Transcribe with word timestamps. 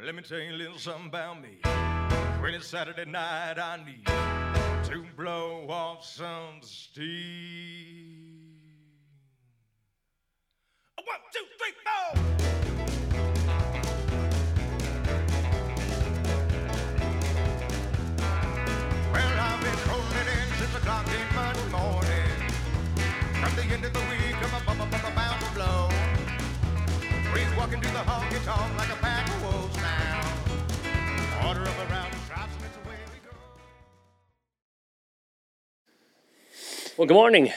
Well, 0.00 0.06
let 0.06 0.14
me 0.14 0.22
tell 0.22 0.38
you 0.38 0.52
a 0.52 0.56
little 0.56 0.78
something 0.78 1.08
about 1.08 1.42
me. 1.42 1.58
When 2.40 2.54
it's 2.54 2.68
Saturday 2.68 3.04
night, 3.04 3.58
I 3.58 3.84
need 3.84 4.06
to 4.06 5.04
blow 5.14 5.66
off 5.68 6.06
some 6.06 6.62
steam. 6.62 7.04
One, 11.04 11.20
two, 11.34 11.44
three, 11.58 11.74
four. 11.84 12.22
Well, 19.12 19.38
I've 19.38 19.60
been 19.60 19.78
rolling 19.86 20.28
in 20.32 20.48
since 20.56 20.74
o'clock 20.76 21.06
in 21.08 21.34
Monday 21.36 21.68
morning. 21.70 22.48
From 23.34 23.54
the 23.54 23.62
end 23.74 23.84
of 23.84 23.92
the 23.92 24.00
week, 24.08 24.36
I'm 24.36 24.62
a 24.62 24.64
bump, 24.64 24.90
bump, 24.90 25.14
bound 25.14 25.40
to 25.42 25.50
blow. 25.52 25.90
We're 27.34 27.56
walking 27.58 27.82
to 27.82 27.88
the 27.88 27.98
honky 27.98 28.42
tonk 28.46 28.78
like 28.78 28.88
a 28.88 28.99
Well, 37.00 37.06
good 37.06 37.14
morning. 37.14 37.50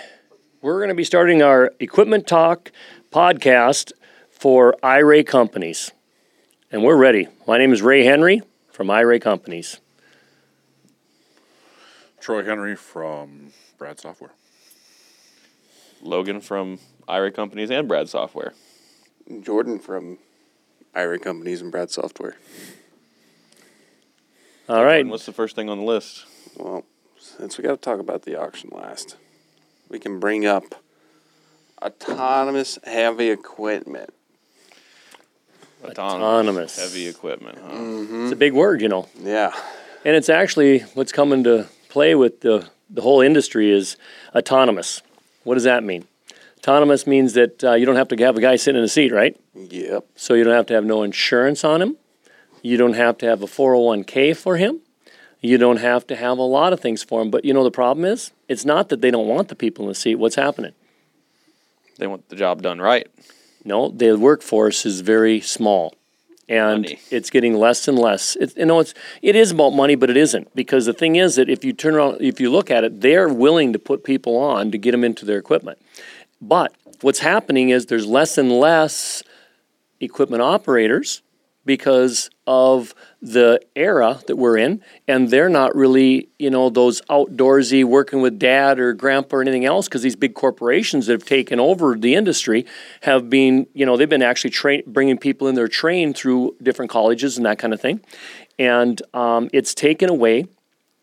We're 0.61 0.77
going 0.77 0.87
to 0.87 0.95
be 0.95 1.03
starting 1.03 1.41
our 1.41 1.73
Equipment 1.81 2.25
Talk 2.27 2.71
podcast 3.11 3.91
for 4.31 4.73
iRay 4.81 5.27
Companies. 5.27 5.91
And 6.71 6.81
we're 6.81 6.95
ready. 6.95 7.27
My 7.45 7.57
name 7.57 7.73
is 7.73 7.81
Ray 7.81 8.05
Henry 8.05 8.41
from 8.71 8.87
iRay 8.87 9.21
Companies. 9.21 9.81
Troy 12.21 12.45
Henry 12.45 12.77
from 12.77 13.51
Brad 13.77 13.99
Software. 13.99 14.31
Logan 16.01 16.39
from 16.39 16.79
IRAY 17.09 17.31
Companies 17.31 17.69
and 17.69 17.85
Brad 17.85 18.07
Software. 18.07 18.53
Jordan 19.41 19.77
from 19.77 20.19
IRAY 20.95 21.19
Companies 21.19 21.61
and 21.61 21.69
Brad 21.69 21.91
Software. 21.91 22.37
All 24.69 24.85
right. 24.85 25.01
And 25.01 25.09
what's 25.09 25.25
the 25.25 25.33
first 25.33 25.57
thing 25.57 25.69
on 25.69 25.79
the 25.79 25.83
list? 25.83 26.27
Well, 26.55 26.85
since 27.19 27.57
we 27.57 27.65
got 27.65 27.71
to 27.71 27.77
talk 27.81 27.99
about 27.99 28.21
the 28.21 28.39
auction 28.39 28.69
last, 28.71 29.17
we 29.89 29.99
can 29.99 30.19
bring 30.19 30.45
up 30.45 30.63
autonomous 31.81 32.79
heavy 32.83 33.29
equipment. 33.29 34.13
Autonomous. 35.83 36.79
heavy 36.79 37.07
equipment. 37.07 37.57
Huh? 37.61 38.23
It's 38.23 38.31
a 38.31 38.37
big 38.37 38.53
word, 38.53 38.81
you 38.81 38.87
know. 38.87 39.09
Yeah. 39.19 39.51
And 40.05 40.15
it's 40.15 40.29
actually 40.29 40.79
what's 40.93 41.11
coming 41.11 41.43
to 41.43 41.67
play 41.89 42.15
with 42.15 42.41
the, 42.41 42.69
the 42.89 43.01
whole 43.01 43.21
industry 43.21 43.71
is 43.71 43.97
autonomous. 44.33 45.01
What 45.43 45.55
does 45.55 45.63
that 45.63 45.83
mean? 45.83 46.05
Autonomous 46.59 47.05
means 47.05 47.33
that 47.33 47.63
uh, 47.63 47.73
you 47.73 47.85
don't 47.85 47.97
have 47.97 48.07
to 48.09 48.15
have 48.23 48.37
a 48.37 48.41
guy 48.41 48.55
sitting 48.55 48.79
in 48.79 48.85
a 48.85 48.89
seat, 48.89 49.11
right? 49.11 49.37
Yep. 49.53 50.05
So 50.15 50.33
you 50.33 50.45
don't 50.45 50.53
have 50.53 50.65
to 50.67 50.73
have 50.73 50.85
no 50.85 51.03
insurance 51.03 51.65
on 51.65 51.81
him. 51.81 51.97
You 52.61 52.77
don't 52.77 52.93
have 52.93 53.17
to 53.17 53.25
have 53.25 53.41
a 53.41 53.45
401k 53.45 54.35
for 54.37 54.55
him. 54.55 54.79
You 55.41 55.57
don't 55.57 55.77
have 55.77 56.07
to 56.07 56.15
have 56.15 56.37
a 56.37 56.43
lot 56.43 56.71
of 56.71 56.79
things 56.79 57.03
for 57.03 57.21
him. 57.21 57.29
But 57.29 57.43
you 57.43 57.53
know 57.53 57.65
the 57.65 57.71
problem 57.71 58.05
is, 58.05 58.31
it's 58.53 58.63
not 58.63 58.89
that 58.89 59.01
they 59.01 59.11
don't 59.11 59.27
want 59.27 59.49
the 59.49 59.55
people 59.55 59.85
in 59.85 59.89
the 59.89 59.95
seat. 59.95 60.15
What's 60.15 60.35
happening? 60.35 60.73
They 61.97 62.07
want 62.07 62.29
the 62.29 62.35
job 62.35 62.61
done 62.61 62.79
right. 62.79 63.07
No, 63.65 63.89
the 63.89 64.17
workforce 64.17 64.85
is 64.85 65.01
very 65.01 65.41
small, 65.41 65.95
and 66.47 66.83
Money. 66.83 66.99
it's 67.09 67.29
getting 67.29 67.55
less 67.55 67.87
and 67.87 67.97
less. 67.97 68.35
It, 68.35 68.55
you 68.55 68.65
know, 68.65 68.79
it's 68.79 68.93
it 69.21 69.35
is 69.35 69.51
about 69.51 69.71
money, 69.71 69.95
but 69.95 70.09
it 70.09 70.17
isn't 70.17 70.53
because 70.55 70.85
the 70.85 70.93
thing 70.93 71.15
is 71.15 71.35
that 71.35 71.49
if 71.49 71.65
you 71.65 71.73
turn 71.73 71.95
around, 71.95 72.21
if 72.21 72.39
you 72.39 72.51
look 72.51 72.69
at 72.69 72.83
it, 72.83 73.01
they're 73.01 73.29
willing 73.29 73.73
to 73.73 73.79
put 73.79 74.03
people 74.03 74.37
on 74.37 74.71
to 74.71 74.77
get 74.77 74.91
them 74.91 75.03
into 75.03 75.25
their 75.25 75.37
equipment. 75.37 75.79
But 76.41 76.73
what's 77.01 77.19
happening 77.19 77.69
is 77.69 77.87
there's 77.87 78.05
less 78.05 78.37
and 78.37 78.51
less 78.51 79.23
equipment 79.99 80.41
operators 80.43 81.21
because 81.65 82.29
of 82.45 82.93
the 83.21 83.61
era 83.75 84.19
that 84.27 84.35
we're 84.35 84.57
in, 84.57 84.81
and 85.07 85.29
they're 85.29 85.49
not 85.49 85.75
really, 85.75 86.27
you 86.37 86.49
know, 86.49 86.69
those 86.69 87.01
outdoorsy 87.03 87.83
working 87.83 88.21
with 88.21 88.37
dad 88.37 88.79
or 88.79 88.93
grandpa 88.93 89.37
or 89.37 89.41
anything 89.41 89.65
else 89.65 89.87
because 89.87 90.01
these 90.01 90.15
big 90.15 90.33
corporations 90.33 91.05
that 91.05 91.13
have 91.13 91.25
taken 91.25 91.59
over 91.59 91.95
the 91.95 92.15
industry 92.15 92.65
have 93.01 93.29
been, 93.29 93.65
you 93.73 93.85
know, 93.85 93.95
they've 93.95 94.09
been 94.09 94.21
actually 94.21 94.49
tra- 94.49 94.83
bringing 94.85 95.17
people 95.17 95.47
in 95.47 95.55
there 95.55 95.67
trained 95.67 96.17
through 96.17 96.55
different 96.61 96.91
colleges 96.91 97.37
and 97.37 97.45
that 97.45 97.59
kind 97.59 97.73
of 97.73 97.79
thing, 97.79 98.01
and 98.59 99.01
um, 99.13 99.49
it's 99.53 99.73
taken 99.73 100.09
away 100.09 100.45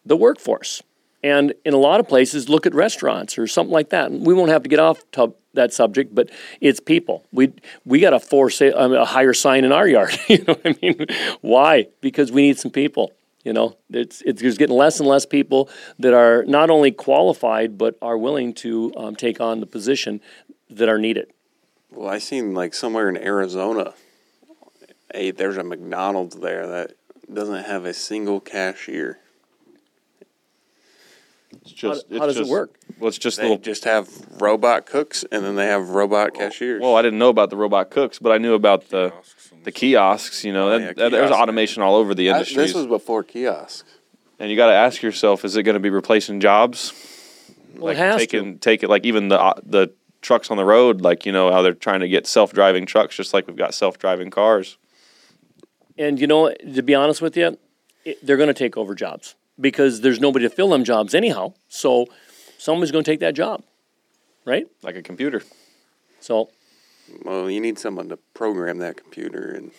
the 0.05 0.17
workforce. 0.17 0.83
And 1.23 1.55
in 1.65 1.75
a 1.75 1.79
lot 1.79 2.01
of 2.01 2.09
places, 2.09 2.49
look 2.49 2.67
at 2.67 2.75
restaurants 2.75 3.39
or 3.39 3.47
something 3.47 3.73
like 3.73 3.91
that. 3.91 4.11
We 4.11 4.33
won't 4.33 4.51
have 4.51 4.63
to 4.63 4.69
get 4.69 4.79
off 4.79 5.03
to 5.13 5.35
that 5.55 5.73
subject, 5.73 6.15
but 6.15 6.31
it's 6.61 6.81
people. 6.81 7.27
We 7.33 7.53
we 7.85 8.01
got 8.01 8.15
a 8.15 8.21
for 8.21 8.51
sale, 8.51 8.77
a 8.77 9.05
higher 9.05 9.35
sign 9.35 9.65
in 9.65 9.73
our 9.73 9.87
yard. 9.87 10.19
you 10.29 10.39
know 10.39 10.55
what 10.55 10.67
I 10.67 10.77
mean? 10.81 11.07
Why? 11.41 11.89
Because 12.01 12.33
we 12.33 12.43
need 12.43 12.59
some 12.59 12.71
people. 12.71 13.13
You 13.45 13.55
know, 13.55 13.77
it's, 13.89 14.23
it's 14.27 14.43
there's 14.43 14.59
getting 14.59 14.77
less 14.77 15.01
and 15.01 15.09
less 15.09 15.25
people 15.25 15.71
that 15.99 16.13
are 16.13 16.45
not 16.45 16.69
only 16.69 16.91
qualified 16.91 17.79
but 17.79 17.97
are 18.03 18.19
willing 18.19 18.53
to 18.55 18.93
um, 18.97 19.17
take 19.17 19.41
on 19.41 19.61
the 19.61 19.67
position 19.67 20.21
that 20.69 20.89
are 20.89 20.99
needed. 20.99 21.33
Well, 21.91 22.09
I 22.09 22.19
seen 22.19 22.55
like 22.55 22.75
somewhere 22.75 23.09
in 23.09 23.17
Arizona, 23.17 23.95
hey, 25.13 25.31
there's 25.31 25.57
a 25.57 25.65
McDonald's 25.65 26.37
there 26.37 26.67
that 26.67 26.93
doesn't 27.33 27.65
have 27.65 27.87
a 27.87 27.95
single 27.95 28.41
cashier. 28.41 29.19
It's 31.71 31.81
just, 31.81 32.07
how 32.11 32.17
it's 32.25 32.35
does 32.37 32.49
it 32.49 32.51
work? 32.51 32.75
Well, 32.99 33.09
it's 33.09 33.19
just 33.19 33.37
They 33.39 33.45
little. 33.45 33.59
just 33.59 33.85
have 33.85 34.09
robot 34.41 34.87
cooks 34.87 35.25
and 35.31 35.45
then 35.45 35.55
they 35.57 35.67
have 35.67 35.91
robot 35.91 36.35
cashiers. 36.35 36.81
Well, 36.83 36.97
I 36.97 37.03
didn't 37.03 37.19
know 37.19 37.29
about 37.29 37.51
the 37.51 37.57
robot 37.57 37.91
cooks, 37.91 38.19
but 38.19 38.33
I 38.33 38.39
knew 38.39 38.55
about 38.55 38.89
the 38.89 39.11
Kiosks 39.11 39.51
the 39.65 39.73
kiosks. 39.73 40.45
You 40.45 40.53
know, 40.53 40.69
Oh, 40.69 40.71
that, 40.79 40.81
yeah, 40.81 40.87
that- 40.95 41.11
there's 41.11 41.29
kiosks. 41.29 41.43
automation 41.43 41.83
all 41.83 41.95
over 41.97 42.15
the 42.15 42.29
industry, 42.29 42.57
this 42.63 42.75
was 42.75 42.87
before 42.87 43.23
kiosks. 43.23 43.85
and 44.39 44.51
you 44.51 44.57
got 44.57 44.67
to 44.69 44.73
ask 44.75 45.03
yourself: 45.03 45.45
Is 45.45 45.57
it 45.57 45.63
going 45.63 45.75
to 45.75 45.81
be 45.81 45.91
replacing 45.91 46.41
jobs? 46.41 46.93
Well, 47.75 47.85
like 47.85 47.97
it 47.97 48.01
has 48.01 48.17
taking 48.17 48.55
to. 48.55 48.59
take 48.59 48.83
it 48.83 48.89
like 48.89 49.05
even 49.07 49.29
the 49.29 49.41
uh, 49.41 49.55
the 49.63 49.93
trucks 50.23 50.51
on 50.51 50.57
the 50.57 50.65
road, 50.65 51.01
like 51.03 51.25
you 51.27 51.33
know 51.33 51.51
how 51.53 51.63
they're 51.63 51.73
trying 51.75 52.01
to 52.01 52.09
get 52.09 52.27
self 52.27 52.53
driving 52.53 52.85
trucks, 52.87 53.17
just 53.17 53.33
like 53.33 53.47
we've 53.47 53.57
got 53.57 53.75
self 53.75 53.99
driving 53.99 54.31
cars. 54.31 54.77
And 55.99 56.19
you 56.21 56.27
know, 56.27 56.53
to 56.53 56.83
be 56.83 56.95
honest 56.95 57.21
with 57.23 57.37
you, 57.37 57.59
it, 58.05 58.25
they're 58.27 58.37
going 58.39 58.49
to 58.49 58.55
take 58.55 58.77
over 58.77 58.95
jobs 58.95 59.35
because 59.61 60.01
there's 60.01 60.21
nobody 60.21 60.47
to 60.49 60.51
fill 60.51 60.71
them 60.71 60.85
jobs 60.85 61.15
anyhow. 61.15 61.55
So 61.69 62.07
someone's 62.59 62.91
going 62.91 63.05
to 63.05 63.11
take 63.11 63.21
that 63.21 63.35
job, 63.35 63.63
right? 64.45 64.67
like 64.83 64.97
a 64.97 65.03
computer. 65.03 65.43
So 66.21 66.51
Well, 67.25 67.51
you 67.51 67.61
need 67.61 67.79
someone 67.79 68.09
to 68.09 68.17
program 68.35 68.79
that 68.79 68.97
computer 68.97 69.53
and 69.53 69.73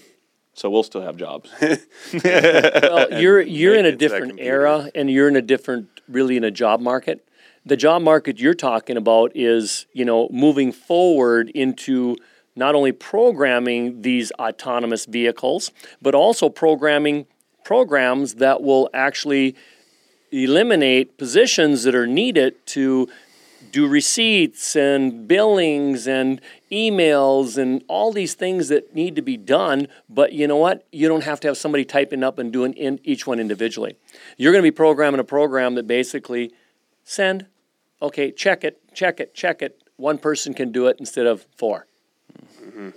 So 0.53 0.69
we'll 0.69 0.84
still 0.84 1.02
have 1.02 1.16
jobs. 1.18 1.50
well, 2.24 3.22
you're 3.22 3.42
you're 3.42 3.75
in 3.75 3.86
a 3.86 3.96
different 3.96 4.40
era, 4.40 4.90
and 4.94 5.09
you're 5.09 5.30
in 5.30 5.38
a 5.38 5.42
different, 5.42 5.88
really 6.09 6.36
in 6.36 6.44
a 6.44 6.52
job 6.52 6.81
market. 6.81 7.25
The 7.66 7.78
job 7.78 8.02
market 8.02 8.40
you're 8.40 8.53
talking 8.56 8.98
about 8.98 9.31
is, 9.36 9.86
you 9.94 10.03
know, 10.03 10.28
moving 10.31 10.72
forward 10.72 11.50
into 11.52 12.18
not 12.56 12.75
only 12.75 12.92
programming 12.92 14.02
these 14.02 14.31
autonomous 14.34 15.06
vehicles, 15.06 15.72
but 16.02 16.16
also 16.16 16.50
programming 16.50 17.28
programs 17.63 18.36
that 18.36 18.62
will 18.62 18.90
actually 18.94 19.56
eliminate 20.31 21.18
positions 21.18 21.84
that 21.84 21.96
are 21.96 22.08
needed 22.08 22.66
to 22.68 23.08
do 23.72 23.88
receipts 23.88 24.75
and 24.75 25.28
billings 25.28 26.08
and 26.08 26.42
emails 26.72 27.58
and 27.58 27.84
all 27.88 28.12
these 28.12 28.34
things 28.34 28.68
that 28.69 28.94
need 28.94 29.16
to 29.16 29.22
be 29.22 29.38
done. 29.38 29.88
But 30.09 30.34
you 30.34 30.47
know 30.47 30.58
what? 30.58 30.86
You 30.92 31.08
don't 31.08 31.24
have 31.24 31.40
to 31.42 31.47
have 31.47 31.58
somebody 31.58 31.86
typing 31.86 32.24
up 32.24 32.40
and 32.40 32.52
doing 32.52 32.74
in 32.74 33.00
each 33.03 33.25
one 33.25 33.40
individually. 33.40 33.97
You're 34.38 34.52
going 34.52 34.64
to 34.64 34.68
be 34.68 34.75
programming 34.75 35.19
a 35.19 35.25
program 35.25 35.75
that 35.75 35.88
basically 35.88 36.52
send, 37.03 37.46
okay, 38.02 38.31
check 38.31 38.63
it, 38.63 38.81
check 38.94 39.19
it, 39.19 39.34
check 39.34 39.62
it. 39.62 39.81
One 39.98 40.18
person 40.18 40.53
can 40.53 40.72
do 40.72 40.88
it 40.88 40.98
instead 41.00 41.28
of 41.28 41.46
four. 41.56 41.88
Mm-hmm. 42.62 42.90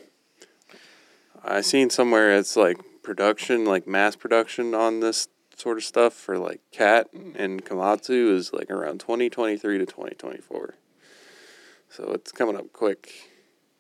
I 1.45 1.61
seen 1.61 1.91
somewhere 1.91 2.37
it's 2.37 2.57
like 2.57 2.79
production, 3.03 3.65
like 3.65 3.87
mass 3.87 4.17
production 4.17 4.75
on 4.75 5.01
this 5.01 5.29
sort 5.57 5.79
of 5.79 5.85
stuff 5.85 6.13
for 6.15 6.39
like 6.39 6.61
Cat 6.71 7.09
and 7.13 7.65
Komatsu 7.65 8.33
is 8.33 8.53
like 8.53 8.71
around 8.71 9.01
2023 9.01 9.79
to 9.79 9.87
2024. 9.87 10.75
So 11.91 12.13
it's 12.13 12.33
coming 12.33 12.57
up 12.57 12.73
quick. 12.73 13.13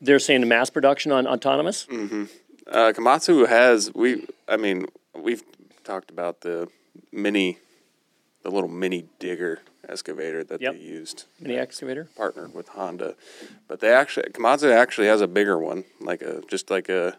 They're 0.00 0.19
saying 0.19 0.41
the 0.41 0.47
mass 0.47 0.71
production 0.71 1.12
on 1.12 1.26
autonomous. 1.26 1.87
Uh, 1.91 2.93
Komatsu 2.94 3.49
has 3.49 3.93
we 3.94 4.26
I 4.49 4.56
mean 4.56 4.87
we've 5.15 5.43
talked 5.85 6.11
about 6.11 6.41
the 6.43 6.69
mini, 7.12 7.59
the 8.43 8.50
little 8.50 8.70
mini 8.70 9.06
digger 9.19 9.61
excavator 9.88 10.43
that 10.44 10.61
Yep. 10.62 10.75
they 10.75 10.81
used. 10.81 11.25
Mini 11.41 11.56
excavator. 11.56 12.09
Partnered 12.17 12.55
with 12.55 12.69
Honda, 12.69 13.17
but 13.69 13.81
they 13.81 13.93
actually 13.93 14.31
Komatsu 14.31 14.73
actually 14.73 15.09
has 15.09 15.20
a 15.20 15.29
bigger 15.29 15.59
one, 15.59 15.85
like 16.00 16.23
a 16.23 16.43
just 16.49 16.70
like 16.70 16.88
a, 16.88 17.19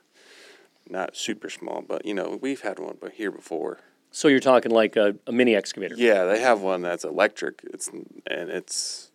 not 0.89 1.15
super 1.15 1.49
small, 1.49 1.81
but 1.87 2.05
you 2.05 2.13
know 2.13 2.39
we've 2.41 2.61
had 2.61 2.79
one 2.79 2.97
but 2.99 3.13
here 3.13 3.31
before. 3.31 3.79
So 4.15 4.29
you're 4.29 4.39
talking 4.39 4.71
like 4.71 4.95
a, 4.95 5.13
a 5.27 5.33
mini 5.33 5.57
excavator. 5.57 5.93
Yeah, 5.97 6.23
they 6.23 6.39
have 6.39 6.61
one 6.61 6.81
that's 6.81 7.03
electric. 7.03 7.59
It's 7.65 7.89
and 7.89 8.49
it's, 8.49 9.11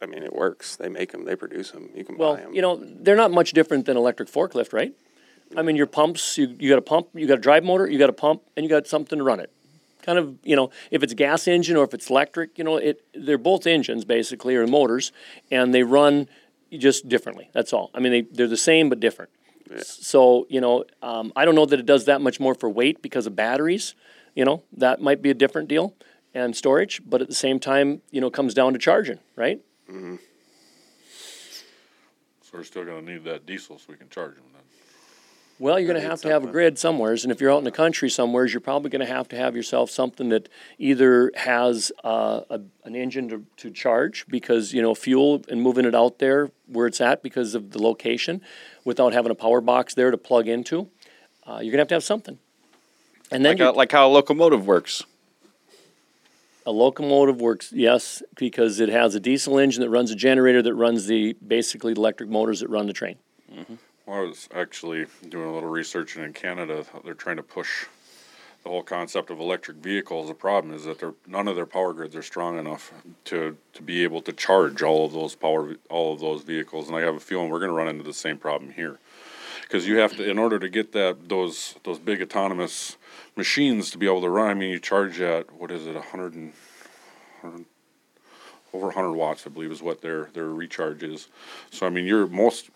I 0.00 0.06
mean, 0.06 0.22
it 0.22 0.32
works. 0.32 0.74
They 0.76 0.88
make 0.88 1.12
them. 1.12 1.26
They 1.26 1.36
produce 1.36 1.72
them. 1.72 1.90
You 1.94 2.02
can 2.02 2.16
Well, 2.16 2.36
buy 2.36 2.40
them. 2.40 2.54
you 2.54 2.62
know, 2.62 2.80
they're 2.82 3.14
not 3.14 3.30
much 3.30 3.52
different 3.52 3.84
than 3.84 3.98
electric 3.98 4.30
forklift, 4.30 4.72
right? 4.72 4.94
I 5.54 5.60
mean, 5.60 5.76
your 5.76 5.86
pumps, 5.86 6.38
you, 6.38 6.56
you 6.58 6.70
got 6.70 6.78
a 6.78 6.82
pump, 6.82 7.08
you 7.12 7.26
got 7.26 7.36
a 7.36 7.42
drive 7.42 7.62
motor, 7.62 7.86
you 7.90 7.98
got 7.98 8.08
a 8.08 8.14
pump, 8.14 8.40
and 8.56 8.64
you 8.64 8.70
got 8.70 8.86
something 8.86 9.18
to 9.18 9.22
run 9.22 9.38
it. 9.38 9.52
Kind 10.00 10.18
of, 10.18 10.34
you 10.42 10.56
know, 10.56 10.70
if 10.90 11.02
it's 11.02 11.12
gas 11.12 11.46
engine 11.46 11.76
or 11.76 11.84
if 11.84 11.92
it's 11.92 12.08
electric, 12.08 12.56
you 12.56 12.64
know, 12.64 12.78
it 12.78 13.04
they're 13.14 13.36
both 13.36 13.66
engines 13.66 14.06
basically 14.06 14.56
or 14.56 14.66
motors, 14.66 15.12
and 15.50 15.74
they 15.74 15.82
run 15.82 16.26
just 16.72 17.06
differently. 17.06 17.50
That's 17.52 17.74
all. 17.74 17.90
I 17.92 18.00
mean, 18.00 18.12
they 18.12 18.22
they're 18.22 18.48
the 18.48 18.56
same 18.56 18.88
but 18.88 18.98
different. 18.98 19.30
So 19.86 20.46
you 20.48 20.60
know, 20.60 20.84
um, 21.02 21.32
I 21.36 21.44
don't 21.44 21.54
know 21.54 21.66
that 21.66 21.78
it 21.80 21.86
does 21.86 22.04
that 22.06 22.20
much 22.20 22.38
more 22.40 22.54
for 22.54 22.68
weight 22.70 23.02
because 23.02 23.26
of 23.26 23.34
batteries. 23.36 23.94
You 24.34 24.44
know, 24.44 24.62
that 24.76 25.00
might 25.00 25.22
be 25.22 25.30
a 25.30 25.34
different 25.34 25.68
deal 25.68 25.94
and 26.34 26.54
storage, 26.54 27.00
but 27.06 27.22
at 27.22 27.28
the 27.28 27.34
same 27.34 27.58
time, 27.58 28.02
you 28.10 28.20
know, 28.20 28.26
it 28.26 28.32
comes 28.34 28.52
down 28.54 28.72
to 28.74 28.78
charging, 28.78 29.18
right? 29.36 29.60
So 32.42 32.50
we're 32.58 32.64
still 32.64 32.84
gonna 32.84 33.02
need 33.02 33.24
that 33.24 33.46
diesel 33.46 33.78
so 33.78 33.86
we 33.88 33.96
can 33.96 34.08
charge 34.10 34.34
them 34.36 34.44
then. 34.52 34.55
Well, 35.58 35.80
you're 35.80 35.88
going 35.90 36.02
to 36.02 36.06
have 36.06 36.20
to 36.20 36.28
have 36.28 36.44
a 36.44 36.48
grid 36.48 36.78
somewheres, 36.78 37.24
and 37.24 37.32
if 37.32 37.40
you're 37.40 37.50
out 37.50 37.58
in 37.58 37.64
the 37.64 37.70
country 37.70 38.10
somewheres, 38.10 38.52
you're 38.52 38.60
probably 38.60 38.90
going 38.90 39.00
to 39.06 39.10
have 39.10 39.26
to 39.28 39.36
have 39.36 39.56
yourself 39.56 39.90
something 39.90 40.28
that 40.28 40.50
either 40.78 41.32
has 41.34 41.90
uh, 42.04 42.42
a, 42.50 42.60
an 42.84 42.94
engine 42.94 43.28
to, 43.30 43.46
to 43.56 43.70
charge 43.70 44.26
because 44.28 44.74
you 44.74 44.82
know 44.82 44.94
fuel 44.94 45.42
and 45.48 45.62
moving 45.62 45.86
it 45.86 45.94
out 45.94 46.18
there 46.18 46.50
where 46.66 46.86
it's 46.86 47.00
at 47.00 47.22
because 47.22 47.54
of 47.54 47.70
the 47.70 47.80
location, 47.80 48.42
without 48.84 49.14
having 49.14 49.30
a 49.30 49.34
power 49.34 49.62
box 49.62 49.94
there 49.94 50.10
to 50.10 50.18
plug 50.18 50.46
into. 50.46 50.88
Uh, 51.46 51.52
you're 51.62 51.72
going 51.72 51.72
to 51.72 51.78
have 51.78 51.88
to 51.88 51.94
have 51.94 52.04
something, 52.04 52.38
and 53.30 53.42
then 53.42 53.52
Like, 53.52 53.58
you're- 53.60 53.72
like 53.72 53.92
how 53.92 54.08
a 54.08 54.12
locomotive 54.12 54.66
works. 54.66 55.04
a 56.66 56.70
locomotive 56.72 57.40
works 57.40 57.72
yes 57.72 58.22
because 58.34 58.78
it 58.78 58.90
has 58.90 59.14
a 59.14 59.20
diesel 59.20 59.58
engine 59.58 59.80
that 59.80 59.88
runs 59.88 60.10
a 60.10 60.16
generator 60.16 60.60
that 60.60 60.74
runs 60.74 61.06
the 61.06 61.32
basically 61.46 61.94
the 61.94 62.00
electric 62.00 62.28
motors 62.28 62.60
that 62.60 62.68
run 62.68 62.86
the 62.86 62.92
train. 62.92 63.16
Well, 64.06 64.20
I 64.20 64.22
was 64.22 64.48
actually 64.54 65.06
doing 65.28 65.48
a 65.48 65.52
little 65.52 65.68
research, 65.68 66.14
and 66.14 66.24
in 66.24 66.32
Canada, 66.32 66.84
they're 67.04 67.14
trying 67.14 67.38
to 67.38 67.42
push 67.42 67.86
the 68.62 68.68
whole 68.68 68.84
concept 68.84 69.30
of 69.30 69.40
electric 69.40 69.78
vehicles. 69.78 70.28
The 70.28 70.34
problem 70.34 70.72
is 70.72 70.84
that 70.84 71.02
none 71.26 71.48
of 71.48 71.56
their 71.56 71.66
power 71.66 71.92
grids 71.92 72.14
are 72.14 72.22
strong 72.22 72.56
enough 72.56 72.92
to, 73.24 73.56
to 73.74 73.82
be 73.82 74.04
able 74.04 74.22
to 74.22 74.32
charge 74.32 74.80
all 74.80 75.06
of 75.06 75.12
those 75.12 75.34
power 75.34 75.74
all 75.90 76.14
of 76.14 76.20
those 76.20 76.42
vehicles. 76.42 76.86
And 76.86 76.96
I 76.96 77.00
have 77.00 77.16
a 77.16 77.20
feeling 77.20 77.50
we're 77.50 77.58
going 77.58 77.70
to 77.70 77.76
run 77.76 77.88
into 77.88 78.04
the 78.04 78.14
same 78.14 78.38
problem 78.38 78.70
here, 78.70 79.00
because 79.62 79.88
you 79.88 79.98
have 79.98 80.16
to, 80.16 80.30
in 80.30 80.38
order 80.38 80.60
to 80.60 80.68
get 80.68 80.92
that 80.92 81.28
those 81.28 81.74
those 81.82 81.98
big 81.98 82.22
autonomous 82.22 82.96
machines 83.34 83.90
to 83.90 83.98
be 83.98 84.06
able 84.06 84.20
to 84.20 84.30
run. 84.30 84.50
I 84.50 84.54
mean, 84.54 84.70
you 84.70 84.78
charge 84.78 85.20
at 85.20 85.52
what 85.52 85.72
is 85.72 85.84
it, 85.84 85.96
a 85.96 86.00
hundred 86.00 86.34
and 86.34 86.52
over 88.72 88.86
100 88.86 89.12
watts, 89.12 89.46
I 89.46 89.50
believe, 89.50 89.72
is 89.72 89.82
what 89.82 90.00
their 90.00 90.28
their 90.32 90.48
recharge 90.48 91.02
is. 91.02 91.28
So 91.70 91.86
I 91.86 91.90
mean, 91.90 92.04
you're 92.04 92.26
most, 92.26 92.70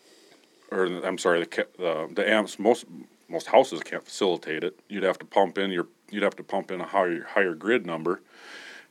or 0.70 0.86
I'm 0.86 1.18
sorry, 1.18 1.40
the 1.44 1.66
the, 1.78 2.10
the 2.14 2.28
amps 2.28 2.58
most 2.58 2.84
most 3.28 3.46
houses 3.46 3.82
can't 3.82 4.04
facilitate 4.04 4.64
it. 4.64 4.78
You'd 4.88 5.04
have 5.04 5.18
to 5.18 5.26
pump 5.26 5.58
in 5.58 5.70
your 5.70 5.86
you'd 6.10 6.22
have 6.22 6.36
to 6.36 6.44
pump 6.44 6.70
in 6.70 6.80
a 6.80 6.86
higher 6.86 7.24
higher 7.24 7.54
grid 7.54 7.86
number, 7.86 8.22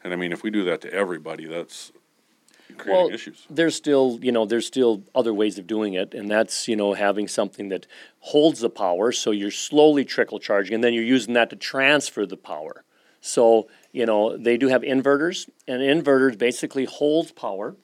and 0.04 0.14
I 0.14 0.16
mean, 0.16 0.31
if 0.31 0.44
we 0.44 0.50
do 0.50 0.64
that 0.66 0.81
to 0.81 0.94
everybody, 0.94 1.46
that's 1.46 1.92
creating 2.78 3.06
well, 3.06 3.14
issues. 3.14 3.46
There's 3.50 3.76
still, 3.76 4.20
you 4.22 4.31
know, 4.31 4.46
there's 4.46 4.66
still 4.66 5.04
other 5.14 5.34
ways 5.34 5.58
of 5.58 5.68
doing 5.68 5.94
it, 5.94 6.14
and 6.14 6.30
that's, 6.30 6.68
you 6.68 6.76
know, 6.76 6.94
having 6.94 7.28
something 7.28 7.70
that 7.70 7.88
holds 8.20 8.60
the 8.60 8.70
power, 8.70 9.12
so 9.12 9.31
you're 9.31 9.52
slowly 9.52 10.06
trickle 10.06 10.40
charging, 10.40 10.76
and 10.76 10.84
then 10.84 10.94
you're 10.94 11.04
using 11.04 11.34
that 11.34 11.50
to 11.50 11.56
transfer 11.56 12.26
the 12.26 12.38
power. 12.38 12.84
So, 13.22 13.68
you 13.92 14.06
know, 14.06 14.38
they 14.38 14.58
do 14.58 14.68
have 14.68 14.81
inverters, 14.81 15.50
and 15.68 15.81
inverters 15.81 16.38
basically 16.38 16.86
hold 16.86 17.36
power, 17.36 17.76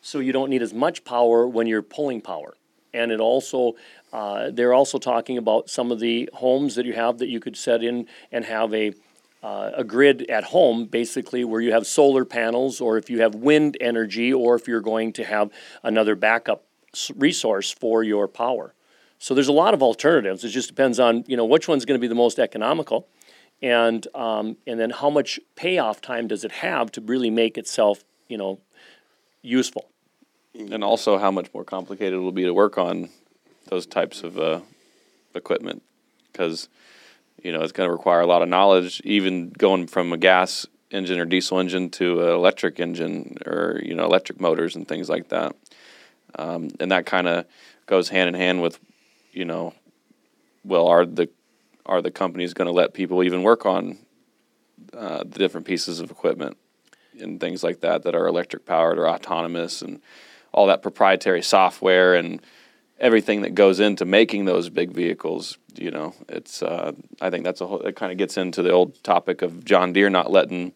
so 0.00 0.18
you 0.18 0.32
don't 0.32 0.50
need 0.50 0.62
as 0.62 0.74
much 0.74 1.04
power 1.04 1.46
when 1.46 1.66
you're 1.66 1.82
pulling 1.82 2.20
power. 2.20 2.54
And 2.94 3.10
it 3.10 3.20
also, 3.20 3.74
uh, 4.12 4.50
they're 4.50 4.74
also 4.74 4.98
talking 4.98 5.38
about 5.38 5.70
some 5.70 5.90
of 5.90 6.00
the 6.00 6.28
homes 6.34 6.74
that 6.74 6.86
you 6.86 6.92
have 6.92 7.18
that 7.18 7.28
you 7.28 7.40
could 7.40 7.56
set 7.56 7.82
in 7.82 8.06
and 8.30 8.44
have 8.44 8.74
a 8.74 8.92
uh, 9.42 9.72
a 9.74 9.82
grid 9.82 10.30
at 10.30 10.44
home, 10.44 10.84
basically, 10.84 11.44
where 11.44 11.60
you 11.60 11.72
have 11.72 11.84
solar 11.84 12.24
panels, 12.24 12.80
or 12.80 12.96
if 12.96 13.10
you 13.10 13.22
have 13.22 13.34
wind 13.34 13.76
energy, 13.80 14.32
or 14.32 14.54
if 14.54 14.68
you're 14.68 14.80
going 14.80 15.12
to 15.12 15.24
have 15.24 15.50
another 15.82 16.14
backup 16.14 16.64
resource 17.16 17.70
for 17.70 18.04
your 18.04 18.28
power. 18.28 18.72
So 19.18 19.34
there's 19.34 19.48
a 19.48 19.52
lot 19.52 19.74
of 19.74 19.82
alternatives. 19.82 20.44
It 20.44 20.50
just 20.50 20.68
depends 20.68 20.98
on 20.98 21.24
you 21.26 21.36
know 21.36 21.44
which 21.44 21.68
one's 21.68 21.84
going 21.84 21.98
to 21.98 22.00
be 22.00 22.08
the 22.08 22.14
most 22.14 22.38
economical, 22.38 23.08
and 23.60 24.06
um, 24.14 24.56
and 24.66 24.78
then 24.78 24.90
how 24.90 25.10
much 25.10 25.40
payoff 25.56 26.00
time 26.00 26.28
does 26.28 26.44
it 26.44 26.52
have 26.52 26.92
to 26.92 27.00
really 27.00 27.30
make 27.30 27.58
itself 27.58 28.04
you 28.28 28.36
know 28.36 28.60
useful. 29.42 29.91
And 30.54 30.84
also 30.84 31.18
how 31.18 31.30
much 31.30 31.52
more 31.54 31.64
complicated 31.64 32.14
it 32.14 32.18
will 32.18 32.32
be 32.32 32.44
to 32.44 32.54
work 32.54 32.78
on 32.78 33.08
those 33.68 33.86
types 33.86 34.22
of 34.22 34.38
uh, 34.38 34.60
equipment. 35.34 35.82
Because 36.30 36.68
you 37.42 37.52
know 37.52 37.62
it's 37.62 37.72
going 37.72 37.88
to 37.88 37.92
require 37.92 38.20
a 38.20 38.26
lot 38.26 38.42
of 38.42 38.48
knowledge 38.48 39.00
even 39.04 39.50
going 39.50 39.86
from 39.86 40.12
a 40.12 40.16
gas 40.16 40.66
engine 40.90 41.18
or 41.18 41.24
diesel 41.24 41.58
engine 41.58 41.90
to 41.90 42.22
an 42.22 42.30
electric 42.30 42.78
engine 42.78 43.36
or 43.46 43.80
you 43.82 43.94
know 43.94 44.04
electric 44.04 44.40
motors 44.40 44.76
and 44.76 44.86
things 44.86 45.08
like 45.08 45.28
that. 45.28 45.54
Um, 46.34 46.70
and 46.80 46.90
that 46.92 47.06
kind 47.06 47.28
of 47.28 47.46
goes 47.86 48.08
hand 48.08 48.28
in 48.28 48.34
hand 48.34 48.62
with 48.62 48.78
you 49.32 49.44
know 49.44 49.74
well 50.64 50.86
are 50.86 51.04
the 51.04 51.28
are 51.84 52.00
the 52.00 52.10
companies 52.10 52.54
going 52.54 52.66
to 52.66 52.72
let 52.72 52.94
people 52.94 53.22
even 53.22 53.42
work 53.42 53.66
on 53.66 53.98
uh, 54.96 55.18
the 55.18 55.38
different 55.38 55.66
pieces 55.66 56.00
of 56.00 56.10
equipment 56.10 56.56
and 57.20 57.40
things 57.40 57.62
like 57.62 57.80
that 57.80 58.04
that 58.04 58.14
are 58.14 58.26
electric 58.26 58.64
powered 58.64 58.98
or 58.98 59.08
autonomous 59.08 59.82
and 59.82 60.00
all 60.52 60.66
that 60.66 60.82
proprietary 60.82 61.42
software 61.42 62.14
and 62.14 62.40
everything 63.00 63.42
that 63.42 63.54
goes 63.54 63.80
into 63.80 64.04
making 64.04 64.44
those 64.44 64.68
big 64.68 64.92
vehicles. 64.92 65.58
You 65.74 65.90
know, 65.90 66.14
it's 66.28 66.62
uh, 66.62 66.92
I 67.20 67.30
think 67.30 67.44
that's 67.44 67.60
a 67.60 67.66
whole. 67.66 67.80
It 67.80 67.96
kind 67.96 68.12
of 68.12 68.18
gets 68.18 68.36
into 68.36 68.62
the 68.62 68.70
old 68.70 69.02
topic 69.02 69.42
of 69.42 69.64
John 69.64 69.92
Deere 69.92 70.10
not 70.10 70.30
letting 70.30 70.72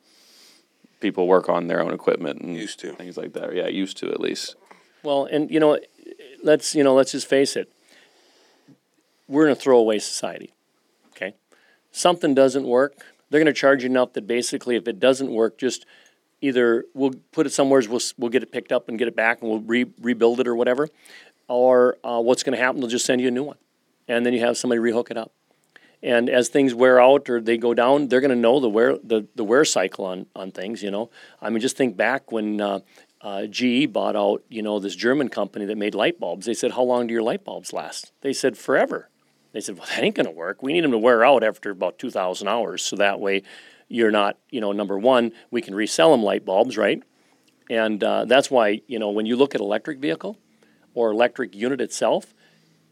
people 1.01 1.27
work 1.29 1.49
on 1.49 1.67
their 1.67 1.83
own 1.83 1.93
equipment 1.93 2.41
and 2.41 2.57
Used 2.57 2.81
to. 2.81 2.93
things 2.93 3.17
like 3.17 3.35
that. 3.35 3.55
Yeah, 3.55 3.69
used 3.69 3.99
to 3.99 4.11
at 4.11 4.21
least. 4.21 4.57
Well, 5.03 5.27
and 5.27 5.51
you 5.51 5.61
know, 5.61 5.79
let's 6.43 6.75
you 6.75 6.83
know, 6.83 6.95
let's 6.95 7.13
just 7.13 7.29
face 7.29 7.57
it. 7.57 7.71
We're 9.29 9.47
in 9.47 9.53
a 9.53 9.57
throwaway 9.57 9.99
society. 9.99 10.55
Okay, 11.11 11.35
something 11.93 12.35
doesn't 12.35 12.67
work, 12.67 12.95
they're 13.31 13.41
going 13.41 13.53
to 13.53 13.59
charge 13.59 13.83
you 13.83 13.91
enough 13.91 14.13
that 14.15 14.27
basically, 14.27 14.77
if 14.77 14.87
it 14.89 14.99
doesn't 15.01 15.31
work, 15.31 15.59
just 15.59 15.85
either 16.41 16.85
we'll 16.95 17.15
put 17.33 17.47
it 17.47 17.51
somewhere, 17.51 17.83
we'll 17.89 18.01
we'll 18.19 18.31
get 18.31 18.43
it 18.43 18.53
picked 18.53 18.73
up 18.73 18.89
and 18.89 18.99
get 18.99 19.09
it 19.09 19.17
back, 19.17 19.41
and 19.41 19.51
we'll 19.51 19.61
re- 19.61 19.93
rebuild 20.01 20.41
it 20.41 20.47
or 20.47 20.55
whatever, 20.55 20.89
or 21.49 21.97
uh, 22.05 22.21
what's 22.21 22.43
going 22.43 22.57
to 22.57 22.63
happen? 22.63 22.81
They'll 22.81 22.91
just 22.91 23.07
send 23.07 23.21
you 23.21 23.29
a 23.29 23.33
new 23.33 23.45
one, 23.45 23.59
and 24.09 24.25
then 24.25 24.33
you 24.33 24.41
have 24.41 24.57
somebody 24.57 24.81
rehook 24.81 25.11
it 25.11 25.17
up. 25.17 25.33
And 26.03 26.29
as 26.29 26.49
things 26.49 26.75
wear 26.75 27.01
out 27.01 27.29
or 27.29 27.41
they 27.41 27.57
go 27.57 27.75
down, 27.75 28.09
they're 28.09 28.21
going 28.21 28.31
to 28.31 28.37
know 28.37 28.61
the 28.61 28.69
wear 28.69 28.99
the, 29.03 29.27
the 29.35 29.45
wear 29.45 29.65
cycle 29.65 30.05
on 30.05 30.27
on 30.37 30.53
things. 30.53 30.83
You 30.83 30.91
know, 30.91 31.11
I 31.41 31.51
mean, 31.51 31.61
just 31.61 31.77
think 31.77 31.97
back 31.97 32.31
when 32.31 32.61
uh, 32.61 32.81
uh, 33.21 33.47
GE 33.47 33.93
bought 33.93 34.15
out 34.15 34.45
you 34.49 34.63
know 34.63 34.79
this 34.79 34.95
German 34.95 35.29
company 35.29 35.65
that 35.65 35.77
made 35.77 35.95
light 35.95 36.21
bulbs. 36.21 36.47
They 36.47 36.55
said, 36.55 36.73
"How 36.73 36.83
long 36.83 37.07
do 37.07 37.15
your 37.15 37.23
light 37.23 37.45
bulbs 37.45 37.73
last?" 37.73 38.13
They 38.21 38.33
said, 38.33 38.59
"Forever." 38.59 39.09
They 39.53 39.61
said, 39.61 39.79
"Well, 39.79 39.87
that 39.89 40.03
ain't 40.03 40.15
going 40.15 40.27
to 40.27 40.33
work. 40.33 40.63
We 40.63 40.75
need 40.75 40.85
them 40.85 40.91
to 40.91 40.99
wear 40.99 41.25
out 41.25 41.43
after 41.43 41.71
about 41.71 41.99
two 41.99 42.11
thousand 42.11 42.49
hours, 42.49 42.83
so 42.83 42.97
that 42.97 43.19
way 43.19 43.43
you're 43.89 44.11
not 44.11 44.39
you 44.51 44.61
know 44.61 44.73
number 44.73 44.99
one, 44.99 45.33
we 45.51 45.63
can 45.63 45.75
resell 45.75 46.13
them 46.13 46.23
light 46.23 46.45
bulbs, 46.45 46.77
right?" 46.77 47.03
And 47.69 48.03
uh, 48.03 48.25
that's 48.27 48.51
why 48.51 48.83
you 48.87 48.99
know 48.99 49.11
when 49.11 49.27
you 49.27 49.37
look 49.37 49.55
at 49.55 49.61
electric 49.61 49.99
vehicle 49.99 50.39
or 50.95 51.11
electric 51.11 51.55
unit 51.55 51.81
itself, 51.81 52.35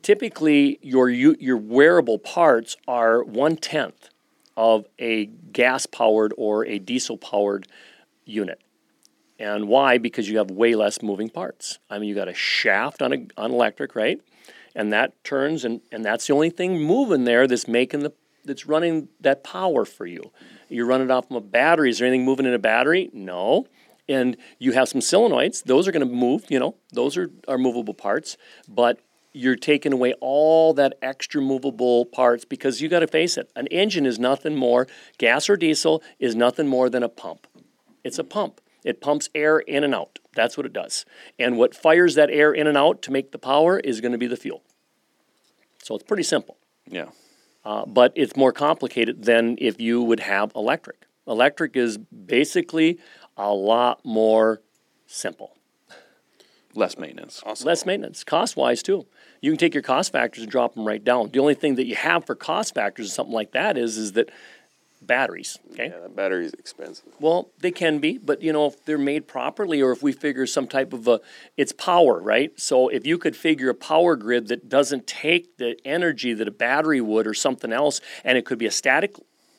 typically 0.02 0.78
your 0.82 1.08
your 1.08 1.56
wearable 1.56 2.18
parts 2.18 2.76
are 2.86 3.22
one 3.24 3.56
tenth 3.56 4.10
of 4.56 4.86
a 4.98 5.26
gas 5.26 5.86
powered 5.86 6.32
or 6.36 6.64
a 6.66 6.78
diesel 6.78 7.16
powered 7.16 7.66
unit. 8.24 8.60
And 9.38 9.66
why? 9.66 9.98
Because 9.98 10.28
you 10.28 10.38
have 10.38 10.50
way 10.50 10.74
less 10.74 11.02
moving 11.02 11.28
parts. 11.28 11.78
I 11.90 11.98
mean, 11.98 12.08
you 12.08 12.14
got 12.14 12.28
a 12.28 12.34
shaft 12.34 13.02
on 13.02 13.12
a 13.12 13.26
on 13.36 13.50
electric, 13.50 13.96
right? 13.96 14.20
And 14.76 14.92
that 14.92 15.22
turns, 15.24 15.64
and, 15.64 15.80
and 15.92 16.04
that's 16.04 16.26
the 16.26 16.34
only 16.34 16.50
thing 16.50 16.80
moving 16.80 17.24
there 17.24 17.46
that's 17.46 17.68
making 17.68 18.00
the 18.00 18.12
that's 18.44 18.66
running 18.66 19.08
that 19.20 19.42
power 19.42 19.84
for 19.84 20.06
you. 20.06 20.30
You're 20.74 20.86
running 20.86 21.10
off 21.10 21.30
of 21.30 21.36
a 21.36 21.40
battery. 21.40 21.90
Is 21.90 21.98
there 21.98 22.08
anything 22.08 22.24
moving 22.24 22.46
in 22.46 22.52
a 22.52 22.58
battery? 22.58 23.08
No. 23.12 23.66
And 24.08 24.36
you 24.58 24.72
have 24.72 24.88
some 24.88 25.00
solenoids; 25.00 25.62
those 25.62 25.88
are 25.88 25.92
going 25.92 26.06
to 26.06 26.14
move. 26.14 26.44
You 26.50 26.58
know, 26.58 26.74
those 26.92 27.16
are 27.16 27.30
are 27.48 27.58
movable 27.58 27.94
parts. 27.94 28.36
But 28.68 28.98
you're 29.32 29.56
taking 29.56 29.92
away 29.92 30.14
all 30.20 30.74
that 30.74 30.98
extra 31.00 31.40
movable 31.40 32.06
parts 32.06 32.44
because 32.44 32.80
you 32.80 32.88
got 32.88 33.00
to 33.00 33.06
face 33.06 33.36
it. 33.36 33.50
An 33.56 33.66
engine 33.68 34.04
is 34.04 34.18
nothing 34.18 34.56
more. 34.56 34.86
Gas 35.18 35.48
or 35.48 35.56
diesel 35.56 36.02
is 36.18 36.34
nothing 36.34 36.68
more 36.68 36.90
than 36.90 37.02
a 37.02 37.08
pump. 37.08 37.46
It's 38.02 38.18
a 38.18 38.24
pump. 38.24 38.60
It 38.84 39.00
pumps 39.00 39.30
air 39.34 39.58
in 39.60 39.82
and 39.82 39.94
out. 39.94 40.18
That's 40.34 40.56
what 40.56 40.66
it 40.66 40.72
does. 40.72 41.06
And 41.38 41.56
what 41.56 41.74
fires 41.74 42.14
that 42.16 42.30
air 42.30 42.52
in 42.52 42.66
and 42.66 42.76
out 42.76 43.00
to 43.02 43.10
make 43.10 43.32
the 43.32 43.38
power 43.38 43.78
is 43.78 44.00
going 44.00 44.12
to 44.12 44.18
be 44.18 44.26
the 44.26 44.36
fuel. 44.36 44.62
So 45.82 45.94
it's 45.94 46.04
pretty 46.04 46.22
simple. 46.22 46.58
Yeah. 46.86 47.06
Uh, 47.64 47.86
but 47.86 48.12
it's 48.14 48.36
more 48.36 48.52
complicated 48.52 49.24
than 49.24 49.56
if 49.60 49.80
you 49.80 50.02
would 50.02 50.20
have 50.20 50.52
electric. 50.54 51.06
Electric 51.26 51.76
is 51.76 51.96
basically 51.98 52.98
a 53.36 53.52
lot 53.52 54.04
more 54.04 54.60
simple. 55.06 55.56
Less 56.74 56.98
maintenance. 56.98 57.40
Also, 57.46 57.64
Less 57.66 57.86
maintenance, 57.86 58.24
cost 58.24 58.56
wise 58.56 58.82
too. 58.82 59.06
you 59.40 59.52
can 59.52 59.58
take 59.58 59.74
your 59.74 59.82
cost 59.82 60.10
factors 60.12 60.42
and 60.42 60.50
drop 60.50 60.74
them 60.74 60.84
right 60.84 61.02
down. 61.02 61.30
The 61.32 61.38
only 61.38 61.54
thing 61.54 61.76
that 61.76 61.86
you 61.86 61.94
have 61.94 62.26
for 62.26 62.34
cost 62.34 62.74
factors 62.74 63.06
and 63.06 63.12
something 63.12 63.32
like 63.34 63.52
that 63.52 63.78
is 63.78 63.96
is 63.96 64.12
that 64.12 64.30
batteries. 65.02 65.58
Okay. 65.72 65.88
Yeah, 65.88 66.00
that 66.00 66.16
battery's 66.16 66.52
expensive. 66.54 67.12
Well, 67.20 67.50
they 67.60 67.70
can 67.70 67.98
be, 67.98 68.18
but 68.18 68.42
you 68.42 68.52
know, 68.52 68.66
if 68.66 68.84
they're 68.84 68.98
made 68.98 69.26
properly 69.26 69.82
or 69.82 69.92
if 69.92 70.02
we 70.02 70.12
figure 70.12 70.46
some 70.46 70.66
type 70.66 70.92
of 70.92 71.06
a 71.06 71.20
it's 71.56 71.72
power, 71.72 72.20
right? 72.20 72.58
So 72.58 72.88
if 72.88 73.06
you 73.06 73.18
could 73.18 73.36
figure 73.36 73.70
a 73.70 73.74
power 73.74 74.16
grid 74.16 74.48
that 74.48 74.68
doesn't 74.68 75.06
take 75.06 75.56
the 75.58 75.76
energy 75.84 76.32
that 76.34 76.48
a 76.48 76.52
battery 76.52 77.00
would 77.00 77.26
or 77.26 77.34
something 77.34 77.72
else 77.72 78.00
and 78.24 78.38
it 78.38 78.44
could 78.44 78.58
be 78.58 78.66
a 78.66 78.70
static 78.70 79.16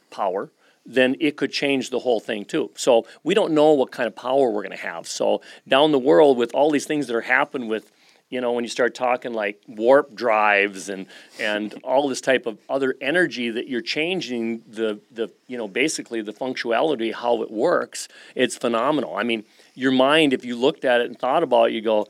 power, 0.09 0.51
then 0.85 1.15
it 1.19 1.35
could 1.35 1.51
change 1.51 1.89
the 1.89 1.99
whole 1.99 2.19
thing 2.19 2.45
too. 2.45 2.71
So 2.75 3.07
we 3.23 3.33
don't 3.33 3.53
know 3.53 3.73
what 3.73 3.91
kind 3.91 4.07
of 4.07 4.15
power 4.15 4.51
we're 4.51 4.61
going 4.61 4.77
to 4.77 4.83
have. 4.83 5.07
So 5.07 5.41
down 5.67 5.91
the 5.91 5.99
world 5.99 6.37
with 6.37 6.53
all 6.53 6.69
these 6.69 6.85
things 6.85 7.07
that 7.07 7.15
are 7.15 7.21
happening 7.21 7.67
with 7.67 7.91
you 8.29 8.41
know, 8.41 8.51
when 8.51 8.63
you 8.63 8.69
start 8.69 8.95
talking 8.95 9.33
like 9.33 9.61
warp 9.67 10.15
drives 10.15 10.89
and 10.89 11.05
and 11.39 11.73
all 11.83 12.07
this 12.07 12.21
type 12.21 12.45
of 12.45 12.57
other 12.69 12.95
energy 13.01 13.49
that 13.49 13.67
you're 13.67 13.81
changing 13.81 14.63
the 14.67 14.99
the 15.11 15.29
you 15.47 15.57
know 15.57 15.67
basically 15.67 16.21
the 16.21 16.33
functionality 16.33 17.13
how 17.13 17.41
it 17.41 17.51
works, 17.51 18.07
it's 18.35 18.57
phenomenal. 18.57 19.15
I 19.15 19.23
mean, 19.23 19.43
your 19.73 19.91
mind, 19.91 20.33
if 20.33 20.43
you 20.43 20.55
looked 20.55 20.85
at 20.85 21.01
it 21.01 21.07
and 21.07 21.17
thought 21.17 21.43
about 21.43 21.69
it, 21.69 21.73
you 21.73 21.81
go, 21.81 22.07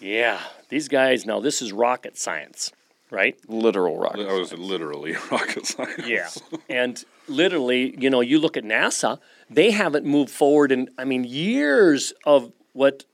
yeah, 0.00 0.40
these 0.68 0.88
guys 0.88 1.26
now 1.26 1.40
this 1.40 1.62
is 1.62 1.72
rocket 1.72 2.18
science, 2.18 2.72
right? 3.10 3.36
Literal 3.48 3.98
rocket. 3.98 4.26
That 4.26 4.38
was 4.38 4.52
literally 4.52 5.16
rocket 5.30 5.66
science. 5.66 6.06
Yeah. 6.06 6.28
and 6.68 7.04
literally, 7.28 7.96
you 7.98 8.10
know, 8.10 8.20
you 8.20 8.38
look 8.38 8.56
at 8.56 8.64
NASA, 8.64 9.18
they 9.50 9.70
haven't 9.70 10.04
moved 10.04 10.30
forward 10.30 10.72
in, 10.72 10.90
I 10.98 11.04
mean, 11.04 11.24
years 11.24 12.12
of 12.24 12.52
what 12.72 13.04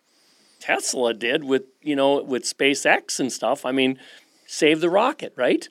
Tesla 0.61 1.15
did 1.15 1.45
with, 1.45 1.65
you 1.85 1.95
know, 1.95 2.23
with 2.23 2.45
SpaceX 2.45 3.21
and 3.21 3.33
stuff. 3.33 3.65
I 3.65 3.73
mean, 3.73 3.99
save 4.47 4.81
the 4.81 4.91
rocket, 4.91 5.33
right? 5.37 5.69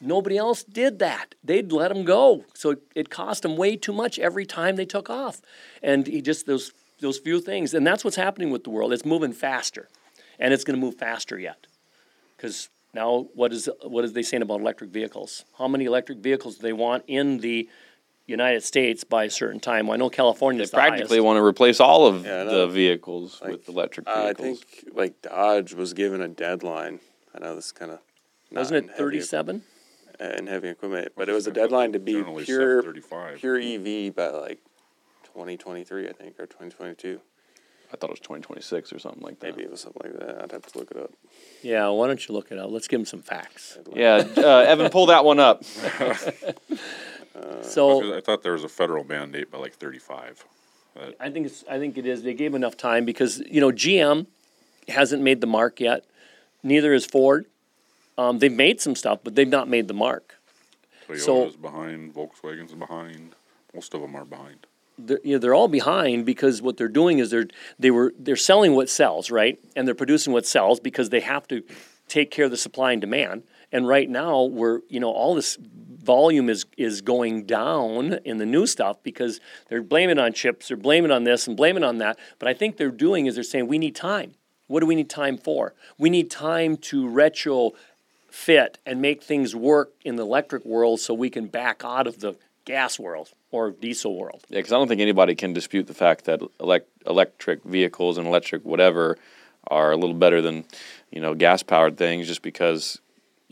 Nobody 0.00 0.36
else 0.36 0.64
did 0.64 0.98
that. 0.98 1.34
They'd 1.44 1.70
let 1.72 1.88
them 1.88 2.04
go. 2.04 2.44
So 2.54 2.76
it, 2.94 3.10
cost 3.10 3.42
them 3.42 3.56
way 3.56 3.76
too 3.76 3.92
much 3.92 4.18
every 4.18 4.44
time 4.44 4.76
they 4.76 4.84
took 4.84 5.08
off. 5.08 5.40
And 5.82 6.06
he 6.06 6.20
just, 6.20 6.46
those, 6.46 6.72
those 7.00 7.18
few 7.18 7.40
things. 7.40 7.74
And 7.74 7.86
that's 7.86 8.04
what's 8.04 8.16
happening 8.16 8.50
with 8.50 8.64
the 8.64 8.70
world. 8.70 8.92
It's 8.92 9.04
moving 9.04 9.32
faster. 9.32 9.88
And 10.38 10.52
it's 10.52 10.64
going 10.64 10.78
to 10.78 10.84
move 10.84 10.96
faster 10.96 11.38
yet. 11.38 11.66
Because 12.36 12.68
now, 12.94 13.26
what 13.34 13.52
is 13.52 13.68
what 13.82 14.04
is 14.04 14.12
they 14.12 14.22
saying 14.22 14.42
about 14.42 14.60
electric 14.60 14.90
vehicles? 14.90 15.44
How 15.58 15.66
many 15.66 15.84
electric 15.84 16.18
vehicles 16.18 16.56
do 16.56 16.62
they 16.62 16.72
want 16.72 17.04
in 17.08 17.38
the 17.38 17.68
United 18.26 18.62
States 18.62 19.04
by 19.04 19.24
a 19.24 19.30
certain 19.30 19.60
time? 19.60 19.86
Well, 19.86 19.94
I 19.94 19.98
know 19.98 20.08
California 20.10 20.58
They 20.58 20.64
is 20.64 20.70
the 20.70 20.76
practically 20.76 21.16
highest. 21.18 21.24
want 21.24 21.36
to 21.36 21.42
replace 21.44 21.80
all 21.80 22.06
of 22.06 22.24
Yeah, 22.24 22.44
the 22.44 22.66
vehicles 22.66 23.40
Like, 23.42 23.50
with 23.52 23.68
electric 23.68 24.08
Uh, 24.08 24.26
I 24.28 24.32
think 24.32 24.60
like 24.92 25.20
Dodge 25.22 25.74
was 25.74 25.92
given 25.92 26.20
a 26.22 26.28
deadline. 26.28 27.00
I 27.34 27.40
know 27.40 27.54
this 27.54 27.72
kind 27.72 27.90
of 27.90 27.98
Wasn't 28.50 28.84
it 28.90 28.96
thirty-seven? 28.96 29.62
and 30.20 30.48
heavy 30.48 30.68
equipment, 30.68 31.12
but 31.16 31.28
it 31.28 31.32
was 31.32 31.46
a 31.48 31.50
deadline 31.50 31.92
to 31.92 31.98
be 31.98 32.22
pure 32.44 32.82
35. 32.82 33.38
pure 33.38 33.56
EV 33.58 34.14
by 34.14 34.28
like 34.28 34.60
2023, 35.24 36.08
I 36.08 36.12
think, 36.12 36.38
or 36.38 36.46
2022. 36.46 37.20
I 37.92 37.96
thought 37.96 38.10
it 38.10 38.12
was 38.12 38.20
2026 38.20 38.92
or 38.92 38.98
something 39.00 39.22
like 39.22 39.40
that. 39.40 39.50
Maybe 39.50 39.64
it 39.64 39.70
was 39.70 39.80
something 39.80 40.02
like 40.04 40.18
that. 40.18 40.42
I'd 40.42 40.52
have 40.52 40.62
to 40.66 40.78
look 40.78 40.90
it 40.92 40.96
up. 40.96 41.12
Yeah. 41.62 41.88
Why 41.88 42.06
don't 42.06 42.26
you 42.28 42.34
look 42.34 42.50
it 42.52 42.58
up? 42.58 42.70
Let's 42.70 42.86
give 42.88 43.00
him 43.00 43.06
some 43.06 43.22
facts. 43.22 43.76
Yeah, 43.92 44.24
uh, 44.36 44.40
Evan, 44.66 44.90
pull 44.90 45.06
that 45.06 45.24
one 45.24 45.38
up. 45.40 45.64
So 47.62 48.16
I 48.16 48.20
thought 48.20 48.42
there 48.42 48.52
was 48.52 48.64
a 48.64 48.68
federal 48.68 49.04
mandate 49.04 49.50
by 49.50 49.58
like 49.58 49.74
35. 49.74 50.44
I 51.18 51.30
think 51.30 51.46
it's 51.46 51.64
I 51.68 51.78
think 51.78 51.98
it 51.98 52.06
is. 52.06 52.22
They 52.22 52.34
gave 52.34 52.54
enough 52.54 52.76
time 52.76 53.04
because 53.04 53.40
you 53.40 53.60
know 53.60 53.72
GM 53.72 54.26
hasn't 54.88 55.22
made 55.22 55.40
the 55.40 55.46
mark 55.46 55.80
yet. 55.80 56.04
Neither 56.62 56.92
is 56.94 57.04
Ford. 57.04 57.46
Um, 58.16 58.38
they've 58.38 58.52
made 58.52 58.80
some 58.80 58.94
stuff, 58.94 59.18
but 59.24 59.34
they've 59.34 59.48
not 59.48 59.68
made 59.68 59.88
the 59.88 59.94
mark. 59.94 60.36
Toyota's 61.08 61.24
So- 61.24 61.50
behind, 61.60 62.14
Volkswagen's 62.14 62.72
behind. 62.74 63.34
Most 63.74 63.92
of 63.92 64.00
them 64.00 64.14
are 64.14 64.24
behind. 64.24 64.66
they're, 64.96 65.18
you 65.24 65.32
know, 65.32 65.38
they're 65.38 65.54
all 65.54 65.66
behind 65.66 66.24
because 66.24 66.62
what 66.62 66.76
they're 66.76 66.86
doing 66.86 67.18
is 67.18 67.30
they're 67.30 67.48
they 67.80 67.90
were 67.90 68.14
they're 68.16 68.36
selling 68.36 68.76
what 68.76 68.88
sells, 68.88 69.32
right? 69.32 69.58
And 69.74 69.88
they're 69.88 69.94
producing 69.96 70.32
what 70.32 70.46
sells 70.46 70.78
because 70.78 71.08
they 71.10 71.20
have 71.20 71.48
to 71.48 71.64
take 72.06 72.30
care 72.30 72.44
of 72.44 72.52
the 72.52 72.56
supply 72.56 72.92
and 72.92 73.00
demand. 73.00 73.42
And 73.72 73.88
right 73.88 74.08
now, 74.08 74.44
we're 74.44 74.80
you 74.88 75.00
know 75.00 75.10
all 75.10 75.34
this 75.34 75.58
volume 76.04 76.48
is 76.48 76.66
is 76.76 77.00
going 77.00 77.44
down 77.44 78.18
in 78.24 78.38
the 78.38 78.46
new 78.46 78.66
stuff 78.66 79.02
because 79.02 79.40
they're 79.68 79.82
blaming 79.82 80.18
on 80.18 80.32
chips, 80.32 80.68
they're 80.68 80.76
blaming 80.76 81.10
on 81.10 81.24
this 81.24 81.46
and 81.46 81.56
blaming 81.56 81.84
on 81.84 81.98
that. 81.98 82.18
But 82.38 82.48
I 82.48 82.54
think 82.54 82.76
they're 82.76 82.90
doing 82.90 83.26
is 83.26 83.34
they're 83.34 83.44
saying 83.44 83.66
we 83.66 83.78
need 83.78 83.94
time. 83.94 84.34
What 84.66 84.80
do 84.80 84.86
we 84.86 84.94
need 84.94 85.10
time 85.10 85.36
for? 85.36 85.74
We 85.98 86.10
need 86.10 86.30
time 86.30 86.76
to 86.78 87.06
retro 87.08 87.72
fit 88.28 88.78
and 88.84 89.00
make 89.00 89.22
things 89.22 89.54
work 89.54 89.92
in 90.04 90.16
the 90.16 90.22
electric 90.24 90.64
world 90.64 91.00
so 91.00 91.14
we 91.14 91.30
can 91.30 91.46
back 91.46 91.82
out 91.84 92.06
of 92.06 92.18
the 92.20 92.34
gas 92.64 92.98
world 92.98 93.30
or 93.50 93.70
diesel 93.70 94.16
world. 94.16 94.44
Yeah, 94.48 94.58
because 94.58 94.72
I 94.72 94.76
don't 94.76 94.88
think 94.88 95.00
anybody 95.00 95.34
can 95.34 95.52
dispute 95.52 95.86
the 95.86 95.94
fact 95.94 96.24
that 96.24 96.40
elect- 96.58 96.88
electric 97.06 97.62
vehicles 97.62 98.18
and 98.18 98.26
electric 98.26 98.64
whatever 98.64 99.18
are 99.68 99.92
a 99.92 99.96
little 99.96 100.16
better 100.16 100.42
than, 100.42 100.64
you 101.10 101.20
know, 101.20 101.34
gas 101.34 101.62
powered 101.62 101.96
things 101.96 102.26
just 102.26 102.42
because, 102.42 103.00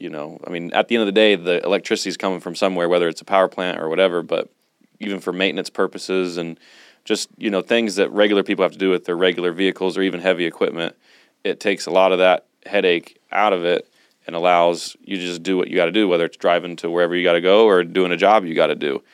you 0.03 0.11
know, 0.11 0.41
I 0.45 0.51
mean, 0.51 0.73
at 0.73 0.89
the 0.89 0.97
end 0.97 1.03
of 1.03 1.07
the 1.07 1.13
day, 1.13 1.37
the 1.37 1.65
electricity 1.65 2.09
is 2.09 2.17
coming 2.17 2.41
from 2.41 2.57
somewhere, 2.57 2.89
whether 2.89 3.07
it's 3.07 3.21
a 3.21 3.25
power 3.25 3.47
plant 3.47 3.79
or 3.79 3.89
whatever, 3.89 4.21
but 4.21 4.51
even 4.99 5.21
for 5.21 5.33
maintenance 5.33 5.71
purposes 5.71 6.39
and 6.39 6.59
just, 7.05 7.29
you 7.39 7.51
know, 7.51 7.63
things 7.63 7.95
that 7.97 8.11
regular 8.11 8.43
people 8.43 8.65
have 8.65 8.73
to 8.73 8.79
do 8.79 8.91
with 8.91 9.05
their 9.05 9.17
regular 9.17 9.53
vehicles 9.53 9.97
or 9.97 10.03
even 10.03 10.21
heavy 10.21 10.45
equipment, 10.45 10.97
it 11.45 11.61
takes 11.61 11.87
a 11.87 11.91
lot 11.93 12.11
of 12.11 12.19
that 12.19 12.47
headache 12.67 13.21
out 13.31 13.53
of 13.53 13.65
it 13.65 13.89
and 14.27 14.35
allows 14.35 14.97
you 15.05 15.17
to 15.17 15.23
just 15.23 15.45
do 15.45 15.57
what 15.57 15.69
you 15.69 15.77
got 15.77 15.87
to 15.87 15.93
do, 15.93 16.09
whether 16.09 16.25
it's 16.25 16.37
driving 16.37 16.75
to 16.77 16.91
wherever 16.91 17.15
you 17.15 17.23
got 17.23 17.35
to 17.35 17.41
go 17.41 17.67
or 17.67 17.85
doing 17.85 18.11
a 18.11 18.17
job 18.17 18.45
you 18.45 18.57
got 18.57 18.69
to 18.69 18.75
do. 18.75 19.05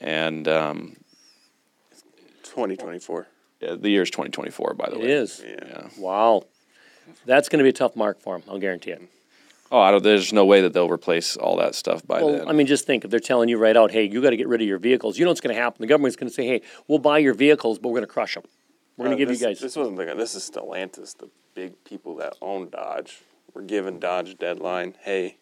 And 0.00 0.48
um, 0.48 0.96
2024. 2.42 3.28
yeah, 3.60 3.76
the 3.76 3.96
is 3.96 4.10
2024, 4.10 4.74
by 4.74 4.90
the 4.90 4.96
It 4.96 4.98
way. 4.98 5.04
It 5.04 5.10
is. 5.10 5.44
Yeah. 5.46 5.64
Yeah. 5.64 5.88
Wow. 5.96 6.42
That's 7.24 7.48
going 7.48 7.58
to 7.58 7.64
be 7.64 7.70
a 7.70 7.72
tough 7.72 7.94
mark 7.94 8.20
for 8.20 8.36
them. 8.36 8.48
I'll 8.50 8.58
guarantee 8.58 8.90
it. 8.90 9.02
Oh, 9.72 9.80
I 9.80 9.90
don't, 9.90 10.02
there's 10.02 10.32
no 10.32 10.44
way 10.44 10.60
that 10.60 10.72
they'll 10.72 10.90
replace 10.90 11.36
all 11.36 11.56
that 11.56 11.74
stuff 11.74 12.06
by 12.06 12.22
Well, 12.22 12.32
then. 12.32 12.48
I 12.48 12.52
mean, 12.52 12.66
just 12.66 12.86
think 12.86 13.04
if 13.04 13.10
they're 13.10 13.18
telling 13.18 13.48
you 13.48 13.58
right 13.58 13.76
out, 13.76 13.90
hey, 13.90 14.04
you 14.04 14.20
got 14.22 14.30
to 14.30 14.36
get 14.36 14.46
rid 14.46 14.60
of 14.60 14.68
your 14.68 14.78
vehicles. 14.78 15.18
You 15.18 15.24
know 15.24 15.30
what's 15.30 15.40
going 15.40 15.54
to 15.56 15.60
happen? 15.60 15.80
The 15.80 15.86
government's 15.86 16.16
going 16.16 16.28
to 16.28 16.34
say, 16.34 16.46
hey, 16.46 16.62
we'll 16.86 16.98
buy 16.98 17.18
your 17.18 17.34
vehicles, 17.34 17.78
but 17.78 17.88
we're 17.88 17.98
going 18.00 18.06
to 18.08 18.12
crush 18.12 18.34
them. 18.34 18.44
We're 18.96 19.06
going 19.06 19.14
Uh, 19.14 19.16
to 19.16 19.18
give 19.22 19.28
this, 19.30 19.40
you 19.40 19.46
guys. 19.48 19.60
This 19.60 19.74
wasn't 19.76 19.96
the 19.96 20.14
This 20.14 20.34
is 20.34 20.48
Stellantis, 20.48 21.16
the 21.16 21.28
big 21.54 21.82
people 21.84 22.14
that 22.16 22.34
own 22.40 22.68
Dodge. 22.68 23.22
We're 23.54 23.62
giving 23.62 23.98
Dodge 23.98 24.36
deadline. 24.38 24.94
Hey, 25.02 25.38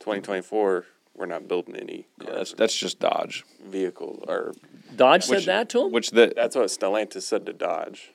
2024. 0.00 0.86
We're 1.14 1.26
not 1.26 1.46
building 1.46 1.76
any 1.76 2.06
yeah, 2.24 2.30
that's 2.36 2.54
that's 2.54 2.74
just 2.74 2.98
Dodge. 2.98 3.44
vehicles. 3.62 4.24
Or 4.26 4.54
Dodge 4.96 5.24
said 5.24 5.42
that 5.42 5.68
to 5.70 5.82
him. 5.84 5.92
Which 5.92 6.10
that 6.12 6.34
that's 6.34 6.56
what 6.56 6.66
Stellantis 6.66 7.22
said 7.22 7.44
to 7.46 7.52
Dodge. 7.52 8.12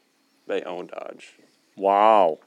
They 0.48 0.63
own 0.63 0.88
Dodge. 0.88 1.34
wow. 1.75 2.39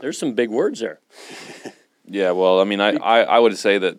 There's 0.00 0.16
some 0.16 0.32
big 0.34 0.48
words 0.50 0.80
there. 0.80 1.00
yeah. 2.10 2.32
Well, 2.32 2.60
I 2.60 2.64
mean, 2.64 2.80
I, 2.80 2.90
I, 2.96 3.20
I 3.22 3.38
would 3.38 3.56
say 3.56 3.78
that, 3.78 3.98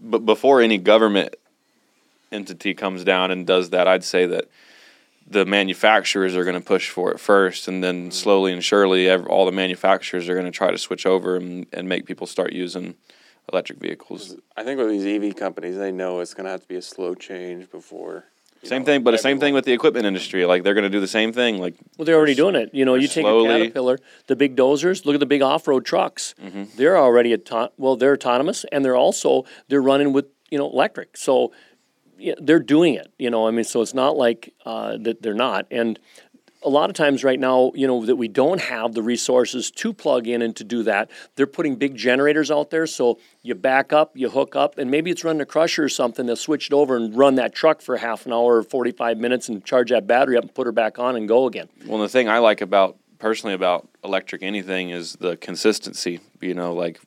but 0.00 0.20
before 0.24 0.60
any 0.60 0.78
government 0.78 1.34
entity 2.32 2.74
comes 2.74 3.04
down 3.04 3.30
and 3.30 3.46
does 3.46 3.70
that, 3.70 3.88
I'd 3.88 4.04
say 4.04 4.26
that 4.26 4.48
the 5.26 5.44
manufacturers 5.44 6.36
are 6.36 6.44
going 6.44 6.58
to 6.58 6.64
push 6.64 6.88
for 6.88 7.12
it 7.12 7.20
first, 7.20 7.68
and 7.68 7.84
then 7.84 8.08
mm. 8.08 8.12
slowly 8.12 8.52
and 8.52 8.64
surely, 8.64 9.08
ev 9.08 9.26
all 9.26 9.44
the 9.44 9.52
manufacturers 9.52 10.28
are 10.28 10.34
going 10.34 10.46
to 10.46 10.52
try 10.52 10.70
to 10.70 10.78
switch 10.78 11.04
over 11.04 11.36
and, 11.36 11.66
and 11.72 11.88
make 11.88 12.06
people 12.06 12.26
start 12.26 12.52
using 12.52 12.94
electric 13.52 13.78
vehicles. 13.78 14.36
I 14.56 14.64
think 14.64 14.78
with 14.78 14.88
these 14.88 15.04
EV 15.04 15.36
companies, 15.36 15.76
they 15.76 15.92
know 15.92 16.20
it's 16.20 16.34
going 16.34 16.44
to 16.44 16.50
have 16.50 16.62
to 16.62 16.68
be 16.68 16.76
a 16.76 16.82
slow 16.82 17.14
change 17.14 17.70
before. 17.70 18.24
You 18.62 18.68
Same 18.68 18.82
know, 18.82 18.86
thing, 18.86 19.02
but 19.04 19.12
the 19.12 19.18
same 19.18 19.38
thing 19.38 19.54
with 19.54 19.64
the 19.64 19.72
equipment 19.72 20.04
industry. 20.06 20.44
Like 20.44 20.62
they're 20.64 20.74
going 20.74 20.84
to 20.84 20.90
do 20.90 21.00
the 21.00 21.06
same 21.06 21.32
thing. 21.32 21.58
Like 21.58 21.74
Well, 21.96 22.04
they're 22.06 22.16
already 22.16 22.34
doing 22.34 22.54
it. 22.56 22.70
You 22.72 22.84
know, 22.84 22.94
you 22.94 23.06
take 23.08 23.22
slowly- 23.22 23.48
a 23.48 23.58
Caterpillar, 23.58 23.98
the 24.26 24.36
big 24.36 24.56
dozers. 24.56 25.04
Look 25.06 25.14
at 25.14 25.20
the 25.20 25.26
big 25.26 25.42
off-road 25.42 25.84
trucks. 25.84 26.34
They're 26.76 26.98
already 26.98 27.34
auto- 27.34 27.72
well, 27.76 27.96
they're 27.96 28.14
autonomous, 28.14 28.64
and 28.72 28.84
they're 28.84 28.96
also 28.96 29.44
they're 29.68 29.82
running 29.82 30.12
with 30.12 30.26
you 30.50 30.58
know 30.58 30.68
electric. 30.70 31.16
So 31.16 31.52
yeah, 32.18 32.34
they're 32.40 32.58
doing 32.58 32.94
it. 32.94 33.12
You 33.18 33.30
know, 33.30 33.46
I 33.46 33.52
mean, 33.52 33.64
so 33.64 33.80
it's 33.80 33.94
not 33.94 34.16
like 34.16 34.52
uh, 34.66 34.96
that 35.02 35.22
they're 35.22 35.34
not. 35.34 35.66
And 35.70 35.98
a 36.64 36.68
lot 36.68 36.90
of 36.90 36.96
times 36.96 37.22
right 37.22 37.38
now, 37.38 37.70
you 37.74 37.86
know, 37.86 38.04
that 38.04 38.16
we 38.16 38.28
don't 38.28 38.60
have 38.60 38.92
the 38.94 39.02
resources 39.02 39.70
to 39.70 39.92
plug 39.92 40.26
in 40.26 40.42
and 40.42 40.56
to 40.56 40.64
do 40.64 40.82
that. 40.82 41.10
They're 41.36 41.46
putting 41.46 41.76
big 41.76 41.94
generators 41.94 42.50
out 42.50 42.70
there, 42.70 42.86
so 42.86 43.18
you 43.42 43.54
back 43.54 43.92
up, 43.92 44.16
you 44.16 44.28
hook 44.28 44.56
up, 44.56 44.78
and 44.78 44.90
maybe 44.90 45.10
it's 45.10 45.22
running 45.24 45.40
a 45.40 45.46
crusher 45.46 45.84
or 45.84 45.88
something. 45.88 46.26
They'll 46.26 46.36
switch 46.36 46.66
it 46.66 46.72
over 46.72 46.96
and 46.96 47.16
run 47.16 47.36
that 47.36 47.54
truck 47.54 47.80
for 47.80 47.96
half 47.96 48.26
an 48.26 48.32
hour 48.32 48.56
or 48.56 48.62
forty-five 48.62 49.18
minutes 49.18 49.48
and 49.48 49.64
charge 49.64 49.90
that 49.90 50.06
battery 50.06 50.36
up 50.36 50.42
and 50.42 50.54
put 50.54 50.66
her 50.66 50.72
back 50.72 50.98
on 50.98 51.16
and 51.16 51.28
go 51.28 51.46
again. 51.46 51.68
Well, 51.86 52.00
the 52.00 52.08
thing 52.08 52.28
I 52.28 52.38
like 52.38 52.60
about 52.60 52.96
personally 53.18 53.54
about 53.54 53.88
electric 54.02 54.42
anything 54.42 54.90
is 54.90 55.14
the 55.14 55.36
consistency. 55.36 56.20
You 56.40 56.54
know, 56.54 56.74
like 56.74 57.00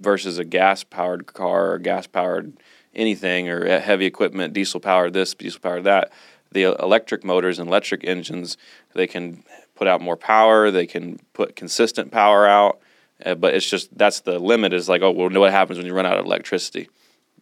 versus 0.00 0.38
a 0.38 0.44
gas 0.44 0.82
powered 0.82 1.26
car 1.26 1.72
or 1.72 1.78
gas 1.78 2.06
powered 2.06 2.54
anything 2.94 3.48
or 3.48 3.80
heavy 3.80 4.06
equipment, 4.06 4.54
diesel 4.54 4.80
powered 4.80 5.12
this, 5.12 5.34
diesel 5.34 5.60
powered 5.60 5.84
that. 5.84 6.12
The 6.54 6.74
electric 6.82 7.22
motors 7.24 7.58
and 7.58 7.68
electric 7.68 8.04
engines, 8.04 8.56
they 8.94 9.06
can 9.06 9.44
put 9.74 9.86
out 9.86 10.00
more 10.00 10.16
power. 10.16 10.70
They 10.70 10.86
can 10.86 11.18
put 11.34 11.56
consistent 11.56 12.10
power 12.10 12.46
out, 12.46 12.80
Uh, 13.24 13.34
but 13.34 13.54
it's 13.54 13.68
just 13.68 13.96
that's 13.98 14.20
the 14.20 14.38
limit. 14.38 14.72
Is 14.72 14.88
like, 14.88 15.02
oh, 15.02 15.10
well, 15.10 15.28
know 15.30 15.40
what 15.40 15.52
happens 15.52 15.78
when 15.78 15.86
you 15.86 15.94
run 15.94 16.06
out 16.06 16.18
of 16.18 16.24
electricity? 16.24 16.88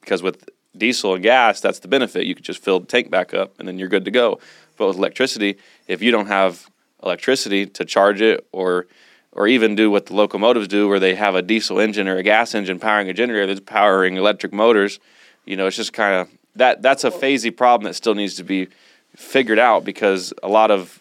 Because 0.00 0.22
with 0.22 0.48
diesel 0.76 1.14
and 1.14 1.22
gas, 1.22 1.60
that's 1.60 1.80
the 1.80 1.88
benefit. 1.88 2.26
You 2.26 2.34
could 2.34 2.44
just 2.44 2.62
fill 2.64 2.80
the 2.80 2.86
tank 2.86 3.10
back 3.10 3.34
up, 3.34 3.58
and 3.58 3.68
then 3.68 3.78
you're 3.78 3.88
good 3.88 4.04
to 4.06 4.10
go. 4.10 4.38
But 4.76 4.88
with 4.88 4.96
electricity, 4.96 5.58
if 5.86 6.02
you 6.02 6.10
don't 6.10 6.28
have 6.28 6.68
electricity 7.02 7.66
to 7.66 7.84
charge 7.84 8.20
it, 8.20 8.46
or 8.52 8.86
or 9.32 9.48
even 9.48 9.74
do 9.74 9.90
what 9.90 10.06
the 10.06 10.14
locomotives 10.14 10.68
do, 10.68 10.88
where 10.88 11.00
they 11.00 11.14
have 11.14 11.34
a 11.34 11.42
diesel 11.42 11.78
engine 11.80 12.06
or 12.08 12.16
a 12.18 12.22
gas 12.22 12.54
engine 12.54 12.78
powering 12.78 13.08
a 13.08 13.14
generator 13.14 13.46
that's 13.46 13.60
powering 13.60 14.16
electric 14.16 14.52
motors, 14.52 15.00
you 15.46 15.56
know, 15.56 15.66
it's 15.66 15.76
just 15.76 15.92
kind 15.92 16.14
of 16.14 16.28
that. 16.56 16.82
That's 16.82 17.04
a 17.04 17.10
phasey 17.10 17.54
problem 17.54 17.84
that 17.84 17.94
still 17.94 18.14
needs 18.14 18.36
to 18.36 18.44
be 18.44 18.68
figured 19.16 19.58
out 19.58 19.84
because 19.84 20.32
a 20.42 20.48
lot 20.48 20.70
of 20.70 21.00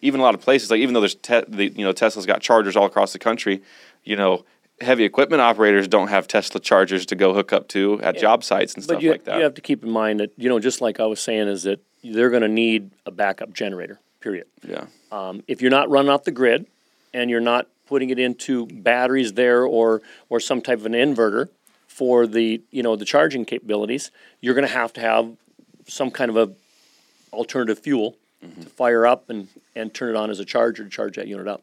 even 0.00 0.20
a 0.20 0.22
lot 0.22 0.34
of 0.34 0.40
places 0.40 0.70
like 0.70 0.80
even 0.80 0.94
though 0.94 1.00
there's 1.00 1.14
te- 1.14 1.44
the, 1.48 1.68
you 1.68 1.84
know 1.84 1.92
Tesla's 1.92 2.26
got 2.26 2.40
chargers 2.40 2.76
all 2.76 2.86
across 2.86 3.12
the 3.12 3.18
country, 3.18 3.62
you 4.04 4.16
know 4.16 4.44
heavy 4.80 5.04
equipment 5.04 5.40
operators 5.40 5.86
don't 5.86 6.08
have 6.08 6.26
Tesla 6.26 6.60
chargers 6.60 7.06
to 7.06 7.14
go 7.14 7.32
hook 7.32 7.52
up 7.52 7.68
to 7.68 8.00
at 8.02 8.18
job 8.18 8.42
sites 8.42 8.74
and 8.74 8.82
But 8.84 8.94
stuff 8.94 9.02
you, 9.02 9.10
like 9.12 9.24
that. 9.24 9.36
you 9.36 9.44
have 9.44 9.54
to 9.54 9.60
keep 9.60 9.84
in 9.84 9.90
mind 9.90 10.18
that, 10.18 10.32
you 10.36 10.48
know, 10.48 10.58
just 10.58 10.80
like 10.80 10.98
I 10.98 11.06
was 11.06 11.20
saying, 11.20 11.46
is 11.46 11.62
that 11.62 11.80
they're 12.02 12.30
going 12.30 12.42
to 12.42 12.48
need 12.48 12.90
a 13.06 13.12
backup 13.12 13.52
generator, 13.52 14.00
period. 14.20 14.46
yeah. 14.66 14.86
Um, 15.12 15.44
if 15.46 15.62
you're 15.62 15.70
not 15.70 15.88
running 15.88 16.10
off 16.10 16.24
the 16.24 16.32
grid 16.32 16.66
and 17.14 17.30
you're 17.30 17.40
not 17.40 17.68
putting 17.86 18.10
it 18.10 18.18
into 18.18 18.66
batteries 18.66 19.34
there 19.34 19.64
or, 19.64 20.02
or 20.28 20.40
some 20.40 20.60
type 20.60 20.80
of 20.80 20.86
an 20.86 20.94
inverter 20.94 21.48
for 21.86 22.26
the, 22.26 22.60
you 22.72 22.82
know, 22.82 22.96
the 22.96 23.04
charging 23.04 23.44
capabilities, 23.44 24.10
you're 24.40 24.54
going 24.54 24.66
to 24.66 24.72
have 24.74 24.92
to 24.94 25.00
have 25.00 25.30
some 25.86 26.10
kind 26.10 26.28
of 26.28 26.36
a 26.36 26.50
alternative 27.32 27.78
fuel 27.78 28.16
to 28.60 28.68
fire 28.68 29.06
up 29.06 29.30
and, 29.30 29.48
and 29.76 29.94
turn 29.94 30.10
it 30.10 30.16
on 30.16 30.28
as 30.30 30.40
a 30.40 30.44
charger 30.44 30.82
to 30.82 30.90
charge 30.90 31.16
that 31.16 31.28
unit 31.28 31.46
up. 31.46 31.62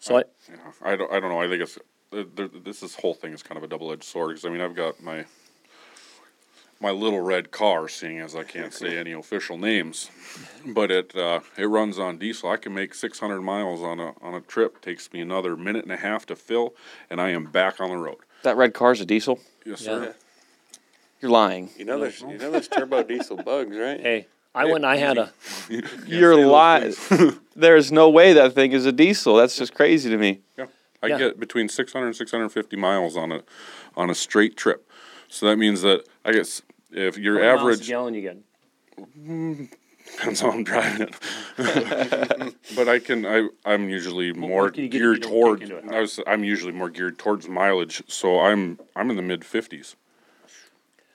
So 0.00 0.16
I, 0.16 0.24
Yeah, 0.48 0.56
I 0.82 0.96
don't, 0.96 1.12
I 1.12 1.20
don't 1.20 1.30
know. 1.30 1.40
I 1.40 1.48
think 1.48 1.62
it's 1.62 1.78
uh, 2.12 2.24
there, 2.34 2.48
this 2.48 2.82
is 2.82 2.94
whole 2.96 3.14
thing 3.14 3.32
is 3.32 3.42
kind 3.42 3.56
of 3.56 3.62
a 3.62 3.68
double 3.68 3.92
edged 3.92 4.04
sword 4.04 4.30
because 4.30 4.44
I 4.44 4.48
mean 4.48 4.60
I've 4.60 4.74
got 4.74 5.02
my 5.02 5.24
my 6.80 6.90
little 6.90 7.20
red 7.20 7.52
car, 7.52 7.88
seeing 7.88 8.18
as 8.18 8.34
I 8.34 8.42
can't 8.42 8.74
say 8.74 8.98
any 8.98 9.12
official 9.12 9.56
names, 9.56 10.10
but 10.66 10.90
it 10.90 11.14
uh, 11.14 11.40
it 11.56 11.66
runs 11.66 11.98
on 11.98 12.18
diesel. 12.18 12.50
I 12.50 12.56
can 12.56 12.74
make 12.74 12.94
600 12.94 13.40
miles 13.40 13.80
on 13.82 14.00
a 14.00 14.14
on 14.20 14.34
a 14.34 14.40
trip. 14.40 14.80
Takes 14.80 15.12
me 15.12 15.20
another 15.20 15.56
minute 15.56 15.84
and 15.84 15.92
a 15.92 15.96
half 15.96 16.26
to 16.26 16.36
fill, 16.36 16.74
and 17.08 17.20
I 17.20 17.30
am 17.30 17.44
back 17.44 17.80
on 17.80 17.90
the 17.90 17.96
road. 17.96 18.18
That 18.42 18.56
red 18.56 18.74
car's 18.74 19.00
a 19.00 19.06
diesel. 19.06 19.38
Yes, 19.64 19.80
sir. 19.80 20.04
Yeah. 20.04 20.12
You're 21.20 21.30
lying. 21.30 21.70
You 21.76 21.84
know 21.84 22.00
there's 22.00 22.20
you 22.20 22.36
know 22.36 22.50
there's 22.50 22.66
turbo 22.66 23.04
diesel 23.04 23.36
bugs, 23.36 23.76
right? 23.76 24.00
hey, 24.00 24.26
I 24.54 24.66
went, 24.66 24.84
I 24.84 24.96
had 24.96 25.18
a, 25.18 25.32
You're 26.06 26.34
say 26.34 26.44
lying. 26.44 26.94
There's 27.56 27.90
no 27.90 28.10
way 28.10 28.32
that 28.34 28.52
thing 28.54 28.72
is 28.72 28.84
a 28.86 28.92
diesel. 28.92 29.36
That's 29.36 29.56
just 29.56 29.74
crazy 29.74 30.10
to 30.10 30.16
me. 30.18 30.40
Yeah. 30.58 30.66
I 31.02 31.06
Yeah. 31.08 31.18
get 31.18 31.40
between 31.40 31.68
600 31.68 32.06
and 32.06 32.14
650 32.16 32.76
miles 32.76 33.16
on 33.16 33.32
a 33.32 33.42
on 33.96 34.08
a 34.10 34.14
straight 34.14 34.56
trip. 34.56 34.88
So 35.28 35.46
that 35.46 35.56
means 35.56 35.82
that 35.82 36.04
I 36.24 36.32
guess 36.32 36.62
if 36.90 37.16
your 37.18 37.36
how 37.36 37.40
many 37.40 37.48
miles 37.56 37.60
a 37.60 37.72
average 37.72 37.88
gallon 37.88 38.14
you 38.14 38.20
get. 38.22 38.36
depends 40.16 40.40
how 40.40 40.50
I'm 40.50 40.64
driving 40.64 41.08
it. 41.08 42.54
but 42.76 42.88
I 42.88 42.98
can 42.98 43.24
I 43.26 43.48
I'm 43.64 43.88
usually 43.88 44.32
more 44.32 44.70
can 44.70 44.84
you 44.84 44.88
get 44.88 44.96
if 44.96 45.02
you 45.02 45.08
geared 45.14 45.22
don't 45.22 45.30
toward 45.32 45.60
kick 45.60 45.70
into? 45.70 45.94
I 45.96 46.00
was 46.00 46.20
I'm 46.26 46.44
usually 46.44 46.72
more 46.72 46.90
geared 46.90 47.18
towards 47.18 47.48
mileage. 47.48 48.02
So 48.06 48.40
I'm 48.40 48.78
I'm 48.94 49.10
in 49.10 49.16
the 49.16 49.22
mid 49.22 49.40
50s. 49.40 49.94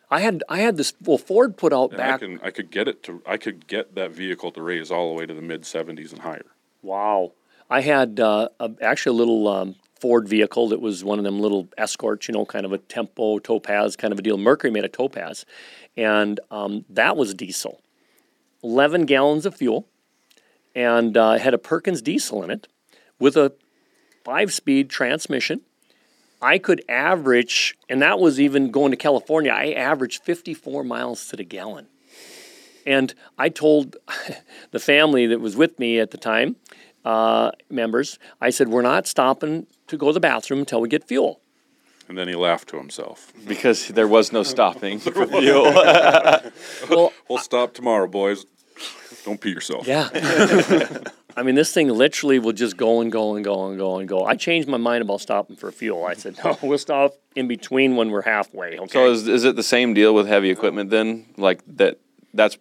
I 0.09 0.21
had, 0.21 0.43
I 0.47 0.59
had 0.59 0.77
this, 0.77 0.93
well, 1.03 1.17
Ford 1.17 1.57
put 1.57 1.73
out 1.73 1.91
And 1.91 2.01
I 2.01 2.05
back, 2.05 2.19
can 2.21 2.39
I 2.41 2.51
could 2.51 2.71
get 2.71 2.87
it 2.87 3.03
to 3.03 3.21
I 3.25 3.37
could 3.37 3.67
get 3.67 3.95
that 3.95 4.11
vehicle 4.11 4.51
to 4.51 4.61
raise 4.61 4.89
all 4.89 5.13
the 5.13 5.19
way 5.19 5.25
to 5.25 5.33
the 5.33 5.41
mid 5.41 5.63
70s 5.63 6.11
and 6.11 6.21
higher. 6.21 6.45
Wow. 6.81 7.33
I 7.69 7.81
had 7.81 8.19
uh, 8.19 8.49
a, 8.59 8.71
actually 8.81 9.17
a 9.17 9.19
little 9.19 9.47
um, 9.49 9.75
Ford 9.99 10.27
vehicle 10.27 10.69
that 10.69 10.79
was 10.79 11.03
one 11.03 11.19
of 11.19 11.25
them 11.25 11.41
little 11.41 11.67
escorts, 11.77 12.27
you 12.27 12.33
know, 12.33 12.45
kind 12.45 12.65
of 12.65 12.71
a 12.71 12.77
Tempo 12.77 13.39
Topaz 13.39 13.95
kind 13.95 14.13
of 14.13 14.19
a 14.19 14.21
deal. 14.21 14.37
Mercury 14.37 14.71
made 14.71 14.85
a 14.85 14.89
Topaz, 14.89 15.45
and 15.95 16.39
um, 16.51 16.85
that 16.89 17.17
was 17.17 17.33
diesel. 17.33 17.81
11 18.63 19.05
gallons 19.05 19.45
of 19.45 19.55
fuel, 19.55 19.87
and 20.75 21.17
uh, 21.17 21.37
had 21.37 21.53
a 21.53 21.57
Perkins 21.57 22.01
diesel 22.01 22.43
in 22.43 22.49
it 22.49 22.67
with 23.19 23.35
a 23.35 23.53
five 24.23 24.53
speed 24.53 24.89
transmission. 24.89 25.61
I 26.41 26.57
could 26.59 26.83
average, 26.87 27.77
and 27.89 28.01
that 28.01 28.19
was 28.19 28.39
even 28.39 28.71
going 28.71 28.91
to 28.91 28.97
California, 28.97 29.51
I 29.51 29.71
averaged 29.71 30.23
54 30.23 30.83
miles 30.83 31.27
to 31.29 31.35
the 31.35 31.43
gallon. 31.43 31.87
And 32.85 33.13
I 33.37 33.49
told 33.49 33.97
the 34.71 34.79
family 34.79 35.27
that 35.27 35.39
was 35.41 35.55
with 35.57 35.77
me 35.79 35.99
at 35.99 36.11
the 36.11 36.17
time, 36.17 36.55
uh, 37.03 37.51
members, 37.69 38.19
I 38.39 38.49
said, 38.49 38.67
we're 38.69 38.81
not 38.81 39.07
stopping 39.07 39.67
to 39.87 39.97
go 39.97 40.07
to 40.07 40.13
the 40.13 40.19
bathroom 40.19 40.59
until 40.59 40.81
we 40.81 40.89
get 40.89 41.07
fuel. 41.07 41.41
And 42.09 42.17
then 42.17 42.27
he 42.27 42.35
laughed 42.35 42.69
to 42.69 42.77
himself. 42.77 43.33
Because 43.45 43.89
there 43.89 44.07
was 44.07 44.31
no 44.31 44.43
stopping 44.43 44.99
for 44.99 45.25
fuel. 45.27 45.63
Well, 46.89 47.11
We'll 47.29 47.39
stop 47.39 47.73
tomorrow, 47.73 48.07
boys. 48.07 48.45
Don't 49.25 49.41
pee 49.41 49.49
yourself. 49.49 49.85
yeah. 49.87 50.07
I 51.37 51.43
mean, 51.43 51.53
this 51.53 51.71
thing 51.71 51.87
literally 51.87 52.39
will 52.39 52.51
just 52.51 52.77
go 52.77 52.99
and 52.99 53.11
go 53.11 53.35
and 53.35 53.45
go 53.45 53.67
and 53.67 53.77
go 53.77 53.99
and 53.99 54.09
go. 54.09 54.25
I 54.25 54.33
changed 54.33 54.67
my 54.67 54.77
mind 54.77 55.03
about 55.03 55.21
stopping 55.21 55.55
for 55.55 55.71
fuel. 55.71 56.03
I 56.03 56.15
said, 56.15 56.35
no, 56.43 56.57
we'll 56.63 56.79
stop 56.79 57.13
in 57.35 57.47
between 57.47 57.95
when 57.95 58.09
we're 58.09 58.23
halfway. 58.23 58.79
Okay. 58.79 58.87
so 58.91 59.11
is, 59.11 59.27
is 59.27 59.43
it 59.43 59.55
the 59.55 59.61
same 59.61 59.93
deal 59.93 60.15
with 60.15 60.27
heavy 60.27 60.49
equipment 60.49 60.89
then? 60.89 61.27
Like 61.37 61.61
that 61.77 61.99
that's 62.33 62.57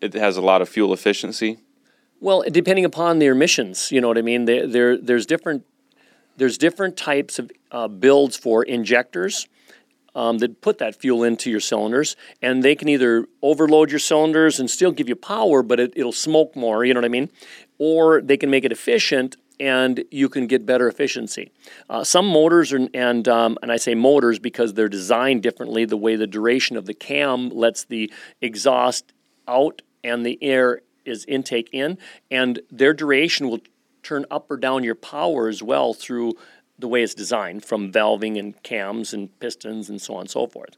it 0.00 0.14
has 0.14 0.38
a 0.38 0.40
lot 0.40 0.62
of 0.62 0.70
fuel 0.70 0.94
efficiency. 0.94 1.58
Well, 2.18 2.44
depending 2.50 2.86
upon 2.86 3.18
their 3.18 3.32
emissions, 3.32 3.92
you 3.92 4.00
know 4.00 4.08
what 4.08 4.18
I 4.18 4.22
mean. 4.22 4.46
There, 4.46 4.66
there 4.66 4.96
there's 4.96 5.26
different 5.26 5.66
there's 6.38 6.56
different 6.56 6.96
types 6.96 7.38
of 7.38 7.50
uh, 7.70 7.88
builds 7.88 8.38
for 8.38 8.62
injectors 8.62 9.48
um, 10.14 10.38
that 10.38 10.60
put 10.62 10.78
that 10.78 10.96
fuel 10.96 11.22
into 11.22 11.50
your 11.50 11.60
cylinders, 11.60 12.16
and 12.40 12.62
they 12.62 12.74
can 12.74 12.88
either 12.88 13.26
overload 13.42 13.90
your 13.90 14.00
cylinders 14.00 14.58
and 14.58 14.70
still 14.70 14.90
give 14.90 15.08
you 15.08 15.14
power, 15.14 15.62
but 15.62 15.78
it, 15.78 15.92
it'll 15.94 16.12
smoke 16.12 16.56
more. 16.56 16.84
You 16.84 16.94
know 16.94 16.98
what 16.98 17.04
I 17.04 17.08
mean? 17.08 17.30
Or 17.78 18.20
they 18.20 18.36
can 18.36 18.50
make 18.50 18.64
it 18.64 18.72
efficient. 18.72 19.36
And 19.60 20.04
you 20.12 20.28
can 20.28 20.46
get 20.46 20.64
better 20.64 20.86
efficiency. 20.86 21.50
Uh, 21.90 22.04
some 22.04 22.28
motors 22.28 22.72
are, 22.72 22.86
and 22.94 23.26
um, 23.26 23.58
and 23.60 23.72
I 23.72 23.76
say 23.76 23.96
motors 23.96 24.38
because 24.38 24.74
they're 24.74 24.88
designed 24.88 25.42
differently. 25.42 25.84
The 25.84 25.96
way 25.96 26.14
the 26.14 26.28
duration 26.28 26.76
of 26.76 26.86
the 26.86 26.94
cam 26.94 27.48
lets 27.48 27.84
the 27.84 28.12
exhaust 28.40 29.12
out 29.48 29.82
and 30.04 30.24
the 30.24 30.38
air 30.42 30.82
is 31.04 31.24
intake 31.24 31.70
in, 31.72 31.98
and 32.30 32.60
their 32.70 32.94
duration 32.94 33.48
will 33.48 33.60
turn 34.04 34.24
up 34.30 34.50
or 34.50 34.56
down 34.56 34.84
your 34.84 34.94
power 34.94 35.48
as 35.48 35.62
well 35.62 35.92
through 35.92 36.34
the 36.78 36.86
way 36.88 37.02
it's 37.02 37.14
designed 37.14 37.64
from 37.64 37.90
valving 37.90 38.38
and 38.38 38.62
cams 38.62 39.12
and 39.12 39.36
pistons 39.40 39.90
and 39.90 40.00
so 40.00 40.14
on 40.14 40.20
and 40.20 40.30
so 40.30 40.46
forth. 40.46 40.76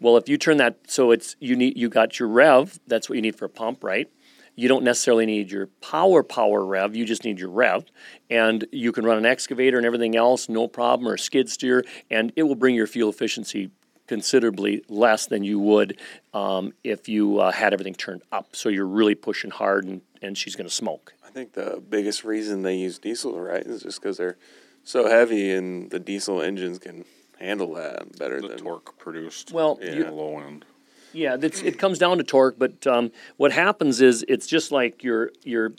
Well, 0.00 0.16
if 0.16 0.28
you 0.28 0.38
turn 0.38 0.56
that 0.56 0.78
so 0.88 1.10
it's 1.10 1.36
you 1.38 1.56
need 1.56 1.76
you 1.76 1.88
got 1.88 2.18
your 2.18 2.28
rev, 2.28 2.78
that's 2.86 3.08
what 3.08 3.16
you 3.16 3.22
need 3.22 3.36
for 3.36 3.44
a 3.44 3.50
pump, 3.50 3.84
right? 3.84 4.10
You 4.56 4.68
don't 4.68 4.84
necessarily 4.84 5.26
need 5.26 5.50
your 5.50 5.66
power 5.80 6.22
power 6.22 6.64
rev, 6.64 6.96
you 6.96 7.04
just 7.04 7.24
need 7.24 7.38
your 7.38 7.50
rev. 7.50 7.84
And 8.30 8.66
you 8.72 8.90
can 8.90 9.04
run 9.04 9.18
an 9.18 9.26
excavator 9.26 9.76
and 9.76 9.86
everything 9.86 10.16
else, 10.16 10.48
no 10.48 10.66
problem, 10.66 11.08
or 11.08 11.14
a 11.14 11.18
skid 11.18 11.48
steer, 11.48 11.84
and 12.10 12.32
it 12.36 12.42
will 12.44 12.54
bring 12.54 12.74
your 12.74 12.86
fuel 12.86 13.10
efficiency 13.10 13.70
considerably 14.06 14.84
less 14.88 15.26
than 15.26 15.44
you 15.44 15.58
would 15.58 15.98
um, 16.32 16.72
if 16.84 17.08
you 17.08 17.38
uh, 17.40 17.50
had 17.52 17.72
everything 17.72 17.94
turned 17.94 18.22
up. 18.32 18.54
So 18.56 18.68
you're 18.68 18.86
really 18.86 19.14
pushing 19.14 19.50
hard 19.50 19.84
and, 19.84 20.00
and 20.22 20.38
she's 20.38 20.56
going 20.56 20.68
to 20.68 20.74
smoke. 20.74 21.12
I 21.26 21.30
think 21.30 21.52
the 21.52 21.82
biggest 21.88 22.24
reason 22.24 22.62
they 22.62 22.76
use 22.76 22.98
diesel, 22.98 23.38
right, 23.38 23.62
is 23.62 23.82
just 23.82 24.00
because 24.00 24.16
they're 24.16 24.38
so 24.84 25.08
heavy 25.08 25.52
and 25.52 25.90
the 25.90 25.98
diesel 25.98 26.40
engines 26.40 26.78
can 26.78 27.04
handle 27.38 27.74
that 27.74 28.16
better 28.18 28.40
The 28.40 28.48
than 28.48 28.58
torque 28.58 28.96
produced. 28.98 29.52
Well, 29.52 29.78
yeah, 29.82 29.94
you- 29.94 30.10
low 30.10 30.38
end. 30.38 30.64
Yeah, 31.16 31.36
that's, 31.36 31.62
it 31.62 31.78
comes 31.78 31.98
down 31.98 32.18
to 32.18 32.24
torque, 32.24 32.58
but 32.58 32.86
um, 32.86 33.10
what 33.38 33.50
happens 33.50 34.02
is 34.02 34.24
it's 34.28 34.46
just 34.46 34.70
like 34.70 35.02
your 35.02 35.30
your 35.44 35.72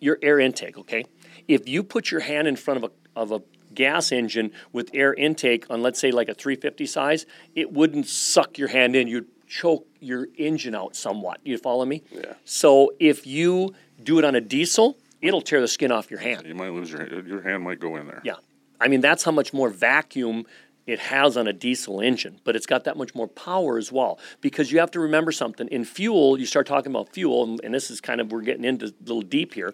your 0.00 0.18
air 0.22 0.38
intake. 0.38 0.78
Okay, 0.78 1.04
if 1.48 1.68
you 1.68 1.82
put 1.82 2.10
your 2.10 2.20
hand 2.20 2.46
in 2.46 2.56
front 2.56 2.84
of 2.84 2.90
a 2.90 3.20
of 3.20 3.32
a 3.32 3.42
gas 3.74 4.12
engine 4.12 4.52
with 4.72 4.90
air 4.94 5.12
intake 5.12 5.66
on, 5.68 5.82
let's 5.82 5.98
say, 5.98 6.12
like 6.12 6.28
a 6.28 6.34
350 6.34 6.86
size, 6.86 7.26
it 7.56 7.72
wouldn't 7.72 8.06
suck 8.06 8.56
your 8.56 8.68
hand 8.68 8.94
in. 8.94 9.08
You'd 9.08 9.26
choke 9.48 9.86
your 10.00 10.28
engine 10.36 10.74
out 10.74 10.94
somewhat. 10.94 11.40
You 11.44 11.58
follow 11.58 11.84
me? 11.84 12.02
Yeah. 12.12 12.34
So 12.44 12.92
if 13.00 13.26
you 13.26 13.74
do 14.02 14.18
it 14.20 14.24
on 14.24 14.36
a 14.36 14.40
diesel, 14.40 14.98
it'll 15.20 15.42
tear 15.42 15.60
the 15.60 15.68
skin 15.68 15.90
off 15.90 16.10
your 16.10 16.20
hand. 16.20 16.46
You 16.46 16.54
might 16.54 16.72
lose 16.72 16.92
your 16.92 17.26
your 17.26 17.42
hand 17.42 17.64
might 17.64 17.80
go 17.80 17.96
in 17.96 18.06
there. 18.06 18.22
Yeah. 18.24 18.36
I 18.80 18.88
mean, 18.88 19.00
that's 19.00 19.24
how 19.24 19.30
much 19.30 19.52
more 19.52 19.70
vacuum 19.70 20.46
it 20.86 20.98
has 20.98 21.36
on 21.36 21.46
a 21.46 21.52
diesel 21.52 22.00
engine, 22.00 22.40
but 22.44 22.54
it's 22.56 22.66
got 22.66 22.84
that 22.84 22.96
much 22.96 23.14
more 23.14 23.26
power 23.28 23.78
as 23.78 23.90
well. 23.90 24.18
Because 24.40 24.70
you 24.70 24.78
have 24.80 24.90
to 24.92 25.00
remember 25.00 25.32
something. 25.32 25.66
In 25.68 25.84
fuel, 25.84 26.38
you 26.38 26.46
start 26.46 26.66
talking 26.66 26.92
about 26.92 27.08
fuel, 27.10 27.44
and, 27.44 27.60
and 27.64 27.74
this 27.74 27.90
is 27.90 28.00
kind 28.00 28.20
of, 28.20 28.30
we're 28.32 28.42
getting 28.42 28.64
into 28.64 28.86
a 28.86 28.92
little 29.00 29.22
deep 29.22 29.54
here, 29.54 29.72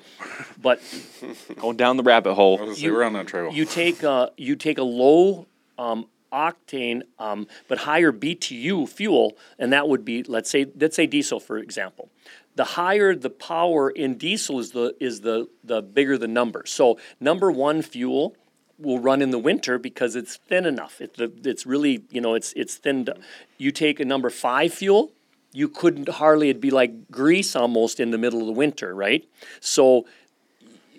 but 0.61 0.81
Go 1.57 1.73
down 1.73 1.97
the 1.97 2.03
rabbit 2.03 2.35
hole. 2.35 2.59
I 2.59 2.61
was 2.63 2.69
gonna 2.69 2.77
say, 2.77 2.83
You- 2.83 2.93
we're 2.95 3.03
on 3.05 3.13
that 3.15 3.27
trail. 3.27 3.53
you 3.53 3.65
take 3.65 4.03
a, 4.03 4.31
you 4.37 4.57
take 4.57 4.79
a 4.79 4.83
low 4.85 5.47
um, 5.79 6.07
octane 6.33 7.03
um, 7.19 7.47
but 7.69 7.79
higher 7.79 8.13
BTU 8.13 8.89
fuel, 8.89 9.37
and 9.59 9.73
that 9.73 9.89
would 9.89 10.05
be 10.05 10.23
let's 10.23 10.49
say 10.49 10.67
let's 10.79 10.95
say 10.95 11.07
diesel 11.07 11.41
for 11.41 11.59
example. 11.59 12.09
The 12.55 12.65
higher 12.65 13.15
the 13.17 13.31
power 13.31 13.91
in 13.91 14.17
diesel 14.17 14.61
is 14.61 14.71
the 14.71 14.95
is 15.01 15.23
the 15.23 15.49
the 15.65 15.83
bigger 15.83 16.17
the 16.19 16.29
number. 16.29 16.63
So 16.67 16.99
number 17.19 17.51
one 17.51 17.83
fuel 17.83 18.37
will 18.81 18.99
run 18.99 19.23
in 19.23 19.31
the 19.31 19.39
winter 19.39 19.79
because 19.79 20.17
it's 20.17 20.37
thin 20.37 20.67
enough. 20.67 21.01
It, 21.01 21.17
the, 21.17 21.33
it's 21.45 21.67
really, 21.67 22.05
you 22.11 22.21
know, 22.21 22.35
it's 22.35 22.53
it's 22.55 22.77
thinned. 22.77 23.11
You 23.59 23.71
take 23.71 24.01
a 24.01 24.05
number 24.05 24.31
five 24.31 24.73
fuel, 24.73 25.13
you 25.53 25.69
couldn't 25.69 26.09
hardly. 26.09 26.51
It'd 26.51 26.61
be 26.61 26.71
like 26.71 27.11
grease 27.11 27.55
almost 27.55 28.01
in 28.01 28.11
the 28.11 28.19
middle 28.19 28.41
of 28.41 28.47
the 28.47 28.53
winter, 28.53 28.95
right? 28.95 29.29
So, 29.61 30.07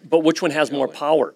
but 0.07 0.19
which 0.19 0.41
one 0.41 0.51
has 0.51 0.71
more 0.71 0.87
power? 0.87 1.35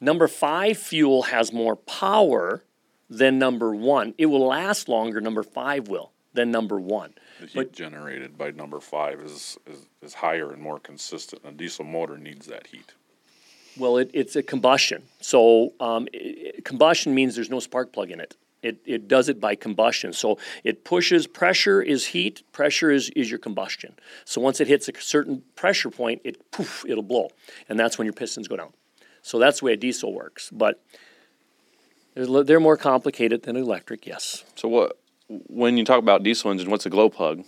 Number 0.00 0.28
five 0.28 0.76
fuel 0.76 1.22
has 1.24 1.52
more 1.52 1.76
power 1.76 2.62
than 3.08 3.38
number 3.38 3.74
one. 3.74 4.14
It 4.18 4.26
will 4.26 4.46
last 4.46 4.88
longer. 4.88 5.20
Number 5.20 5.42
five 5.42 5.88
will 5.88 6.12
than 6.34 6.50
number 6.50 6.78
one. 6.78 7.14
The 7.40 7.46
heat 7.46 7.72
generated 7.72 8.38
by 8.38 8.50
number 8.50 8.80
five 8.80 9.20
is, 9.20 9.58
is, 9.66 9.86
is 10.02 10.14
higher 10.14 10.52
and 10.52 10.62
more 10.62 10.78
consistent. 10.78 11.42
A 11.44 11.52
diesel 11.52 11.84
motor 11.84 12.16
needs 12.18 12.46
that 12.46 12.68
heat. 12.68 12.92
Well, 13.78 13.98
it, 13.98 14.10
it's 14.14 14.36
a 14.36 14.42
combustion. 14.42 15.02
So 15.20 15.72
um, 15.80 16.08
i- 16.14 16.52
i- 16.56 16.60
combustion 16.62 17.14
means 17.14 17.34
there's 17.34 17.50
no 17.50 17.60
spark 17.60 17.92
plug 17.92 18.10
in 18.10 18.20
it. 18.20 18.36
It, 18.62 18.78
it 18.84 19.06
does 19.06 19.28
it 19.28 19.40
by 19.40 19.54
combustion. 19.54 20.12
So 20.12 20.38
it 20.64 20.82
pushes 20.84 21.26
pressure 21.26 21.80
is 21.82 22.06
heat, 22.06 22.42
pressure 22.52 22.90
is, 22.90 23.10
is 23.10 23.30
your 23.30 23.38
combustion. 23.38 23.94
So 24.24 24.40
once 24.40 24.60
it 24.60 24.66
hits 24.66 24.88
a 24.88 24.92
certain 24.98 25.42
pressure 25.54 25.90
point, 25.90 26.22
it 26.24 26.50
poof, 26.50 26.84
it'll 26.88 27.02
blow. 27.04 27.30
And 27.68 27.78
that's 27.78 27.96
when 27.98 28.06
your 28.06 28.12
pistons 28.14 28.48
go 28.48 28.56
down. 28.56 28.72
So 29.22 29.38
that's 29.38 29.60
the 29.60 29.66
way 29.66 29.72
a 29.74 29.76
diesel 29.76 30.12
works. 30.12 30.50
But 30.50 30.82
they're, 32.14 32.42
they're 32.44 32.60
more 32.60 32.76
complicated 32.76 33.42
than 33.42 33.56
electric, 33.56 34.06
yes. 34.06 34.44
So 34.56 34.68
what? 34.68 34.98
When 35.28 35.76
you 35.76 35.84
talk 35.84 35.98
about 35.98 36.22
diesel 36.22 36.50
engine, 36.50 36.70
what's 36.70 36.86
a 36.86 36.90
glow 36.90 37.08
plug? 37.08 37.44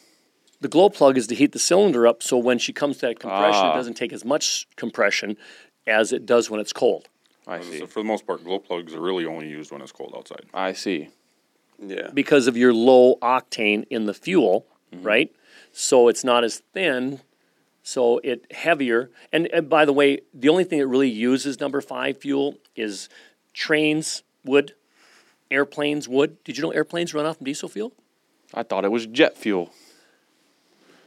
The 0.60 0.68
glow 0.68 0.90
plug 0.90 1.16
is 1.16 1.28
to 1.28 1.36
heat 1.36 1.52
the 1.52 1.60
cylinder 1.60 2.06
up 2.06 2.20
so 2.22 2.36
when 2.36 2.58
she 2.58 2.72
comes 2.72 2.96
to 2.98 3.06
that 3.06 3.20
compression, 3.20 3.62
Ah. 3.64 3.72
it 3.72 3.76
doesn't 3.76 3.94
take 3.94 4.12
as 4.12 4.24
much 4.24 4.66
compression 4.76 5.36
as 5.88 6.12
it 6.12 6.26
does 6.26 6.50
when 6.50 6.60
it's 6.60 6.72
cold. 6.72 7.08
I 7.46 7.60
see. 7.62 7.78
So 7.78 7.86
for 7.86 8.00
the 8.00 8.04
most 8.04 8.26
part, 8.26 8.44
glow 8.44 8.58
plugs 8.58 8.94
are 8.94 9.00
really 9.00 9.24
only 9.24 9.48
used 9.48 9.72
when 9.72 9.80
it's 9.80 9.92
cold 9.92 10.12
outside. 10.16 10.44
I 10.52 10.74
see. 10.74 11.08
Yeah. 11.80 12.10
because 12.12 12.48
of 12.48 12.56
your 12.56 12.74
low 12.74 13.16
octane 13.22 13.86
in 13.88 14.06
the 14.06 14.14
fuel, 14.14 14.66
mm-hmm. 14.92 15.06
right? 15.06 15.32
So 15.70 16.08
it's 16.08 16.24
not 16.24 16.42
as 16.42 16.58
thin, 16.72 17.20
so 17.84 18.18
it 18.24 18.50
heavier. 18.50 19.10
And, 19.32 19.46
and 19.52 19.68
by 19.68 19.84
the 19.84 19.92
way, 19.92 20.22
the 20.34 20.48
only 20.48 20.64
thing 20.64 20.80
that 20.80 20.88
really 20.88 21.08
uses 21.08 21.60
number 21.60 21.80
five 21.80 22.18
fuel 22.18 22.56
is 22.74 23.08
trains 23.54 24.24
would, 24.44 24.74
airplanes 25.52 26.08
would. 26.08 26.42
Did 26.42 26.56
you 26.56 26.64
know 26.64 26.72
airplanes 26.72 27.14
run 27.14 27.26
off 27.26 27.38
diesel 27.38 27.68
fuel? 27.68 27.92
I 28.52 28.64
thought 28.64 28.84
it 28.84 28.90
was 28.90 29.06
jet 29.06 29.38
fuel. 29.38 29.70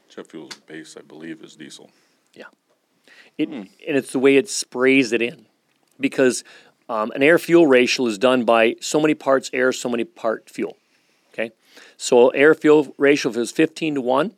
Jet 0.09 0.27
fuel's 0.27 0.55
base, 0.67 0.95
I 0.97 1.01
believe, 1.01 1.43
is 1.43 1.55
diesel. 1.55 1.89
Yeah. 2.33 2.45
It, 3.37 3.49
And 3.49 3.69
it's 3.85 4.11
the 4.11 4.19
way 4.19 4.37
it 4.37 4.49
sprays 4.49 5.11
it 5.11 5.21
in. 5.21 5.45
Because 5.99 6.43
um, 6.89 7.11
an 7.11 7.23
air 7.23 7.39
fuel 7.39 7.67
ratio 7.67 8.05
is 8.07 8.17
done 8.17 8.43
by 8.43 8.75
so 8.81 8.99
many 8.99 9.13
parts 9.13 9.49
air, 9.53 9.71
so 9.71 9.87
many 9.87 10.03
part 10.03 10.49
fuel. 10.49 10.77
Okay? 11.33 11.51
So 11.95 12.29
air 12.29 12.53
fuel 12.53 12.93
ratio 12.97 13.31
is 13.31 13.51
15 13.51 13.95
to 13.95 14.01
1, 14.01 14.33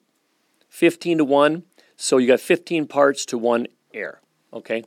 15 0.69 1.17
to 1.17 1.25
1, 1.25 1.63
so 1.97 2.17
you 2.17 2.27
got 2.27 2.39
15 2.39 2.87
parts 2.87 3.25
to 3.27 3.37
1 3.37 3.67
air. 3.93 4.19
Okay? 4.51 4.83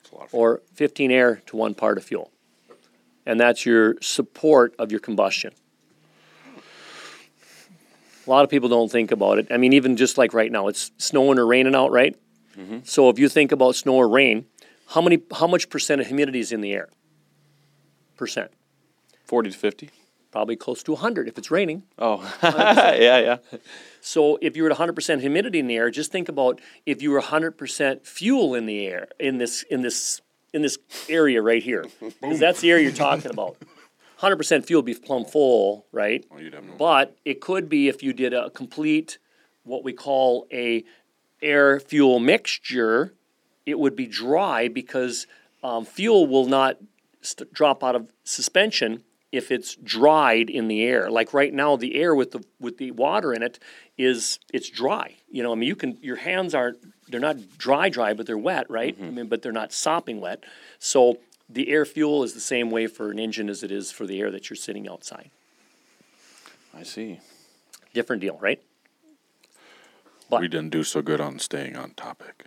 It's 0.00 0.12
a 0.12 0.14
lot 0.14 0.26
of 0.26 0.34
Or 0.34 0.62
15 0.74 1.10
air 1.10 1.42
to 1.46 1.56
1 1.56 1.74
part 1.74 1.98
of 1.98 2.04
fuel. 2.04 2.30
And 3.26 3.40
that's 3.40 3.66
your 3.66 3.96
support 4.00 4.74
of 4.78 4.90
your 4.90 5.00
combustion. 5.00 5.52
A 8.26 8.30
lot 8.30 8.44
of 8.44 8.50
people 8.50 8.68
don't 8.68 8.92
think 8.92 9.10
about 9.10 9.38
it. 9.38 9.48
I 9.50 9.56
mean, 9.56 9.72
even 9.72 9.96
just 9.96 10.18
like 10.18 10.34
right 10.34 10.52
now, 10.52 10.68
it's 10.68 10.92
snowing 10.98 11.38
or 11.38 11.46
raining 11.46 11.74
out, 11.74 11.90
right? 11.90 12.16
Mm-hmm. 12.58 12.78
So 12.84 13.08
if 13.10 13.18
you 13.18 13.28
think 13.28 13.52
about 13.52 13.76
snow 13.76 13.94
or 13.94 14.08
rain, 14.08 14.46
how 14.88 15.00
many, 15.00 15.20
how 15.32 15.46
much 15.46 15.68
percent 15.70 16.00
of 16.00 16.06
humidity 16.08 16.40
is 16.40 16.52
in 16.52 16.60
the 16.60 16.72
air? 16.72 16.88
Percent, 18.16 18.50
Forty 19.24 19.50
to 19.50 19.56
fifty. 19.56 19.90
probably 20.30 20.56
close 20.56 20.82
to 20.82 20.92
100 20.92 21.26
if 21.28 21.38
it's 21.38 21.50
raining. 21.50 21.84
Oh, 21.98 22.20
yeah, 22.42 22.94
yeah. 23.18 23.36
So 24.00 24.38
if 24.42 24.56
you 24.56 24.62
were 24.64 24.70
at 24.70 24.76
100% 24.76 25.20
humidity 25.20 25.58
in 25.58 25.66
the 25.68 25.76
air, 25.76 25.90
just 25.90 26.12
think 26.12 26.28
about 26.28 26.60
if 26.84 27.00
you 27.02 27.10
were 27.12 27.20
100% 27.20 28.04
fuel 28.06 28.54
in 28.54 28.66
the 28.66 28.86
air 28.86 29.08
in 29.18 29.38
this 29.38 29.62
in 29.70 29.80
this 29.82 30.20
in 30.52 30.62
this 30.62 30.78
area 31.08 31.40
right 31.40 31.62
here, 31.62 31.84
because 32.20 32.40
that's 32.40 32.60
the 32.60 32.70
area 32.70 32.84
you're 32.84 32.92
talking 32.92 33.30
about. 33.30 33.56
100% 34.20 34.66
fuel 34.66 34.80
would 34.82 34.86
be 34.86 34.94
plumb 34.94 35.24
full, 35.24 35.86
right? 35.92 36.26
Well, 36.30 36.42
no. 36.42 36.60
But 36.76 37.16
it 37.24 37.40
could 37.40 37.70
be 37.70 37.88
if 37.88 38.02
you 38.02 38.12
did 38.12 38.34
a 38.34 38.50
complete, 38.50 39.16
what 39.62 39.82
we 39.82 39.94
call 39.94 40.46
a 40.52 40.84
air 41.42 41.80
fuel 41.80 42.18
mixture, 42.18 43.14
it 43.66 43.78
would 43.78 43.96
be 43.96 44.06
dry 44.06 44.68
because 44.68 45.26
um, 45.62 45.84
fuel 45.84 46.26
will 46.26 46.46
not 46.46 46.78
st- 47.22 47.52
drop 47.52 47.84
out 47.84 47.94
of 47.94 48.10
suspension 48.24 49.02
if 49.32 49.50
it's 49.50 49.76
dried 49.76 50.50
in 50.50 50.68
the 50.68 50.82
air. 50.82 51.10
Like 51.10 51.32
right 51.32 51.52
now, 51.52 51.76
the 51.76 51.94
air 51.94 52.14
with 52.14 52.32
the 52.32 52.44
with 52.58 52.78
the 52.78 52.90
water 52.90 53.32
in 53.32 53.42
it 53.42 53.58
is 53.96 54.38
it's 54.52 54.68
dry. 54.68 55.16
You 55.30 55.42
know, 55.42 55.52
I 55.52 55.54
mean, 55.54 55.68
you 55.68 55.76
can 55.76 55.98
your 56.00 56.16
hands 56.16 56.54
aren't 56.54 56.78
they're 57.08 57.20
not 57.20 57.58
dry 57.58 57.88
dry, 57.88 58.14
but 58.14 58.26
they're 58.26 58.38
wet, 58.38 58.68
right? 58.70 58.96
I 59.00 59.10
mean, 59.10 59.26
but 59.26 59.42
they're 59.42 59.52
not 59.52 59.72
sopping 59.72 60.20
wet. 60.20 60.44
So 60.78 61.18
the 61.48 61.68
air 61.70 61.84
fuel 61.84 62.22
is 62.22 62.34
the 62.34 62.40
same 62.40 62.70
way 62.70 62.86
for 62.86 63.10
an 63.10 63.18
engine 63.18 63.48
as 63.48 63.62
it 63.62 63.70
is 63.70 63.90
for 63.90 64.06
the 64.06 64.20
air 64.20 64.30
that 64.30 64.50
you're 64.50 64.56
sitting 64.56 64.88
outside. 64.88 65.30
I 66.74 66.84
see. 66.84 67.18
Different 67.92 68.22
deal, 68.22 68.38
right? 68.40 68.62
We 70.38 70.48
didn't 70.48 70.70
do 70.70 70.84
so 70.84 71.02
good 71.02 71.20
on 71.20 71.38
staying 71.38 71.76
on 71.76 71.90
topic. 71.90 72.44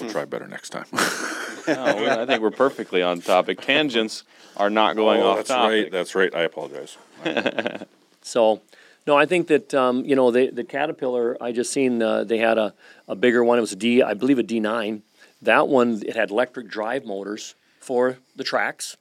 We'll 0.00 0.10
try 0.10 0.24
better 0.24 0.48
next 0.48 0.70
time. 0.70 0.86
No, 1.68 1.84
I 2.22 2.26
think 2.26 2.42
we're 2.42 2.50
perfectly 2.50 3.00
on 3.02 3.20
topic. 3.20 3.60
Tangents 3.60 4.24
are 4.56 4.70
not 4.70 4.96
going 4.96 5.20
oh, 5.20 5.28
off 5.28 5.36
that's 5.36 5.48
topic. 5.50 5.84
right. 5.84 5.92
That's 5.92 6.14
right. 6.14 6.34
I 6.34 6.42
apologize. 6.42 6.96
So, 8.22 8.60
no, 9.06 9.16
I 9.16 9.26
think 9.26 9.46
that 9.48 9.72
um, 9.72 10.04
you 10.04 10.14
know 10.14 10.30
the 10.30 10.50
the 10.50 10.64
Caterpillar. 10.64 11.36
I 11.40 11.52
just 11.52 11.72
seen 11.72 12.02
uh, 12.02 12.24
they 12.24 12.38
had 12.38 12.58
a, 12.58 12.74
a 13.08 13.14
bigger 13.14 13.42
one. 13.42 13.58
It 13.58 13.62
was 13.62 13.72
a 13.72 13.76
D, 13.76 14.02
I 14.02 14.14
believe 14.14 14.38
a 14.38 14.42
D 14.42 14.60
nine. 14.60 15.02
That 15.42 15.68
one 15.68 16.02
it 16.04 16.16
had 16.16 16.30
electric 16.30 16.68
drive 16.68 17.04
motors 17.04 17.54
for 17.80 18.18
the 18.36 18.44
tracks, 18.44 18.96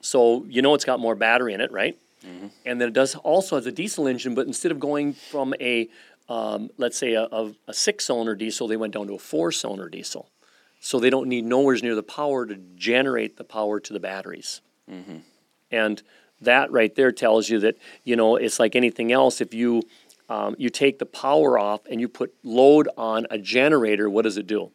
so 0.00 0.44
you 0.48 0.62
know 0.62 0.74
it's 0.74 0.84
got 0.84 1.00
more 1.00 1.14
battery 1.14 1.54
in 1.54 1.60
it, 1.60 1.72
right? 1.72 1.96
And 2.66 2.80
then 2.80 2.88
it 2.88 2.92
does 2.92 3.14
also 3.14 3.56
has 3.56 3.64
a 3.66 3.72
diesel 3.72 4.06
engine, 4.06 4.34
but 4.34 4.46
instead 4.46 4.72
of 4.72 4.78
going 4.78 5.14
from 5.14 5.54
a 5.58 5.88
um, 6.30 6.70
let's 6.78 6.96
say 6.96 7.14
a, 7.14 7.24
a, 7.24 7.52
a 7.68 7.74
six 7.74 8.06
cylinder 8.06 8.34
diesel, 8.36 8.68
they 8.68 8.76
went 8.76 8.94
down 8.94 9.08
to 9.08 9.14
a 9.14 9.18
four 9.18 9.50
cylinder 9.52 9.88
diesel. 9.88 10.30
So 10.80 10.98
they 10.98 11.10
don't 11.10 11.28
need 11.28 11.44
nowhere 11.44 11.76
near 11.82 11.94
the 11.94 12.02
power 12.02 12.46
to 12.46 12.56
generate 12.76 13.36
the 13.36 13.44
power 13.44 13.80
to 13.80 13.92
the 13.92 14.00
batteries. 14.00 14.62
And 15.70 16.02
that 16.40 16.72
right 16.72 16.94
there 16.94 17.12
tells 17.12 17.50
you 17.50 17.58
that 17.60 17.76
you 18.04 18.16
know 18.16 18.36
it's 18.36 18.58
like 18.58 18.74
anything 18.74 19.12
else. 19.12 19.42
If 19.42 19.52
you 19.52 19.82
um, 20.30 20.54
you 20.58 20.70
take 20.70 20.98
the 20.98 21.06
power 21.06 21.58
off 21.58 21.82
and 21.90 22.00
you 22.00 22.08
put 22.08 22.32
load 22.42 22.88
on 22.96 23.26
a 23.30 23.36
generator, 23.36 24.08
what 24.08 24.22
does 24.22 24.38
it 24.38 24.46
do? 24.46 24.70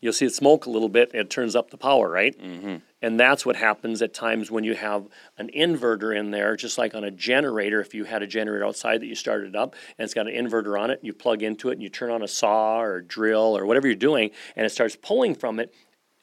You'll 0.00 0.12
see 0.12 0.26
it 0.26 0.34
smoke 0.34 0.66
a 0.66 0.70
little 0.70 0.88
bit 0.88 1.10
and 1.12 1.20
it 1.20 1.30
turns 1.30 1.56
up 1.56 1.70
the 1.70 1.76
power, 1.76 2.08
right? 2.08 2.38
Mm-hmm. 2.38 2.76
And 3.02 3.18
that's 3.18 3.44
what 3.46 3.56
happens 3.56 4.00
at 4.02 4.14
times 4.14 4.50
when 4.50 4.64
you 4.64 4.74
have 4.74 5.06
an 5.38 5.50
inverter 5.56 6.16
in 6.16 6.30
there, 6.30 6.56
just 6.56 6.78
like 6.78 6.94
on 6.94 7.04
a 7.04 7.10
generator. 7.10 7.80
If 7.80 7.94
you 7.94 8.04
had 8.04 8.22
a 8.22 8.26
generator 8.26 8.64
outside 8.64 9.00
that 9.00 9.06
you 9.06 9.14
started 9.14 9.56
up 9.56 9.74
and 9.98 10.04
it's 10.04 10.14
got 10.14 10.28
an 10.28 10.34
inverter 10.34 10.80
on 10.80 10.90
it, 10.90 11.00
you 11.02 11.12
plug 11.12 11.42
into 11.42 11.68
it 11.70 11.74
and 11.74 11.82
you 11.82 11.88
turn 11.88 12.10
on 12.10 12.22
a 12.22 12.28
saw 12.28 12.80
or 12.80 12.96
a 12.96 13.04
drill 13.04 13.56
or 13.56 13.66
whatever 13.66 13.86
you're 13.86 13.96
doing, 13.96 14.30
and 14.56 14.66
it 14.66 14.70
starts 14.70 14.96
pulling 14.96 15.34
from 15.34 15.58
it. 15.60 15.72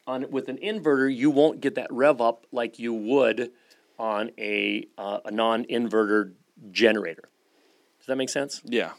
On 0.08 0.30
with 0.30 0.50
an 0.50 0.58
inverter, 0.58 1.14
you 1.14 1.32
won't 1.32 1.62
get 1.62 1.76
that 1.76 1.88
rev 1.92 2.22
up 2.22 2.46
like 2.52 2.78
you 2.78 2.94
would 2.94 3.52
on 3.98 4.32
a 4.38 4.86
uh, 4.98 5.20
a 5.26 5.32
non-inverter 5.32 6.34
generator. 6.72 7.30
Does 8.00 8.08
that 8.08 8.16
make 8.18 8.30
sense? 8.30 8.62
Yeah. 8.66 8.92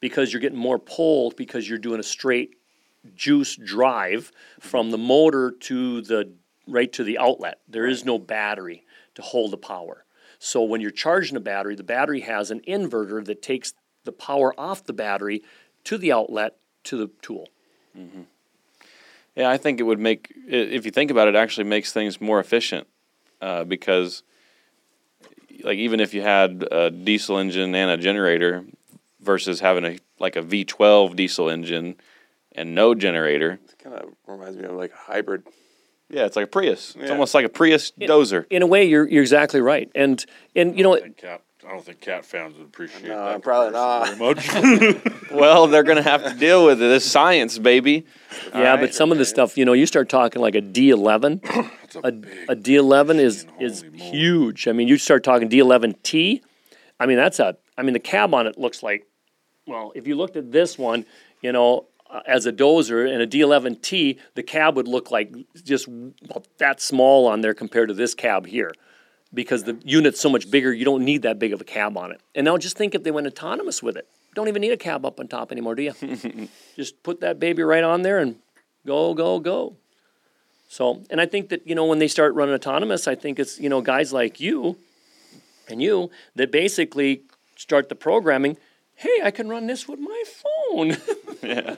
because 0.00 0.32
you're 0.32 0.40
getting 0.40 0.58
more 0.58 0.78
pull 0.78 1.32
because 1.36 1.68
you're 1.68 1.78
doing 1.78 2.00
a 2.00 2.04
straight 2.04 2.54
juice 3.14 3.56
drive 3.56 4.32
from 4.60 4.90
the 4.90 4.98
motor 4.98 5.50
to 5.50 6.00
the 6.02 6.32
right 6.66 6.92
to 6.92 7.04
the 7.04 7.18
outlet. 7.18 7.60
There 7.68 7.86
is 7.86 8.04
no 8.04 8.18
battery 8.18 8.84
to 9.14 9.22
hold 9.22 9.50
the 9.50 9.58
power. 9.58 10.04
So 10.38 10.62
when 10.62 10.80
you're 10.80 10.90
charging 10.90 11.36
a 11.36 11.40
battery, 11.40 11.74
the 11.74 11.82
battery 11.82 12.20
has 12.20 12.50
an 12.50 12.60
inverter 12.60 13.24
that 13.24 13.42
takes 13.42 13.74
the 14.04 14.12
power 14.12 14.58
off 14.58 14.84
the 14.84 14.92
battery 14.92 15.42
to 15.84 15.98
the 15.98 16.12
outlet 16.12 16.56
to 16.84 16.96
the 16.96 17.10
tool. 17.22 17.48
Yeah, 19.34 19.50
I 19.50 19.56
think 19.56 19.80
it 19.80 19.84
would 19.84 19.98
make, 19.98 20.32
if 20.46 20.84
you 20.84 20.90
think 20.90 21.10
about 21.10 21.28
it, 21.28 21.34
it 21.34 21.38
actually 21.38 21.64
makes 21.64 21.92
things 21.92 22.20
more 22.20 22.40
efficient 22.40 22.86
uh, 23.40 23.64
because, 23.64 24.22
like, 25.62 25.78
even 25.78 26.00
if 26.00 26.14
you 26.14 26.22
had 26.22 26.64
a 26.70 26.90
diesel 26.90 27.38
engine 27.38 27.74
and 27.74 27.90
a 27.90 27.96
generator 27.96 28.64
versus 29.20 29.60
having 29.60 29.84
a 29.84 29.98
like 30.18 30.36
a 30.36 30.42
V12 30.42 31.16
diesel 31.16 31.48
engine 31.48 31.96
and 32.58 32.74
no 32.74 32.94
generator, 32.94 33.58
It 33.68 33.78
kind 33.82 33.96
of 33.96 34.10
reminds 34.26 34.56
me 34.58 34.64
of 34.64 34.72
like 34.72 34.92
a 34.92 35.12
hybrid. 35.12 35.42
yeah, 36.10 36.24
it's 36.26 36.36
like 36.36 36.44
a 36.46 36.48
Prius. 36.48 36.94
It's 36.98 37.10
almost 37.10 37.34
like 37.34 37.44
a 37.46 37.48
Prius 37.48 37.92
dozer. 37.98 38.44
In 38.50 38.62
a 38.62 38.66
way, 38.66 38.84
you're 38.84 39.08
you're 39.08 39.22
exactly 39.22 39.60
right. 39.60 39.90
And 39.94 40.24
and 40.56 40.76
you 40.76 40.82
know 40.84 40.96
Thank 40.96 41.16
Cap. 41.18 41.42
I 41.66 41.72
don't 41.72 41.84
think 41.84 42.00
cat 42.00 42.24
fans 42.24 42.56
would 42.56 42.66
appreciate 42.66 43.08
No, 43.08 43.26
that. 43.26 43.42
probably 43.42 43.72
not. 43.72 44.14
Very 44.14 44.94
much. 44.94 45.02
Well, 45.30 45.66
they're 45.66 45.82
going 45.82 45.96
to 45.98 46.02
have 46.02 46.24
to 46.24 46.32
deal 46.32 46.64
with 46.64 46.78
it. 46.80 46.86
This 46.86 47.04
science, 47.10 47.58
baby. 47.58 48.06
Yeah, 48.54 48.56
Alright. 48.58 48.80
but 48.80 48.94
some 48.94 49.12
of 49.12 49.18
the 49.18 49.26
stuff, 49.26 49.58
you 49.58 49.66
know, 49.66 49.74
you 49.74 49.84
start 49.84 50.08
talking 50.08 50.40
like 50.40 50.54
a 50.54 50.62
D11. 50.62 51.40
It's 51.82 51.96
a 51.96 51.98
A, 52.04 52.12
big 52.12 52.30
a 52.48 52.56
D11 52.56 53.18
is 53.18 53.44
is 53.60 53.82
holy 53.82 53.90
moly. 53.98 54.10
huge. 54.10 54.68
I 54.68 54.72
mean, 54.72 54.88
you 54.88 54.96
start 54.96 55.22
talking 55.24 55.50
D11T. 55.50 56.40
I 56.98 57.04
mean, 57.06 57.18
that's 57.18 57.38
a. 57.40 57.56
I 57.76 57.82
mean, 57.82 57.92
the 57.92 58.00
cab 58.00 58.32
on 58.34 58.46
it 58.46 58.56
looks 58.56 58.82
like. 58.82 59.06
Well, 59.66 59.92
if 59.94 60.06
you 60.06 60.14
looked 60.14 60.36
at 60.36 60.50
this 60.50 60.78
one, 60.78 61.04
you 61.42 61.52
know, 61.52 61.87
uh, 62.10 62.20
as 62.26 62.46
a 62.46 62.52
dozer 62.52 63.10
and 63.10 63.22
a 63.22 63.26
D11T, 63.26 64.18
the 64.34 64.42
cab 64.42 64.76
would 64.76 64.88
look 64.88 65.10
like 65.10 65.32
just 65.64 65.88
that 66.58 66.80
small 66.80 67.26
on 67.26 67.40
there 67.40 67.54
compared 67.54 67.88
to 67.88 67.94
this 67.94 68.14
cab 68.14 68.46
here, 68.46 68.72
because 69.32 69.64
the 69.64 69.78
unit's 69.84 70.20
so 70.20 70.28
much 70.28 70.50
bigger. 70.50 70.72
You 70.72 70.84
don't 70.84 71.04
need 71.04 71.22
that 71.22 71.38
big 71.38 71.52
of 71.52 71.60
a 71.60 71.64
cab 71.64 71.96
on 71.96 72.12
it. 72.12 72.20
And 72.34 72.44
now 72.44 72.56
just 72.56 72.76
think 72.76 72.94
if 72.94 73.02
they 73.02 73.10
went 73.10 73.26
autonomous 73.26 73.82
with 73.82 73.96
it. 73.96 74.08
Don't 74.34 74.48
even 74.48 74.60
need 74.60 74.72
a 74.72 74.76
cab 74.76 75.04
up 75.04 75.18
on 75.18 75.28
top 75.28 75.50
anymore, 75.52 75.74
do 75.74 75.82
you? 75.82 76.48
just 76.76 77.02
put 77.02 77.20
that 77.20 77.40
baby 77.40 77.62
right 77.62 77.82
on 77.82 78.02
there 78.02 78.18
and 78.18 78.36
go, 78.86 79.14
go, 79.14 79.40
go. 79.40 79.76
So, 80.68 81.02
and 81.10 81.20
I 81.20 81.26
think 81.26 81.48
that, 81.48 81.66
you 81.66 81.74
know, 81.74 81.86
when 81.86 81.98
they 81.98 82.08
start 82.08 82.34
running 82.34 82.54
autonomous, 82.54 83.08
I 83.08 83.14
think 83.14 83.38
it's, 83.38 83.58
you 83.58 83.68
know, 83.68 83.80
guys 83.80 84.12
like 84.12 84.38
you 84.38 84.76
and 85.68 85.82
you 85.82 86.10
that 86.36 86.52
basically 86.52 87.22
start 87.56 87.88
the 87.88 87.94
programming. 87.94 88.58
Hey, 88.94 89.20
I 89.24 89.30
can 89.30 89.48
run 89.48 89.66
this 89.66 89.88
with 89.88 89.98
my 89.98 90.22
phone. 90.26 90.57
Yeah. 91.40 91.76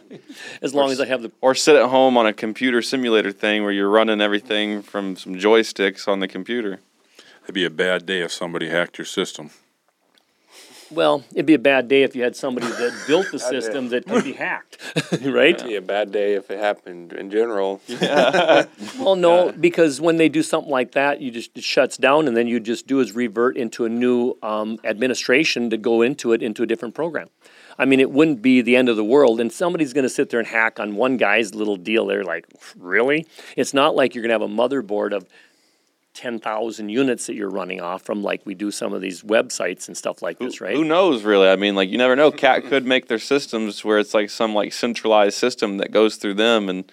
as 0.62 0.74
long 0.74 0.90
as 0.90 1.00
I 1.02 1.06
have 1.06 1.20
the, 1.22 1.30
Or 1.42 1.54
sit 1.54 1.76
at 1.76 1.90
home 1.90 2.16
on 2.16 2.26
a 2.26 2.32
computer 2.32 2.80
simulator 2.80 3.30
thing 3.30 3.62
where 3.62 3.72
you're 3.72 3.90
running 3.90 4.20
everything 4.22 4.80
from 4.80 5.16
some 5.16 5.34
joysticks 5.34 6.08
on 6.08 6.20
the 6.20 6.26
computer. 6.28 6.80
It'd 7.44 7.54
be 7.54 7.66
a 7.66 7.70
bad 7.70 8.06
day 8.06 8.22
if 8.22 8.32
somebody 8.32 8.70
hacked 8.70 8.96
your 8.96 9.04
system. 9.04 9.50
well, 10.90 11.24
it'd 11.32 11.44
be 11.46 11.54
a 11.54 11.58
bad 11.58 11.88
day 11.88 12.02
if 12.04 12.16
you 12.16 12.22
had 12.22 12.34
somebody 12.36 12.66
that 12.68 13.04
built 13.06 13.30
the 13.30 13.38
system 13.38 13.90
that 13.90 14.06
could 14.06 14.24
be 14.24 14.32
hacked, 14.32 14.78
right? 15.24 15.54
It'd 15.54 15.66
be 15.68 15.76
a 15.76 15.82
bad 15.82 16.10
day 16.10 16.34
if 16.34 16.50
it 16.50 16.58
happened 16.58 17.12
in 17.12 17.30
general. 17.30 17.80
Well, 18.98 19.14
no, 19.14 19.52
because 19.52 20.00
when 20.00 20.16
they 20.16 20.28
do 20.30 20.42
something 20.42 20.70
like 20.70 20.92
that, 20.92 21.20
you 21.20 21.30
just, 21.30 21.56
it 21.56 21.64
shuts 21.64 21.96
down 21.98 22.26
and 22.28 22.34
then 22.36 22.46
you 22.46 22.58
just 22.60 22.86
do 22.86 23.00
is 23.00 23.14
revert 23.14 23.56
into 23.58 23.84
a 23.84 23.88
new 23.90 24.36
um, 24.42 24.78
administration 24.84 25.68
to 25.70 25.76
go 25.76 26.00
into 26.02 26.32
it, 26.32 26.42
into 26.42 26.62
a 26.62 26.66
different 26.66 26.94
program. 26.94 27.28
I 27.80 27.86
mean, 27.86 27.98
it 27.98 28.10
wouldn't 28.10 28.42
be 28.42 28.60
the 28.60 28.76
end 28.76 28.90
of 28.90 28.96
the 28.96 29.04
world, 29.04 29.40
and 29.40 29.50
somebody's 29.50 29.94
going 29.94 30.02
to 30.02 30.10
sit 30.10 30.28
there 30.28 30.38
and 30.38 30.46
hack 30.46 30.78
on 30.78 30.96
one 30.96 31.16
guy's 31.16 31.54
little 31.54 31.76
deal. 31.76 32.04
They're 32.04 32.24
like, 32.24 32.44
really? 32.76 33.26
It's 33.56 33.72
not 33.72 33.96
like 33.96 34.14
you're 34.14 34.20
going 34.20 34.38
to 34.38 34.44
have 34.44 34.50
a 34.50 34.54
motherboard 34.54 35.14
of 35.16 35.26
10,000 36.12 36.90
units 36.90 37.26
that 37.26 37.36
you're 37.36 37.48
running 37.48 37.80
off 37.80 38.02
from, 38.02 38.22
like 38.22 38.44
we 38.44 38.54
do 38.54 38.70
some 38.70 38.92
of 38.92 39.00
these 39.00 39.22
websites 39.22 39.88
and 39.88 39.96
stuff 39.96 40.20
like 40.20 40.38
this, 40.38 40.60
right? 40.60 40.76
Who 40.76 40.84
knows, 40.84 41.22
really? 41.22 41.48
I 41.48 41.56
mean, 41.56 41.74
like, 41.74 41.88
you 41.88 41.96
never 41.96 42.14
know. 42.14 42.30
Cat 42.30 42.66
could 42.66 42.84
make 42.84 43.08
their 43.08 43.18
systems 43.18 43.82
where 43.82 43.98
it's 43.98 44.12
like 44.12 44.28
some 44.28 44.54
like 44.54 44.74
centralized 44.74 45.38
system 45.38 45.78
that 45.78 45.90
goes 45.90 46.16
through 46.16 46.34
them, 46.34 46.68
and 46.68 46.92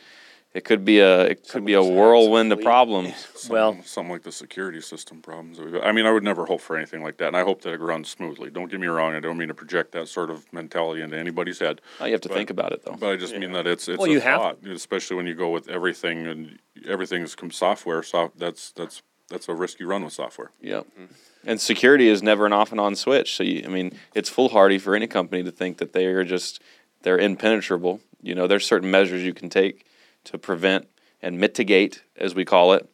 it 0.58 0.64
could 0.64 0.84
be 0.84 0.98
a 1.00 1.22
it 1.22 1.48
could 1.48 1.64
be 1.66 1.74
a 1.74 1.78
Someone 1.78 1.84
just 1.84 1.90
hacks 1.90 1.98
whirlwind 2.00 2.52
of 2.52 2.62
problems. 2.62 3.16
Something, 3.36 3.52
Well- 3.54 3.78
something 3.84 4.12
like 4.12 4.24
the 4.24 4.32
security 4.32 4.82
system 4.82 5.22
problems. 5.22 5.58
that 5.58 5.64
we've 5.66 5.74
got. 5.74 5.86
I 5.86 5.92
mean, 5.92 6.08
I 6.08 6.12
would 6.12 6.24
never 6.24 6.46
hope 6.48 6.62
for 6.62 6.76
anything 6.76 7.04
like 7.04 7.18
that, 7.18 7.28
and 7.28 7.38
I 7.38 7.44
hope 7.44 7.62
that 7.62 7.74
it 7.74 7.80
runs 7.80 8.10
smoothly. 8.10 8.50
Don't 8.50 8.70
get 8.72 8.80
me 8.80 8.88
wrong; 8.88 9.14
I 9.14 9.20
don't 9.20 9.38
mean 9.38 9.50
to 9.50 9.54
project 9.54 9.92
that 9.92 10.08
sort 10.08 10.32
of 10.32 10.52
mentality 10.52 11.04
into 11.04 11.16
anybody's 11.16 11.60
head. 11.60 11.80
Oh, 12.02 12.06
you 12.06 12.14
have 12.14 12.22
to 12.22 12.30
But- 12.30 12.36
think 12.36 12.50
about 12.50 12.72
it 12.72 12.84
though. 12.84 12.98
But 13.00 13.10
I 13.12 13.16
just 13.18 13.38
mean 13.38 13.52
that 13.52 13.68
it's 13.68 13.88
it's 13.88 14.00
Well, 14.00 14.10
a 14.10 14.14
you 14.14 14.20
have 14.20 14.42
thought, 14.42 14.58
especially 14.68 15.16
when 15.16 15.28
you 15.28 15.36
go 15.36 15.50
with 15.50 15.70
everything 15.70 16.26
and 16.26 16.58
everything's 16.88 17.36
com- 17.36 17.52
software. 17.52 18.02
So 18.02 18.32
that's 18.36 18.72
that's 18.72 19.04
that's 19.30 19.48
a 19.48 19.54
risk 19.54 19.80
you 19.80 19.86
run 19.86 20.04
with 20.04 20.14
software. 20.14 20.50
Yep. 20.62 20.86
Mm-hmm. 20.86 21.14
And 21.46 21.62
security 21.62 22.08
is 22.10 22.24
never 22.24 22.48
an 22.48 22.54
off 22.54 22.72
and 22.72 22.80
on 22.82 22.96
switch. 22.96 23.36
So 23.36 23.44
you, 23.44 23.62
I 23.64 23.68
mean, 23.68 23.92
it's 24.16 24.28
foolhardy 24.30 24.80
for 24.80 24.96
any 24.96 25.06
company 25.08 25.44
to 25.44 25.52
think 25.52 25.78
that 25.78 25.94
they 25.94 26.06
are 26.08 26.24
just 26.24 26.62
they're 27.04 27.20
impenetrable. 27.20 28.00
You 28.24 28.34
know, 28.34 28.48
there's 28.48 28.66
certain 28.66 28.90
measures 28.90 29.22
you 29.24 29.34
can 29.36 29.50
take 29.50 29.86
to 30.28 30.38
prevent 30.38 30.88
and 31.22 31.40
mitigate, 31.40 32.04
as 32.16 32.36
we 32.36 32.46
call 32.46 32.74
it, 32.74 32.90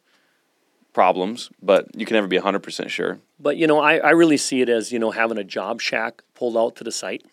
problems, 0.92 1.50
but 1.62 1.88
you 1.94 2.06
can 2.06 2.14
never 2.14 2.26
be 2.26 2.38
100% 2.38 2.88
sure. 2.88 3.18
But 3.38 3.56
you 3.56 3.66
know, 3.66 3.80
I, 3.80 3.96
I 3.98 4.10
really 4.10 4.36
see 4.36 4.62
it 4.62 4.68
as 4.68 4.92
you 4.92 4.98
know 4.98 5.10
having 5.10 5.38
a 5.38 5.44
job 5.44 5.80
shack 5.80 6.22
pulled 6.34 6.56
out 6.56 6.76
to 6.76 6.84
the 6.84 6.92
site, 6.92 7.24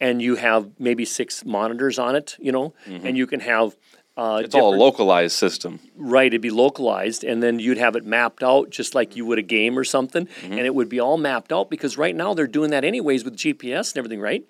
and 0.00 0.20
you 0.20 0.36
have 0.36 0.68
maybe 0.78 1.04
six 1.04 1.44
monitors 1.44 1.98
on 1.98 2.16
it. 2.16 2.36
You 2.38 2.52
know, 2.52 2.74
mm-hmm. 2.86 3.06
and 3.06 3.16
you 3.16 3.26
can 3.26 3.40
have. 3.40 3.76
Uh, 4.16 4.42
It's 4.44 4.54
all 4.54 4.72
a 4.74 4.76
localized 4.76 5.36
system. 5.36 5.80
Right, 5.96 6.28
it'd 6.28 6.40
be 6.40 6.50
localized, 6.50 7.24
and 7.24 7.42
then 7.42 7.58
you'd 7.58 7.78
have 7.78 7.96
it 7.96 8.04
mapped 8.04 8.44
out 8.44 8.70
just 8.70 8.94
like 8.94 9.16
you 9.16 9.26
would 9.26 9.38
a 9.38 9.42
game 9.42 9.76
or 9.78 9.82
something, 9.84 10.26
Mm-hmm. 10.26 10.52
and 10.52 10.60
it 10.60 10.74
would 10.74 10.88
be 10.88 11.00
all 11.00 11.16
mapped 11.16 11.52
out 11.52 11.68
because 11.68 11.98
right 11.98 12.14
now 12.14 12.32
they're 12.34 12.46
doing 12.46 12.70
that 12.70 12.84
anyways 12.84 13.24
with 13.24 13.36
GPS 13.36 13.92
and 13.92 13.98
everything, 13.98 14.20
right? 14.20 14.44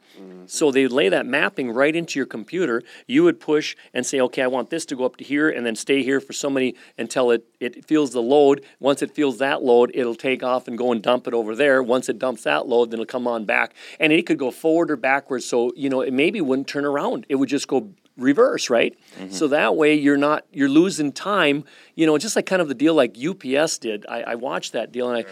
So 0.46 0.70
they 0.70 0.86
lay 0.86 1.08
that 1.08 1.24
mapping 1.24 1.70
right 1.70 1.96
into 1.96 2.18
your 2.18 2.26
computer. 2.26 2.82
You 3.06 3.24
would 3.24 3.40
push 3.40 3.74
and 3.94 4.04
say, 4.04 4.20
okay, 4.20 4.42
I 4.42 4.46
want 4.46 4.68
this 4.68 4.84
to 4.86 4.96
go 4.96 5.04
up 5.06 5.16
to 5.16 5.24
here, 5.24 5.48
and 5.48 5.64
then 5.64 5.74
stay 5.74 6.02
here 6.02 6.20
for 6.20 6.34
so 6.34 6.50
many 6.50 6.74
until 6.98 7.30
it 7.30 7.44
it 7.60 7.84
feels 7.86 8.10
the 8.12 8.20
load. 8.22 8.62
Once 8.78 9.00
it 9.00 9.10
feels 9.14 9.38
that 9.38 9.62
load, 9.62 9.90
it'll 9.94 10.14
take 10.14 10.42
off 10.42 10.68
and 10.68 10.76
go 10.76 10.92
and 10.92 11.02
dump 11.02 11.26
it 11.26 11.32
over 11.32 11.56
there. 11.56 11.82
Once 11.82 12.10
it 12.10 12.18
dumps 12.18 12.42
that 12.42 12.68
load, 12.68 12.90
then 12.90 13.00
it'll 13.00 13.06
come 13.06 13.26
on 13.26 13.46
back, 13.46 13.72
and 13.98 14.12
it 14.12 14.26
could 14.26 14.38
go 14.38 14.50
forward 14.50 14.90
or 14.90 14.96
backwards. 14.96 15.46
So 15.46 15.72
you 15.74 15.88
know, 15.88 16.02
it 16.02 16.12
maybe 16.12 16.40
wouldn't 16.42 16.68
turn 16.68 16.84
around; 16.84 17.24
it 17.30 17.36
would 17.36 17.48
just 17.48 17.66
go 17.66 17.88
reverse, 18.16 18.70
right? 18.70 18.96
So 19.30 19.48
that 19.48 19.76
way 19.76 19.94
you're 19.94 20.16
not 20.16 20.44
you're 20.52 20.68
losing 20.68 21.12
time. 21.12 21.64
You 21.94 22.06
know, 22.06 22.16
just 22.18 22.36
like 22.36 22.46
kind 22.46 22.62
of 22.62 22.68
the 22.68 22.74
deal 22.74 22.94
like 22.94 23.16
UPS 23.18 23.78
did. 23.78 24.06
I, 24.08 24.22
I 24.22 24.34
watched 24.36 24.72
that 24.72 24.92
deal 24.92 25.10
and 25.10 25.18
I 25.18 25.30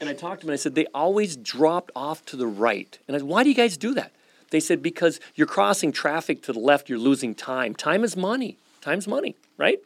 and 0.00 0.08
I 0.08 0.14
talked 0.14 0.40
to 0.40 0.46
them 0.46 0.50
and 0.50 0.58
I 0.58 0.62
said 0.62 0.74
they 0.74 0.86
always 0.94 1.36
dropped 1.36 1.90
off 1.94 2.24
to 2.26 2.36
the 2.36 2.46
right. 2.46 2.98
And 3.06 3.16
I 3.16 3.20
said, 3.20 3.28
why 3.28 3.42
do 3.42 3.48
you 3.48 3.54
guys 3.54 3.76
do 3.76 3.94
that? 3.94 4.12
They 4.50 4.60
said 4.60 4.82
because 4.82 5.20
you're 5.34 5.46
crossing 5.46 5.92
traffic 5.92 6.42
to 6.42 6.52
the 6.52 6.58
left, 6.58 6.88
you're 6.88 6.98
losing 6.98 7.34
time. 7.34 7.74
Time 7.74 8.04
is 8.04 8.16
money. 8.16 8.58
Time's 8.82 9.06
money, 9.08 9.36
right? 9.56 9.78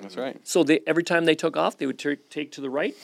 That's 0.00 0.16
right. 0.16 0.36
So 0.42 0.64
they 0.64 0.80
every 0.86 1.04
time 1.04 1.24
they 1.24 1.34
took 1.34 1.56
off, 1.56 1.76
they 1.76 1.86
would 1.86 1.98
tur 1.98 2.16
take 2.16 2.50
to 2.52 2.60
the 2.60 2.70
right, 2.70 2.96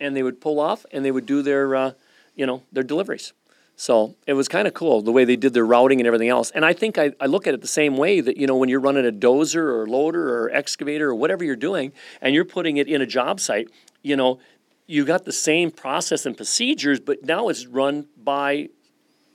and 0.00 0.16
they 0.16 0.22
would 0.22 0.40
pull 0.40 0.58
off, 0.58 0.86
and 0.92 1.04
they 1.04 1.10
would 1.10 1.26
do 1.26 1.42
their, 1.42 1.74
uh, 1.76 1.92
you 2.34 2.46
know, 2.46 2.62
their 2.72 2.82
deliveries. 2.82 3.32
So 3.80 4.14
it 4.26 4.34
was 4.34 4.46
kind 4.46 4.68
of 4.68 4.74
cool 4.74 5.00
the 5.00 5.10
way 5.10 5.24
they 5.24 5.36
did 5.36 5.54
their 5.54 5.64
routing 5.64 6.00
and 6.00 6.06
everything 6.06 6.28
else. 6.28 6.50
And 6.50 6.66
I 6.66 6.74
think 6.74 6.98
I, 6.98 7.12
I 7.18 7.24
look 7.24 7.46
at 7.46 7.54
it 7.54 7.62
the 7.62 7.66
same 7.66 7.96
way 7.96 8.20
that 8.20 8.36
you 8.36 8.46
know 8.46 8.54
when 8.54 8.68
you're 8.68 8.78
running 8.78 9.06
a 9.06 9.10
dozer 9.10 9.56
or 9.56 9.86
loader 9.86 10.38
or 10.38 10.50
excavator 10.50 11.08
or 11.08 11.14
whatever 11.14 11.44
you're 11.44 11.56
doing, 11.56 11.94
and 12.20 12.34
you're 12.34 12.44
putting 12.44 12.76
it 12.76 12.88
in 12.88 13.00
a 13.00 13.06
job 13.06 13.40
site, 13.40 13.70
you 14.02 14.16
know, 14.16 14.38
you 14.86 15.06
got 15.06 15.24
the 15.24 15.32
same 15.32 15.70
process 15.70 16.26
and 16.26 16.36
procedures, 16.36 17.00
but 17.00 17.24
now 17.24 17.48
it's 17.48 17.66
run 17.66 18.06
by 18.22 18.68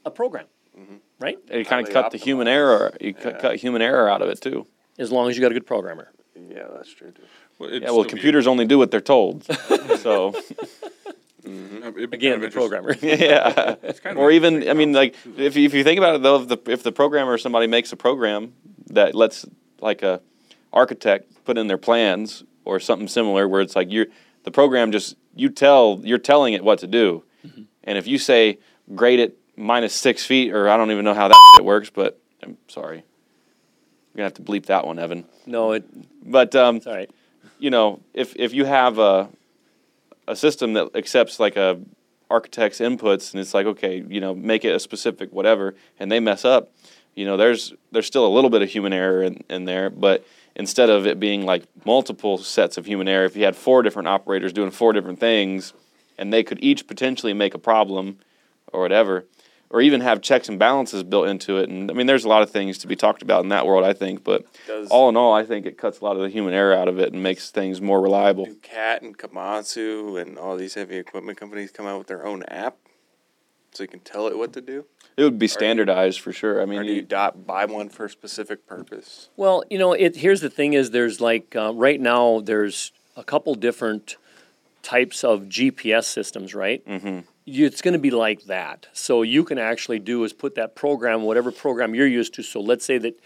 a 0.06 0.12
program, 0.12 0.46
mm-hmm. 0.80 0.98
right? 1.20 1.40
And 1.50 1.58
you 1.58 1.66
kind 1.66 1.82
of 1.82 1.92
Highly 1.92 2.04
cut 2.04 2.12
the 2.12 2.20
human 2.20 2.48
error. 2.48 2.96
You 3.02 3.16
cut, 3.16 3.40
cut 3.40 3.56
human 3.56 3.82
error 3.82 4.08
out 4.08 4.22
of 4.22 4.30
it 4.30 4.42
too. 4.42 4.68
As 5.00 5.12
long 5.12 5.28
as 5.28 5.36
you 5.36 5.42
got 5.42 5.50
a 5.50 5.56
good 5.56 5.66
programmer. 5.66 6.12
Yeah, 6.36 6.68
that's 6.72 6.94
true 6.94 7.10
too. 7.10 7.24
Well, 7.58 7.72
Yeah, 7.72 7.80
well, 7.86 7.94
still 7.94 8.04
be- 8.04 8.10
computers 8.10 8.46
only 8.46 8.66
do 8.66 8.78
what 8.78 8.92
they're 8.92 9.02
told. 9.02 9.44
so 10.02 10.36
it'd 11.46 12.10
be 12.10 12.18
Again, 12.18 12.42
the 12.42 12.50
programmer. 12.50 12.96
yeah. 13.02 13.76
kind 13.76 14.18
of 14.18 14.18
Or 14.18 14.32
even, 14.32 14.68
I 14.68 14.74
mean, 14.74 14.94
like 14.94 15.16
if 15.38 15.56
you, 15.56 15.66
if 15.66 15.74
you 15.74 15.84
think 15.84 15.98
about 15.98 16.16
it 16.16 16.24
though, 16.24 16.42
if 16.42 16.48
the 16.48 16.58
if 16.72 16.84
the 16.84 16.92
programmer 16.92 17.34
or 17.34 17.38
somebody 17.38 17.68
makes 17.68 17.92
a 17.92 17.96
program 17.96 18.54
that 18.88 19.16
lets 19.16 19.46
like 19.80 20.04
a 20.04 20.22
architect 20.74 21.32
put 21.46 21.58
in 21.58 21.68
their 21.68 21.78
plans 21.78 22.44
or 22.64 22.80
something 22.80 23.08
similar, 23.08 23.48
where 23.48 23.62
it's 23.62 23.76
like 23.76 23.92
you're 23.92 24.08
the 24.44 24.52
program 24.52 24.92
just 24.92 25.16
you 25.36 25.50
tell 25.50 26.00
you're 26.04 26.18
telling 26.18 26.54
it 26.54 26.64
what 26.64 26.80
to 26.80 26.88
do, 26.88 27.24
and 27.84 27.98
if 27.98 28.08
you 28.08 28.18
say 28.18 28.60
grade 28.96 29.20
it 29.20 29.38
minus 29.56 29.94
six 29.94 30.26
feet, 30.26 30.52
or 30.54 30.70
I 30.70 30.78
don't 30.78 30.92
even 30.92 31.06
know 31.06 31.14
how 31.14 31.28
that 31.28 31.54
shit 31.56 31.66
works, 31.66 31.90
but 31.90 32.20
I'm 32.44 32.58
sorry, 32.68 32.98
you're 32.98 34.18
gonna 34.18 34.26
have 34.26 34.34
to 34.36 34.42
bleep 34.42 34.66
that 34.68 34.86
one, 34.86 35.00
Evan. 35.00 35.26
No, 35.46 35.74
it, 35.74 35.86
But 36.30 36.56
um, 36.56 36.78
it's 36.78 36.88
all 36.88 36.94
right. 36.96 37.10
you 37.60 37.70
know, 37.70 38.02
if 38.14 38.36
if 38.36 38.54
you 38.54 38.66
have 38.66 38.98
a 39.00 39.30
a 40.28 40.36
system 40.36 40.74
that 40.74 40.96
accepts 40.96 41.40
like 41.40 41.56
a 41.56 41.80
architect's 42.30 42.80
inputs 42.80 43.32
and 43.32 43.40
it's 43.40 43.54
like, 43.54 43.66
okay, 43.66 44.04
you 44.08 44.20
know, 44.20 44.34
make 44.34 44.66
it 44.66 44.76
a 44.76 44.80
specific 44.80 45.32
whatever, 45.32 45.76
and 46.00 46.12
they 46.12 46.20
mess 46.20 46.44
up, 46.44 46.72
you 47.16 47.26
know, 47.26 47.38
there's 47.38 47.74
there's 47.92 48.08
still 48.08 48.26
a 48.26 48.34
little 48.34 48.50
bit 48.50 48.62
of 48.62 48.70
human 48.70 48.94
error 48.94 49.24
in, 49.24 49.44
in 49.50 49.66
there, 49.66 49.90
but 49.90 50.26
instead 50.56 50.90
of 50.90 51.06
it 51.06 51.20
being 51.20 51.46
like 51.46 51.64
multiple 51.86 52.38
sets 52.38 52.78
of 52.78 52.86
human 52.86 53.08
error, 53.08 53.26
if 53.26 53.36
you 53.36 53.46
had 53.46 53.56
four 53.56 53.84
different 53.84 54.08
operators 54.08 54.54
doing 54.54 54.72
four 54.72 54.94
different 54.94 55.20
things, 55.20 55.74
and 56.18 56.32
they 56.32 56.44
could 56.44 56.62
each 56.64 56.88
potentially 56.88 57.34
make 57.34 57.54
a 57.54 57.60
problem 57.60 58.20
or 58.74 58.82
whatever, 58.82 59.26
or 59.76 59.82
even 59.82 60.00
have 60.00 60.22
checks 60.22 60.48
and 60.48 60.58
balances 60.58 61.04
built 61.04 61.28
into 61.28 61.58
it. 61.58 61.68
And 61.68 61.92
I 61.92 61.94
mean, 61.94 62.08
there's 62.08 62.24
a 62.24 62.30
lot 62.30 62.42
of 62.42 62.50
things 62.50 62.78
to 62.78 62.88
be 62.88 62.96
talked 62.96 63.22
about 63.22 63.44
in 63.44 63.50
that 63.50 63.68
world, 63.68 63.84
I 63.84 63.92
think. 63.92 64.24
But 64.24 64.46
Does- 64.66 64.88
all 64.90 65.10
in 65.10 65.18
all, 65.18 65.34
I 65.34 65.44
think 65.44 65.66
it 65.66 65.78
cuts 65.78 66.00
a 66.00 66.06
lot 66.06 66.16
of 66.16 66.22
the 66.22 66.30
human 66.30 66.54
error 66.54 66.74
out 66.74 66.88
of 66.88 66.98
it 66.98 67.12
and 67.12 67.22
makes 67.22 67.52
things 67.52 67.82
more 67.82 68.00
reliable. 68.00 68.46
Do 68.46 68.56
Cat 68.56 69.02
and 69.02 69.18
Komatsu 69.18 70.22
and 70.22 70.38
all 70.38 70.56
these 70.56 70.76
heavy 70.76 70.96
equipment 70.96 71.38
companies 71.38 71.72
come 71.72 71.86
out 71.86 71.98
with 71.98 72.08
their 72.08 72.26
own 72.26 72.44
app, 72.44 72.78
so 73.74 73.84
you 73.84 73.90
can 73.90 74.00
tell 74.00 74.28
it 74.28 74.38
what 74.38 74.54
to 74.54 74.62
do? 74.62 74.86
It 75.18 75.24
would 75.24 75.38
be 75.38 75.48
standardized 75.50 76.22
for 76.22 76.32
sure. 76.32 76.62
I 76.62 76.66
mean, 76.66 76.80
Or 76.80 76.84
do 76.84 76.90
you 76.90 76.96
you, 76.96 77.02
dot 77.02 77.46
buy 77.46 77.66
one 77.66 77.90
for 77.90 78.06
a 78.06 78.10
specific 78.10 78.66
purpose? 78.68 79.28
Well, 79.36 79.66
you 79.70 79.78
know, 79.78 79.92
it 79.92 80.16
here's 80.16 80.40
the 80.40 80.50
thing: 80.50 80.72
is 80.72 80.92
there's 80.92 81.20
like 81.20 81.54
uh, 81.54 81.74
right 81.74 82.00
now 82.00 82.40
there's 82.40 82.94
a 83.18 83.26
couple 83.26 83.56
different 83.56 84.16
types 84.84 85.26
of 85.26 85.50
GPS 85.50 86.06
systems, 86.06 86.56
right? 86.56 86.86
Mm-hmm. 86.88 87.20
You, 87.46 87.68
it's 87.68 87.82
going 87.82 87.94
to 87.94 88.00
be 88.00 88.12
like 88.12 88.46
that. 88.46 88.88
So 88.94 89.22
you 89.22 89.44
can 89.44 89.60
actually 89.60 90.00
do 90.00 90.24
is 90.24 90.34
put 90.34 90.56
that 90.56 90.76
program, 90.76 91.22
whatever 91.22 91.52
program 91.52 91.94
you're 91.94 92.08
used 92.08 92.34
to. 92.36 92.44
So 92.44 92.60
let's 92.60 92.84
say 92.84 92.98
that 92.98 93.20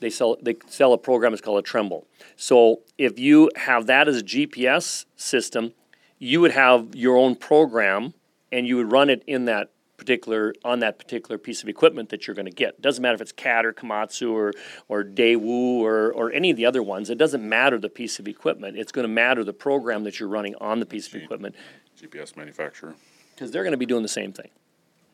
they 0.00 0.10
sell 0.10 0.36
they 0.42 0.56
sell 0.66 0.92
a 0.92 0.98
program 0.98 1.32
it's 1.32 1.40
called 1.40 1.58
a 1.58 1.62
Trimble. 1.62 2.06
So 2.36 2.82
if 2.98 3.18
you 3.18 3.50
have 3.56 3.86
that 3.86 4.06
as 4.06 4.18
a 4.18 4.22
GPS 4.22 5.06
system, 5.16 5.72
you 6.18 6.40
would 6.40 6.50
have 6.50 6.94
your 6.94 7.16
own 7.16 7.36
program 7.36 8.12
and 8.52 8.66
you 8.66 8.76
would 8.76 8.92
run 8.92 9.08
it 9.08 9.22
in 9.26 9.46
that 9.46 9.70
particular 9.96 10.54
on 10.64 10.80
that 10.80 10.98
particular 10.98 11.38
piece 11.38 11.62
of 11.62 11.68
equipment 11.68 12.10
that 12.10 12.26
you're 12.26 12.34
going 12.34 12.46
to 12.46 12.52
get. 12.52 12.82
Doesn't 12.82 13.00
matter 13.00 13.14
if 13.14 13.20
it's 13.20 13.32
CAT 13.32 13.64
or 13.64 13.72
Komatsu 13.72 14.30
or 14.30 14.52
or 14.88 15.04
Daewoo 15.04 15.80
or 15.80 16.12
or 16.12 16.30
any 16.32 16.50
of 16.50 16.56
the 16.56 16.66
other 16.66 16.82
ones. 16.82 17.08
It 17.08 17.16
doesn't 17.16 17.46
matter 17.48 17.78
the 17.78 17.88
piece 17.88 18.18
of 18.18 18.28
equipment. 18.28 18.76
It's 18.76 18.92
going 18.92 19.04
to 19.04 19.12
matter 19.12 19.44
the 19.44 19.52
program 19.54 20.04
that 20.04 20.20
you're 20.20 20.28
running 20.28 20.54
on 20.56 20.80
the 20.80 20.86
piece 20.86 21.06
of 21.08 21.14
equipment 21.14 21.54
GPS 21.98 22.36
manufacturer. 22.36 22.94
Because 23.34 23.50
they're 23.50 23.62
going 23.62 23.72
to 23.72 23.78
be 23.78 23.86
doing 23.86 24.02
the 24.02 24.08
same 24.08 24.32
thing. 24.32 24.48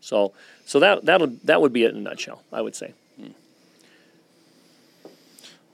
So 0.01 0.33
so 0.65 0.81
that 0.81 1.05
that'll 1.05 1.29
that 1.45 1.61
would 1.61 1.73
be 1.73 1.85
it 1.85 1.91
in 1.93 1.99
a 1.99 2.01
nutshell. 2.01 2.43
I 2.53 2.61
would 2.61 2.75
say. 2.75 2.95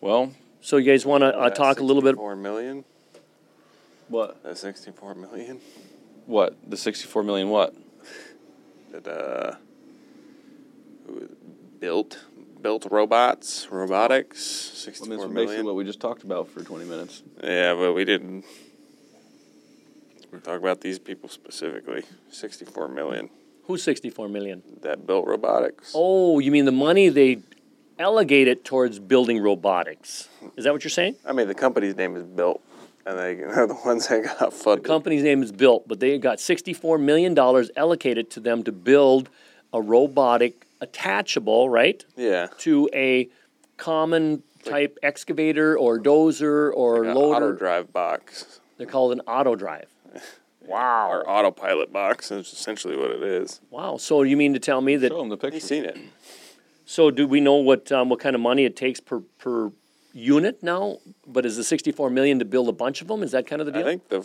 Well, 0.01 0.33
So 0.61 0.77
you 0.77 0.91
guys 0.91 1.07
want 1.07 1.23
to 1.23 1.37
uh, 1.37 1.51
talk 1.51 1.81
a 1.81 1.83
little 1.83 2.03
bit? 2.03 2.11
64 2.11 2.37
million. 2.37 2.85
what? 4.09 4.43
That 4.43 4.59
64 4.59 5.15
million. 5.15 5.61
What? 6.27 6.55
The 6.69 6.77
64 6.77 7.23
million 7.23 7.49
what? 7.49 7.75
That 8.93 9.09
uh, 9.09 9.57
built 11.81 12.25
built 12.63 12.87
robots, 12.91 13.69
robotics. 13.71 14.71
I 14.87 14.91
mean, 14.91 14.95
64 14.97 15.07
it's 15.07 15.09
million. 15.09 15.35
basically 15.35 15.65
what 15.65 15.75
we 15.77 15.85
just 15.85 16.01
talked 16.01 16.23
about 16.25 16.49
for 16.51 16.63
20 16.63 16.85
minutes. 16.85 17.23
Yeah, 17.43 17.75
but 17.75 17.93
we 17.95 18.05
didn't 18.05 18.45
talk 20.43 20.61
about 20.61 20.81
these 20.81 20.99
people 20.99 21.29
specifically. 21.29 22.03
64 22.31 22.89
million 22.89 23.31
Who's 23.65 23.83
64 23.83 24.29
million? 24.29 24.63
that 24.83 25.07
built 25.07 25.27
robotics. 25.27 25.93
Oh, 25.95 26.39
you 26.39 26.51
mean 26.53 26.65
the 26.67 26.73
money 26.73 27.09
they 27.09 27.39
allocated 27.99 28.65
towards 28.65 28.99
building 28.99 29.41
robotics? 29.43 30.29
Is 30.57 30.65
that 30.65 30.73
what 30.73 30.85
you're 30.85 30.91
saying? 30.91 31.17
I 31.27 31.33
mean, 31.33 31.49
the 31.49 31.55
company's 31.55 31.97
name 31.97 32.15
is 32.15 32.23
Built, 32.23 32.63
and 33.07 33.19
they 33.19 33.43
are 33.43 33.67
the 33.67 33.75
ones 33.75 34.07
that 34.09 34.23
got 34.39 34.53
funded. 34.53 34.85
The 34.85 34.89
company's 34.89 35.23
name 35.25 35.43
is 35.43 35.51
Built, 35.51 35.89
but 35.89 35.99
they 35.99 36.17
got 36.19 36.39
$64 36.39 37.01
million 37.01 37.37
allocated 37.77 38.31
to 38.31 38.41
them 38.41 38.63
to 38.65 38.73
build 38.73 39.31
a 39.73 39.81
robotic 39.81 40.65
attachable, 40.81 41.69
right, 41.69 42.05
yeah, 42.17 42.47
to 42.59 42.89
a 42.95 43.29
common 43.79 44.43
type 44.65 44.99
excavator 45.03 45.77
or 45.79 45.99
dozer 45.99 46.71
or 46.75 47.05
an 47.05 47.15
loader. 47.15 47.37
auto 47.37 47.53
drive 47.53 47.93
box 47.93 48.61
They're 48.79 48.87
called 48.87 49.13
an 49.13 49.21
auto 49.21 49.55
drive. 49.55 49.87
Wow. 50.67 51.09
Our 51.11 51.29
autopilot 51.29 51.93
box. 51.93 52.33
Is 52.33 52.53
essentially 52.53 52.97
what 52.97 53.13
it 53.13 53.23
is. 53.23 53.61
Wow. 53.71 53.99
So 53.99 54.23
you 54.23 54.37
mean 54.37 54.53
to 54.55 54.59
tell 54.59 54.81
me 54.81 54.97
that 54.97 55.13
Show 55.13 55.19
them 55.19 55.29
the 55.29 55.37
You 55.37 55.41
picture. 55.41 55.61
seen 55.61 55.85
it? 55.85 55.97
So 56.85 57.13
do 57.13 57.27
we 57.29 57.41
know 57.41 57.55
what 57.55 57.93
um, 57.93 58.09
what 58.09 58.19
kind 58.19 58.35
of 58.35 58.41
money 58.43 58.65
it 58.65 58.75
takes 58.75 58.99
per 58.99 59.21
per 59.39 59.71
unit 60.13 60.65
now? 60.65 60.99
But 61.25 61.47
is 61.47 61.57
the 61.57 61.63
sixty 61.63 61.93
four 61.93 62.11
million 62.11 62.41
to 62.41 62.45
build 62.45 62.69
a 62.69 62.73
bunch 62.73 63.01
of 63.01 63.07
them? 63.07 63.23
Is 63.23 63.31
that 63.31 63.47
kind 63.47 63.61
of 63.61 63.67
the 63.67 63.73
deal? 63.73 63.83
I 63.83 63.85
think 63.85 64.09
the 64.09 64.25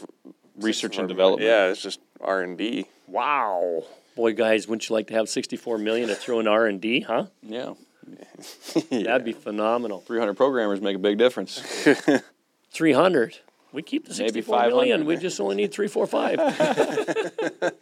Research 0.55 0.97
and 0.97 1.03
64 1.03 1.07
development. 1.07 1.47
Yeah, 1.47 1.67
it's 1.67 1.81
just 1.81 1.99
R 2.19 2.41
and 2.41 2.57
D. 2.57 2.85
Wow, 3.07 3.83
boy, 4.15 4.33
guys, 4.33 4.67
wouldn't 4.67 4.89
you 4.89 4.95
like 4.95 5.07
to 5.07 5.13
have 5.13 5.29
sixty 5.29 5.57
four 5.57 5.77
million 5.77 6.07
to 6.09 6.15
throw 6.15 6.39
in 6.39 6.47
R 6.47 6.65
and 6.65 6.81
D? 6.81 7.01
Huh? 7.01 7.27
Yeah. 7.43 7.73
That'd 8.89 9.25
be 9.25 9.33
phenomenal. 9.33 10.01
300 10.01 10.33
programmers 10.33 10.81
make 10.81 10.95
a 10.95 10.99
big 10.99 11.19
difference. 11.19 11.59
Three 12.71 12.93
hundred. 12.93 13.37
We 13.73 13.81
keep 13.81 14.05
the 14.05 14.11
Maybe 14.13 14.23
sixty 14.25 14.41
four 14.41 14.67
million. 14.67 15.05
We 15.05 15.15
just 15.17 15.39
only 15.39 15.55
need 15.55 15.71
three, 15.71 15.87
four, 15.87 16.05
five. 16.07 16.39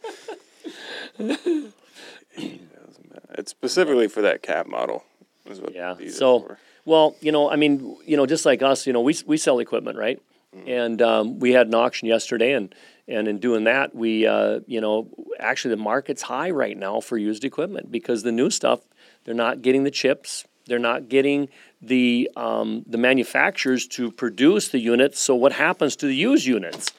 It's 3.38 3.52
specifically 3.52 4.08
for 4.08 4.22
that 4.22 4.42
cap 4.42 4.68
model. 4.68 5.04
Is 5.46 5.62
what 5.62 5.74
Yeah. 5.74 5.94
these 5.94 6.16
are 6.16 6.18
So, 6.18 6.40
for. 6.42 6.58
well, 6.86 7.16
you 7.22 7.32
know, 7.32 7.50
I 7.50 7.56
mean, 7.56 7.96
you 8.06 8.18
know, 8.18 8.26
just 8.26 8.46
like 8.46 8.62
us, 8.62 8.86
you 8.86 8.94
know, 8.94 9.02
we 9.02 9.16
we 9.26 9.38
sell 9.38 9.60
equipment, 9.60 9.98
right? 9.98 10.22
And 10.66 11.00
um, 11.02 11.40
we 11.40 11.52
had 11.54 11.68
an 11.68 11.76
auction 11.76 12.08
yesterday, 12.08 12.54
and 12.54 12.74
and 13.08 13.28
in 13.28 13.38
doing 13.40 13.64
that, 13.66 13.94
we, 13.96 14.26
uh, 14.28 14.60
you 14.68 14.82
know, 14.82 15.08
actually 15.40 15.76
the 15.76 15.82
market's 15.82 16.24
high 16.24 16.50
right 16.50 16.76
now 16.78 17.00
for 17.02 17.18
used 17.18 17.44
equipment 17.46 17.92
because 17.92 18.24
the 18.24 18.32
new 18.32 18.50
stuff, 18.50 18.82
they're 19.26 19.36
not 19.36 19.62
getting 19.62 19.84
the 19.84 19.92
chips, 19.92 20.46
they're 20.66 20.80
not 20.80 21.08
getting 21.08 21.50
the 21.82 22.30
um, 22.36 22.84
the 22.88 22.98
manufacturers 22.98 23.88
to 23.88 24.12
produce 24.12 24.70
the 24.70 24.80
units. 24.80 25.20
So 25.20 25.36
what 25.36 25.54
happens 25.54 25.96
to 25.98 26.08
the 26.08 26.16
used 26.16 26.46
units? 26.46 26.92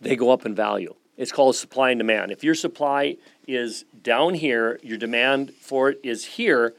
They 0.00 0.16
go 0.16 0.30
up 0.30 0.46
in 0.46 0.54
value. 0.54 0.94
It's 1.16 1.32
called 1.32 1.56
supply 1.56 1.90
and 1.90 1.98
demand. 1.98 2.30
If 2.30 2.44
your 2.44 2.54
supply 2.54 3.16
is 3.48 3.84
down 4.02 4.34
here, 4.34 4.78
your 4.82 4.98
demand 4.98 5.52
for 5.60 5.90
it 5.90 6.00
is 6.04 6.24
here, 6.24 6.74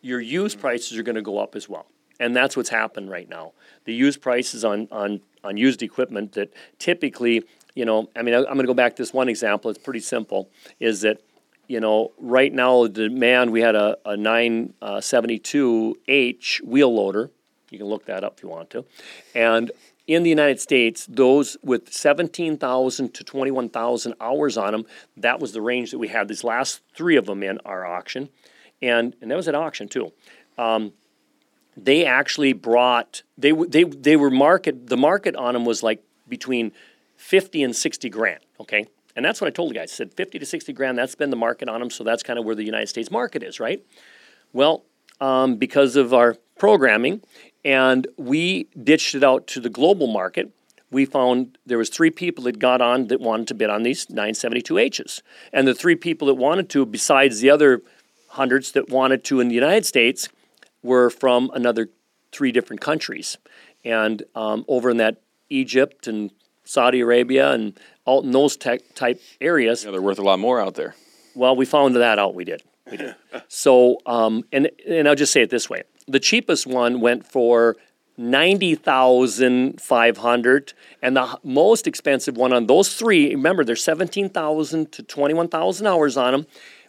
your 0.00 0.20
used 0.20 0.60
prices 0.60 0.96
are 0.96 1.02
going 1.02 1.16
to 1.16 1.22
go 1.22 1.38
up 1.38 1.56
as 1.56 1.68
well. 1.68 1.86
And 2.20 2.36
that's 2.36 2.56
what's 2.56 2.68
happened 2.68 3.10
right 3.10 3.28
now. 3.28 3.52
The 3.86 3.94
used 3.94 4.20
prices 4.20 4.64
on, 4.64 4.86
on, 4.92 5.20
on 5.42 5.56
used 5.56 5.82
equipment 5.82 6.34
that 6.34 6.52
typically, 6.78 7.42
you 7.74 7.84
know, 7.84 8.08
I 8.14 8.22
mean, 8.22 8.34
I- 8.34 8.38
I'm 8.38 8.54
going 8.54 8.58
to 8.58 8.66
go 8.66 8.74
back 8.74 8.94
to 8.96 9.02
this 9.02 9.12
one 9.12 9.28
example. 9.28 9.70
It's 9.70 9.82
pretty 9.82 10.00
simple. 10.00 10.48
Is 10.78 11.00
that, 11.00 11.20
you 11.70 11.78
know, 11.78 12.10
right 12.18 12.52
now 12.52 12.82
the 12.82 13.08
demand, 13.08 13.52
we 13.52 13.60
had 13.60 13.76
a, 13.76 13.96
a 14.04 14.16
972H 14.16 16.62
wheel 16.62 16.92
loader. 16.92 17.30
You 17.70 17.78
can 17.78 17.86
look 17.86 18.06
that 18.06 18.24
up 18.24 18.38
if 18.38 18.42
you 18.42 18.48
want 18.48 18.70
to. 18.70 18.84
And 19.36 19.70
in 20.08 20.24
the 20.24 20.30
United 20.30 20.60
States, 20.60 21.06
those 21.08 21.56
with 21.62 21.92
17,000 21.92 23.14
to 23.14 23.22
21,000 23.22 24.14
hours 24.20 24.56
on 24.56 24.72
them, 24.72 24.84
that 25.16 25.38
was 25.38 25.52
the 25.52 25.62
range 25.62 25.92
that 25.92 26.00
we 26.00 26.08
had. 26.08 26.26
These 26.26 26.42
last 26.42 26.80
three 26.92 27.14
of 27.14 27.26
them 27.26 27.44
in 27.44 27.60
our 27.64 27.86
auction. 27.86 28.30
And, 28.82 29.14
and 29.20 29.30
that 29.30 29.36
was 29.36 29.46
at 29.46 29.54
auction 29.54 29.86
too. 29.86 30.12
Um, 30.58 30.92
they 31.76 32.04
actually 32.04 32.52
brought, 32.52 33.22
they, 33.38 33.52
they, 33.52 33.84
they 33.84 34.16
were 34.16 34.30
market, 34.30 34.88
the 34.88 34.96
market 34.96 35.36
on 35.36 35.54
them 35.54 35.64
was 35.64 35.84
like 35.84 36.02
between 36.28 36.72
50 37.16 37.62
and 37.62 37.76
60 37.76 38.10
grand, 38.10 38.40
okay? 38.58 38.88
And 39.16 39.24
that's 39.24 39.40
what 39.40 39.48
I 39.48 39.50
told 39.50 39.70
the 39.70 39.74
guys. 39.74 39.92
I 39.92 39.94
said 39.94 40.14
50 40.14 40.38
to 40.38 40.46
60 40.46 40.72
grand, 40.72 40.98
that's 40.98 41.14
been 41.14 41.30
the 41.30 41.36
market 41.36 41.68
on 41.68 41.80
them. 41.80 41.90
So 41.90 42.04
that's 42.04 42.22
kind 42.22 42.38
of 42.38 42.44
where 42.44 42.54
the 42.54 42.64
United 42.64 42.88
States 42.88 43.10
market 43.10 43.42
is, 43.42 43.60
right? 43.60 43.84
Well, 44.52 44.84
um, 45.20 45.56
because 45.56 45.96
of 45.96 46.14
our 46.14 46.36
programming, 46.58 47.22
and 47.64 48.06
we 48.16 48.68
ditched 48.82 49.14
it 49.14 49.24
out 49.24 49.46
to 49.48 49.60
the 49.60 49.70
global 49.70 50.06
market. 50.06 50.52
We 50.90 51.04
found 51.04 51.58
there 51.64 51.78
was 51.78 51.88
three 51.88 52.10
people 52.10 52.44
that 52.44 52.58
got 52.58 52.80
on 52.80 53.08
that 53.08 53.20
wanted 53.20 53.48
to 53.48 53.54
bid 53.54 53.70
on 53.70 53.82
these 53.82 54.06
972Hs, 54.06 55.22
and 55.52 55.68
the 55.68 55.74
three 55.74 55.96
people 55.96 56.26
that 56.28 56.34
wanted 56.34 56.68
to, 56.70 56.84
besides 56.84 57.40
the 57.40 57.50
other 57.50 57.82
hundreds 58.28 58.72
that 58.72 58.88
wanted 58.90 59.24
to 59.24 59.40
in 59.40 59.48
the 59.48 59.54
United 59.54 59.86
States, 59.86 60.28
were 60.82 61.10
from 61.10 61.50
another 61.54 61.90
three 62.32 62.52
different 62.52 62.80
countries, 62.80 63.36
and 63.84 64.22
um, 64.34 64.64
over 64.68 64.90
in 64.90 64.96
that 64.96 65.20
Egypt 65.48 66.06
and 66.06 66.30
Saudi 66.64 67.00
Arabia 67.00 67.52
and 67.52 67.78
all 68.10 68.22
in 68.22 68.32
those 68.32 68.56
tech 68.56 68.80
type 68.94 69.20
areas. 69.40 69.84
Yeah, 69.84 69.92
they're 69.92 70.02
worth 70.02 70.18
a 70.18 70.22
lot 70.22 70.38
more 70.38 70.60
out 70.60 70.74
there. 70.74 70.94
Well, 71.34 71.54
we 71.54 71.64
found 71.64 71.94
that 71.94 72.18
out. 72.18 72.34
We 72.34 72.44
did. 72.44 72.62
We 72.90 72.96
did. 72.96 73.14
so, 73.48 73.98
um, 74.04 74.44
and 74.52 74.70
and 74.86 75.08
I'll 75.08 75.14
just 75.14 75.32
say 75.32 75.42
it 75.42 75.50
this 75.50 75.70
way: 75.70 75.82
the 76.08 76.20
cheapest 76.20 76.66
one 76.66 77.00
went 77.00 77.24
for 77.24 77.76
ninety 78.16 78.74
thousand 78.74 79.80
five 79.80 80.18
hundred, 80.18 80.72
and 81.00 81.16
the 81.16 81.38
most 81.44 81.86
expensive 81.86 82.36
one 82.36 82.52
on 82.52 82.66
those 82.66 82.94
three. 82.94 83.30
Remember, 83.30 83.64
there's 83.64 83.84
seventeen 83.84 84.28
thousand 84.28 84.90
to 84.92 85.02
twenty 85.02 85.34
one 85.34 85.48
thousand 85.48 85.86
hours 85.86 86.16
on 86.16 86.32
them. 86.32 86.46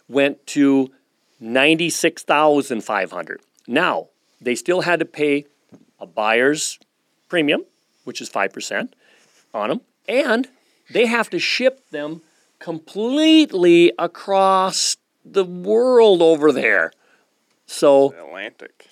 Went 0.08 0.44
to 0.48 0.90
ninety 1.38 1.88
six 1.88 2.24
thousand 2.24 2.82
five 2.82 3.12
hundred. 3.12 3.40
Now 3.68 4.08
they 4.40 4.56
still 4.56 4.80
had 4.80 4.98
to 4.98 5.04
pay 5.04 5.46
a 6.00 6.06
buyer's 6.06 6.80
premium, 7.28 7.64
which 8.02 8.20
is 8.20 8.28
five 8.28 8.52
percent 8.52 8.96
on 9.54 9.68
them, 9.68 9.80
and 10.08 10.48
they 10.92 11.06
have 11.06 11.30
to 11.30 11.38
ship 11.38 11.88
them 11.90 12.22
completely 12.58 13.92
across 13.98 14.96
the 15.24 15.44
world 15.44 16.22
over 16.22 16.52
there. 16.52 16.92
So 17.66 18.12
Atlantic. 18.12 18.86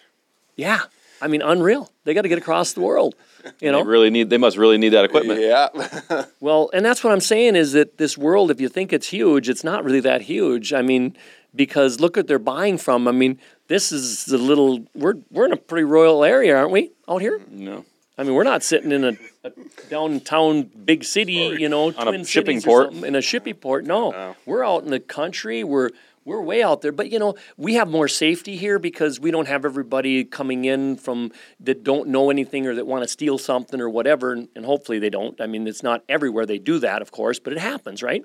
yeah, 0.57 0.81
I 1.21 1.29
mean, 1.29 1.43
unreal. 1.43 1.91
They 2.05 2.15
got 2.15 2.23
to 2.23 2.29
get 2.29 2.39
across 2.39 2.73
the 2.73 2.81
world, 2.81 3.15
you 3.45 3.53
They 3.61 3.71
know. 3.71 3.83
really 3.85 4.11
need. 4.11 4.31
They 4.31 4.39
must 4.39 4.57
really 4.57 4.79
need 4.79 4.91
that 4.91 5.05
equipment. 5.05 5.41
Yeah. 5.41 5.69
Well, 6.41 6.71
and 6.73 6.85
that's 6.85 7.05
what 7.05 7.13
I'm 7.13 7.21
saying 7.21 7.55
is 7.57 7.73
that 7.73 7.99
this 7.99 8.17
world, 8.17 8.51
if 8.51 8.61
you 8.61 8.69
think 8.71 8.93
it's 8.95 9.09
huge, 9.09 9.49
it's 9.51 9.63
not 9.63 9.85
really 9.85 10.01
that 10.01 10.23
huge. 10.23 10.73
I 10.73 10.81
mean, 10.81 11.15
because 11.55 12.01
look 12.01 12.17
what 12.17 12.27
they're 12.27 12.39
buying 12.39 12.79
from. 12.79 13.07
I 13.07 13.13
mean, 13.13 13.39
this 13.69 13.93
is 13.93 14.25
the 14.25 14.39
little. 14.39 14.87
We're 14.95 15.17
we're 15.31 15.45
in 15.45 15.53
a 15.53 15.57
pretty 15.59 15.85
royal 15.85 16.25
area, 16.25 16.57
aren't 16.57 16.71
we? 16.73 16.93
Out 17.09 17.21
here. 17.21 17.41
No. 17.51 17.85
I 18.21 18.23
mean, 18.23 18.35
we're 18.35 18.45
not 18.45 18.63
sitting 18.63 18.93
in 18.93 19.03
a, 19.03 19.17
a 19.45 19.53
downtown 19.89 20.65
big 20.65 21.05
city, 21.05 21.57
you 21.59 21.71
know, 21.71 21.91
On 21.93 22.15
a 22.15 22.25
shipping 22.25 22.61
port. 22.61 22.93
in 22.93 23.15
a 23.15 23.23
shipping 23.23 23.55
port. 23.55 23.87
No, 23.87 24.13
oh. 24.13 24.37
we're 24.45 24.63
out 24.63 24.85
in 24.85 24.91
the 24.91 25.01
country. 25.01 25.65
We're 25.65 25.89
we're 26.27 26.43
way 26.43 26.63
out 26.63 26.83
there. 26.83 26.93
But 26.93 27.11
you 27.11 27.19
know, 27.19 27.37
we 27.57 27.77
have 27.77 27.89
more 27.89 28.09
safety 28.09 28.59
here 28.59 28.79
because 28.79 29.19
we 29.19 29.31
don't 29.31 29.49
have 29.49 29.65
everybody 29.65 30.25
coming 30.25 30.67
in 30.67 30.99
from 30.99 31.33
that 31.61 31.83
don't 31.83 32.09
know 32.09 32.29
anything 32.29 32.67
or 32.67 32.75
that 32.75 32.87
want 32.87 33.05
to 33.05 33.09
steal 33.09 33.39
something 33.39 33.81
or 33.81 33.89
whatever. 33.89 34.35
And, 34.35 34.49
and 34.55 34.67
hopefully 34.67 34.99
they 34.99 35.09
don't. 35.09 35.41
I 35.41 35.47
mean, 35.47 35.67
it's 35.67 35.83
not 35.83 36.05
everywhere 36.07 36.45
they 36.45 36.59
do 36.59 36.79
that, 36.81 37.01
of 37.01 37.11
course, 37.11 37.39
but 37.39 37.55
it 37.55 37.59
happens, 37.59 38.03
right? 38.03 38.23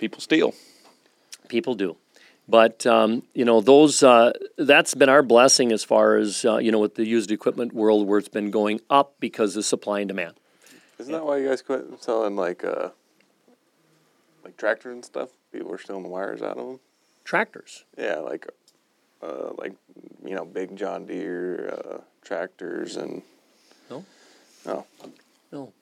people 0.00 0.20
steal. 0.20 0.54
People 1.48 1.74
do. 1.74 1.96
But 2.50 2.84
um, 2.84 3.22
you 3.32 3.44
know 3.44 3.60
those 3.60 4.02
uh, 4.02 4.32
that's 4.58 4.94
been 4.94 5.08
our 5.08 5.22
blessing 5.22 5.70
as 5.70 5.84
far 5.84 6.16
as 6.16 6.44
uh, 6.44 6.58
you 6.58 6.72
know 6.72 6.80
with 6.80 6.96
the 6.96 7.06
used 7.06 7.30
equipment 7.30 7.72
world 7.72 8.08
where 8.08 8.18
it's 8.18 8.28
been 8.28 8.50
going 8.50 8.80
up 8.90 9.14
because 9.20 9.56
of 9.56 9.64
supply 9.64 10.00
and 10.00 10.08
demand. 10.08 10.34
Isn't 10.98 11.12
that 11.12 11.24
why 11.24 11.38
you 11.38 11.48
guys 11.48 11.62
quit 11.62 11.84
selling 12.02 12.34
like 12.34 12.64
uh 12.64 12.90
like 14.44 14.56
tractors 14.56 14.92
and 14.92 15.04
stuff? 15.04 15.30
People 15.52 15.70
were 15.70 15.78
stealing 15.78 16.02
the 16.02 16.08
wires 16.08 16.42
out 16.42 16.58
of 16.58 16.66
them. 16.66 16.80
Tractors. 17.24 17.84
Yeah, 17.96 18.16
like 18.16 18.48
uh 19.22 19.50
like 19.56 19.74
you 20.24 20.34
know 20.34 20.44
big 20.44 20.76
John 20.76 21.06
Deere 21.06 21.72
uh, 21.72 21.98
tractors 22.22 22.96
and 22.96 23.22
No. 23.88 24.04
oh 24.66 24.86
No. 25.52 25.72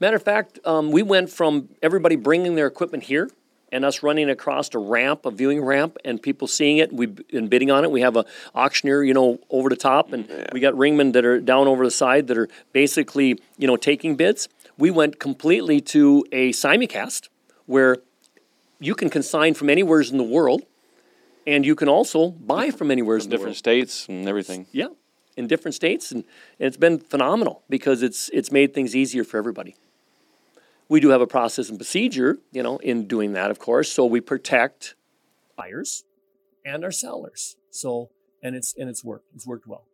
Matter 0.00 0.16
of 0.16 0.22
fact, 0.24 0.58
um, 0.64 0.90
we 0.90 1.02
went 1.02 1.30
from 1.30 1.70
everybody 1.82 2.16
bringing 2.16 2.56
their 2.56 2.66
equipment 2.66 3.04
here 3.04 3.30
and 3.70 3.84
us 3.84 4.02
running 4.02 4.30
across 4.30 4.74
a 4.74 4.78
ramp, 4.78 5.26
a 5.26 5.30
viewing 5.30 5.62
ramp, 5.62 5.96
and 6.04 6.22
people 6.22 6.48
seeing 6.48 6.78
it. 6.78 6.92
We've 6.92 7.14
been 7.28 7.48
bidding 7.48 7.70
on 7.70 7.84
it. 7.84 7.90
We 7.90 8.00
have 8.00 8.16
a 8.16 8.24
auctioneer, 8.54 9.02
you 9.04 9.14
know, 9.14 9.38
over 9.50 9.68
the 9.68 9.76
top, 9.76 10.12
and 10.12 10.28
we 10.52 10.60
got 10.60 10.74
ringmen 10.76 11.12
that 11.12 11.24
are 11.24 11.40
down 11.40 11.66
over 11.68 11.84
the 11.84 11.90
side 11.90 12.26
that 12.28 12.38
are 12.38 12.48
basically, 12.72 13.38
you 13.58 13.66
know, 13.66 13.76
taking 13.76 14.16
bids. 14.16 14.48
We 14.76 14.90
went 14.90 15.18
completely 15.18 15.80
to 15.82 16.24
a 16.32 16.50
simulcast 16.52 17.28
where 17.66 17.98
you 18.80 18.94
can 18.94 19.10
consign 19.10 19.54
from 19.54 19.68
anywheres 19.70 20.10
in 20.10 20.18
the 20.18 20.24
world, 20.24 20.62
and 21.46 21.66
you 21.66 21.74
can 21.74 21.88
also 21.88 22.30
buy 22.30 22.70
from 22.70 22.90
anywheres 22.90 23.24
in 23.24 23.30
the 23.30 23.36
Different 23.36 23.48
world. 23.50 23.56
states 23.56 24.06
and 24.08 24.28
everything. 24.28 24.66
Yeah, 24.72 24.88
in 25.36 25.46
different 25.46 25.74
states, 25.74 26.10
and, 26.12 26.24
and 26.58 26.66
it's 26.68 26.76
been 26.76 26.98
phenomenal 26.98 27.62
because 27.68 28.02
it's 28.02 28.28
it's 28.32 28.50
made 28.52 28.72
things 28.72 28.94
easier 28.94 29.24
for 29.24 29.36
everybody. 29.36 29.74
We 30.88 31.00
do 31.00 31.10
have 31.10 31.20
a 31.20 31.26
process 31.26 31.68
and 31.68 31.78
procedure, 31.78 32.38
you 32.50 32.62
know, 32.62 32.78
in 32.78 33.06
doing 33.06 33.32
that, 33.34 33.50
of 33.50 33.58
course. 33.58 33.92
So 33.92 34.06
we 34.06 34.20
protect 34.20 34.94
buyers 35.56 36.04
and 36.64 36.82
our 36.84 36.90
sellers. 36.90 37.56
So 37.70 38.10
and 38.42 38.56
it's 38.56 38.74
and 38.76 38.88
it's 38.88 39.04
worked. 39.04 39.26
It's 39.34 39.46
worked 39.46 39.66
well. 39.66 39.84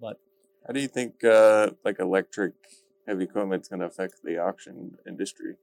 But 0.00 0.20
how 0.66 0.72
do 0.72 0.80
you 0.80 0.88
think 0.88 1.24
uh 1.24 1.70
like 1.84 1.98
electric 1.98 2.52
heavy 3.06 3.24
equipment's 3.24 3.68
gonna 3.68 3.86
affect 3.86 4.22
the 4.22 4.38
auction 4.38 4.98
industry? 5.06 5.54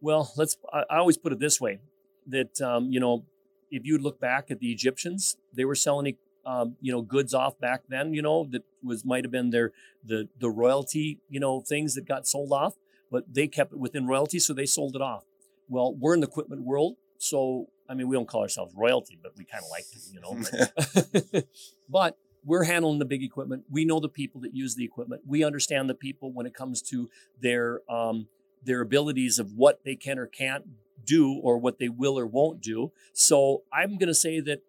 Well, 0.00 0.32
let's. 0.36 0.56
I, 0.72 0.84
I 0.90 0.98
always 0.98 1.18
put 1.18 1.32
it 1.32 1.38
this 1.38 1.60
way: 1.60 1.80
that 2.26 2.60
um, 2.60 2.90
you 2.90 3.00
know, 3.00 3.24
if 3.70 3.84
you 3.84 3.98
look 3.98 4.20
back 4.20 4.50
at 4.50 4.60
the 4.60 4.70
Egyptians, 4.70 5.36
they 5.52 5.64
were 5.64 5.74
selling 5.74 6.06
um, 6.44 6.76
you 6.80 6.92
know 6.92 7.02
goods 7.02 7.34
off 7.34 7.58
back 7.58 7.82
then. 7.88 8.14
You 8.14 8.22
know 8.22 8.44
that 8.50 8.62
was 8.82 9.04
might 9.04 9.24
have 9.24 9.30
been 9.30 9.50
their 9.50 9.72
the 10.04 10.28
the 10.38 10.50
royalty 10.50 11.18
you 11.28 11.40
know 11.40 11.60
things 11.60 11.94
that 11.94 12.06
got 12.06 12.26
sold 12.26 12.52
off, 12.52 12.74
but 13.10 13.32
they 13.32 13.46
kept 13.46 13.72
it 13.72 13.78
within 13.78 14.06
royalty, 14.06 14.38
so 14.38 14.52
they 14.52 14.66
sold 14.66 14.96
it 14.96 15.02
off. 15.02 15.24
Well, 15.68 15.94
we're 15.94 16.14
in 16.14 16.20
the 16.20 16.26
equipment 16.26 16.62
world, 16.62 16.96
so 17.18 17.68
I 17.88 17.94
mean 17.94 18.08
we 18.08 18.16
don't 18.16 18.28
call 18.28 18.42
ourselves 18.42 18.74
royalty, 18.76 19.18
but 19.22 19.32
we 19.36 19.44
kind 19.44 19.64
of 19.64 19.70
like 19.70 19.84
to, 19.90 19.98
you 20.12 20.20
know. 20.20 21.22
But, 21.32 21.46
but 21.88 22.18
we're 22.44 22.64
handling 22.64 22.98
the 22.98 23.04
big 23.04 23.22
equipment. 23.22 23.64
We 23.70 23.84
know 23.84 24.00
the 24.00 24.08
people 24.08 24.40
that 24.42 24.54
use 24.54 24.74
the 24.74 24.84
equipment. 24.84 25.22
We 25.26 25.44
understand 25.44 25.90
the 25.90 25.94
people 25.94 26.32
when 26.32 26.46
it 26.46 26.54
comes 26.54 26.82
to 26.82 27.10
their 27.40 27.82
um, 27.90 28.28
their 28.62 28.80
abilities 28.80 29.38
of 29.38 29.52
what 29.54 29.80
they 29.84 29.96
can 29.96 30.18
or 30.18 30.26
can't 30.26 30.64
do 31.04 31.32
or 31.42 31.58
what 31.58 31.78
they 31.78 31.88
will 31.88 32.18
or 32.18 32.26
won't 32.26 32.60
do. 32.60 32.92
So 33.12 33.62
I'm 33.72 33.98
going 33.98 34.08
to 34.08 34.14
say 34.14 34.40
that 34.40 34.62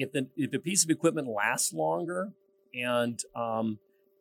if 0.00 0.12
the 0.12 0.26
if 0.36 0.52
a 0.54 0.58
piece 0.58 0.82
of 0.84 0.90
equipment 0.90 1.28
lasts 1.28 1.72
longer 1.72 2.32
and 2.74 3.22
um, 3.34 3.78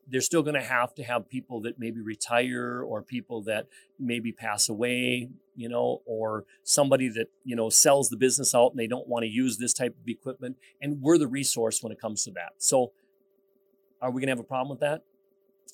they're 0.09 0.21
still 0.21 0.41
going 0.41 0.55
to 0.55 0.61
have 0.61 0.93
to 0.95 1.03
have 1.03 1.29
people 1.29 1.61
that 1.61 1.79
maybe 1.79 2.01
retire 2.01 2.83
or 2.83 3.01
people 3.01 3.41
that 3.43 3.67
maybe 3.99 4.31
pass 4.31 4.67
away, 4.67 5.29
you 5.55 5.69
know, 5.69 6.01
or 6.05 6.45
somebody 6.63 7.07
that, 7.09 7.27
you 7.43 7.55
know, 7.55 7.69
sells 7.69 8.09
the 8.09 8.17
business 8.17 8.55
out 8.55 8.71
and 8.71 8.79
they 8.79 8.87
don't 8.87 9.07
want 9.07 9.23
to 9.23 9.29
use 9.29 9.57
this 9.57 9.73
type 9.73 9.95
of 10.01 10.07
equipment. 10.07 10.57
And 10.81 11.01
we're 11.01 11.17
the 11.17 11.27
resource 11.27 11.83
when 11.83 11.91
it 11.91 12.01
comes 12.01 12.23
to 12.23 12.31
that. 12.31 12.53
So 12.57 12.91
are 14.01 14.09
we 14.09 14.21
going 14.21 14.27
to 14.27 14.31
have 14.31 14.39
a 14.39 14.43
problem 14.43 14.69
with 14.69 14.79
that? 14.79 15.03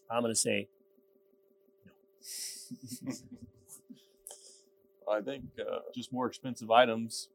I'm 0.09 0.21
going 0.21 0.33
to 0.33 0.39
say 0.39 0.67
no. 1.85 3.11
I 5.11 5.21
think 5.21 5.43
uh, 5.59 5.79
Just 5.93 6.11
more 6.11 6.27
expensive 6.27 6.71
items. 6.71 7.29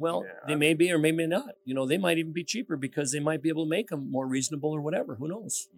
Well, 0.00 0.24
Yeah, 0.26 0.32
they 0.46 0.54
I 0.54 0.56
may 0.56 0.74
be 0.74 0.90
or 0.90 0.98
maybe 0.98 1.26
not. 1.26 1.56
You 1.66 1.74
know, 1.74 1.86
they 1.86 1.98
might 1.98 2.16
even 2.16 2.32
be 2.32 2.42
cheaper 2.42 2.76
because 2.76 3.12
they 3.12 3.20
might 3.20 3.42
be 3.42 3.50
able 3.50 3.66
to 3.66 3.70
make 3.70 3.88
them 3.88 4.10
more 4.10 4.26
reasonable 4.26 4.70
or 4.70 4.80
whatever. 4.80 5.14
Who 5.16 5.28
knows? 5.28 5.68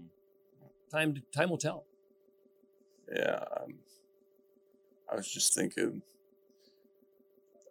Time 0.92 1.22
time 1.34 1.50
will 1.50 1.58
tell. 1.58 1.86
Yeah. 3.12 3.44
Um, 3.60 3.74
I 5.10 5.16
was 5.16 5.28
just 5.28 5.54
thinking, 5.54 6.02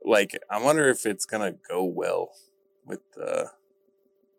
like, 0.03 0.37
I 0.49 0.61
wonder 0.61 0.89
if 0.89 1.05
it's 1.05 1.25
gonna 1.25 1.55
go 1.69 1.85
well 1.85 2.31
with 2.85 2.99
the, 3.15 3.49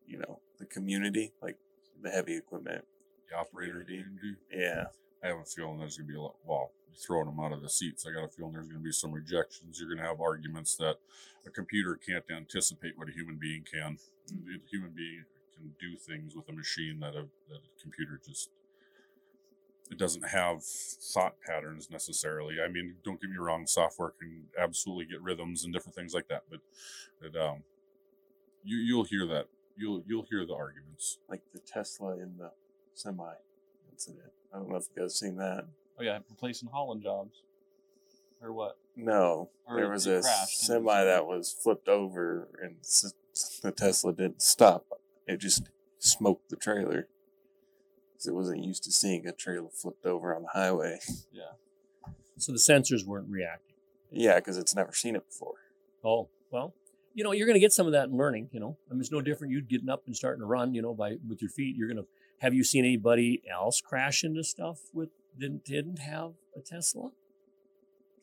you 0.06 0.18
know, 0.18 0.40
the 0.58 0.66
community, 0.66 1.32
like 1.40 1.56
the 2.02 2.10
heavy 2.10 2.36
equipment. 2.36 2.84
The 3.30 3.38
operator 3.38 3.84
community. 3.84 4.36
Yeah. 4.52 4.84
I 5.22 5.28
have 5.28 5.38
a 5.38 5.44
feeling 5.44 5.78
there's 5.78 5.96
going 5.96 6.08
to 6.08 6.12
be 6.12 6.18
a 6.18 6.22
lot. 6.22 6.34
Well, 6.44 6.72
throwing 6.96 7.26
them 7.26 7.40
out 7.40 7.52
of 7.52 7.62
the 7.62 7.70
seats. 7.70 8.06
I 8.06 8.12
got 8.12 8.24
a 8.24 8.28
feeling 8.28 8.52
there's 8.52 8.68
going 8.68 8.80
to 8.80 8.84
be 8.84 8.92
some 8.92 9.12
rejections. 9.12 9.78
You're 9.78 9.88
going 9.88 10.02
to 10.02 10.06
have 10.06 10.20
arguments 10.20 10.76
that 10.76 10.96
a 11.46 11.50
computer 11.50 11.98
can't 12.06 12.24
anticipate 12.30 12.98
what 12.98 13.08
a 13.08 13.12
human 13.12 13.38
being 13.40 13.64
can. 13.70 13.98
A 14.30 14.70
human 14.70 14.90
being 14.90 15.24
can 15.54 15.74
do 15.80 15.96
things 15.96 16.34
with 16.34 16.48
a 16.48 16.52
machine 16.52 17.00
that 17.00 17.14
a, 17.14 17.26
that 17.48 17.58
a 17.58 17.82
computer 17.82 18.20
just 18.26 18.50
it 19.90 19.98
doesn't 19.98 20.26
have 20.26 20.64
thought 20.64 21.34
patterns 21.46 21.90
necessarily. 21.90 22.56
I 22.64 22.68
mean, 22.68 22.94
don't 23.04 23.20
get 23.20 23.28
me 23.28 23.36
wrong, 23.36 23.66
software 23.66 24.14
can 24.18 24.44
absolutely 24.58 25.04
get 25.04 25.20
rhythms 25.20 25.64
and 25.64 25.72
different 25.72 25.94
things 25.94 26.14
like 26.14 26.28
that, 26.28 26.44
but 26.50 26.60
but 27.20 27.38
um, 27.40 27.62
you 28.64 28.78
you'll 28.78 29.04
hear 29.04 29.26
that 29.26 29.48
you'll 29.76 30.02
you'll 30.06 30.26
hear 30.28 30.46
the 30.46 30.54
arguments. 30.54 31.18
Like 31.28 31.42
the 31.52 31.60
Tesla 31.60 32.14
in 32.14 32.38
the 32.38 32.52
semi 32.94 33.34
incident. 33.92 34.32
I 34.52 34.58
don't 34.58 34.68
know 34.68 34.76
if 34.76 34.86
you 34.94 35.02
guys 35.02 35.18
seen 35.18 35.36
that. 35.36 35.64
Oh 35.98 36.02
yeah, 36.02 36.18
replacing 36.30 36.68
Holland 36.72 37.02
jobs. 37.02 37.42
Or 38.42 38.52
what? 38.52 38.76
No, 38.96 39.50
Or 39.66 39.76
there 39.76 39.88
was 39.88 40.06
a 40.06 40.20
crashed 40.20 40.60
semi 40.60 41.04
that 41.04 41.26
was 41.26 41.52
flipped 41.52 41.88
over, 41.88 42.48
and 42.60 42.76
the 43.62 43.70
Tesla 43.70 44.12
didn't 44.12 44.42
stop. 44.42 44.84
It 45.26 45.38
just 45.38 45.68
smoked 45.98 46.50
the 46.50 46.56
trailer 46.56 47.06
because 48.12 48.26
it 48.26 48.34
wasn't 48.34 48.64
used 48.64 48.82
to 48.84 48.92
seeing 48.92 49.26
a 49.26 49.32
trailer 49.32 49.68
flipped 49.70 50.04
over 50.04 50.34
on 50.34 50.42
the 50.42 50.48
highway. 50.52 50.98
Yeah. 51.32 51.52
So 52.38 52.50
the 52.50 52.58
sensors 52.58 53.06
weren't 53.06 53.28
reacting. 53.30 53.76
Yeah, 54.10 54.36
because 54.36 54.58
it's 54.58 54.74
never 54.74 54.92
seen 54.92 55.14
it 55.14 55.24
before. 55.28 55.54
Oh, 56.04 56.28
well, 56.50 56.74
you 57.14 57.22
know, 57.22 57.32
you're 57.32 57.46
going 57.46 57.54
to 57.54 57.60
get 57.60 57.72
some 57.72 57.86
of 57.86 57.92
that 57.92 58.08
in 58.08 58.16
learning, 58.16 58.48
you 58.52 58.58
know. 58.58 58.76
I 58.90 58.94
mean, 58.94 59.00
it's 59.00 59.12
no 59.12 59.20
different 59.20 59.52
you 59.52 59.62
getting 59.62 59.88
up 59.88 60.02
and 60.06 60.16
starting 60.16 60.40
to 60.40 60.46
run, 60.46 60.74
you 60.74 60.82
know, 60.82 60.92
by 60.94 61.16
with 61.28 61.40
your 61.40 61.50
feet. 61.50 61.76
You're 61.76 61.86
going 61.88 61.98
to 62.02 62.06
have 62.42 62.52
you 62.52 62.64
seen 62.64 62.84
anybody 62.84 63.40
else 63.50 63.80
crash 63.80 64.24
into 64.24 64.42
stuff 64.42 64.80
with 64.92 65.10
that 65.38 65.64
didn't 65.64 66.00
have 66.00 66.32
a 66.56 66.60
Tesla? 66.60 67.10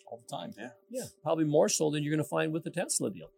All 0.05 0.21
the 0.27 0.35
time. 0.35 0.53
Yeah. 0.57 0.69
Yeah, 0.89 1.03
probably 1.23 1.45
more 1.45 1.69
so 1.69 1.89
than 1.89 2.03
you're 2.03 2.11
going 2.11 2.23
to 2.23 2.29
find 2.29 2.51
with 2.51 2.63
the 2.63 2.69
Tesla 2.69 3.09
deal. 3.09 3.31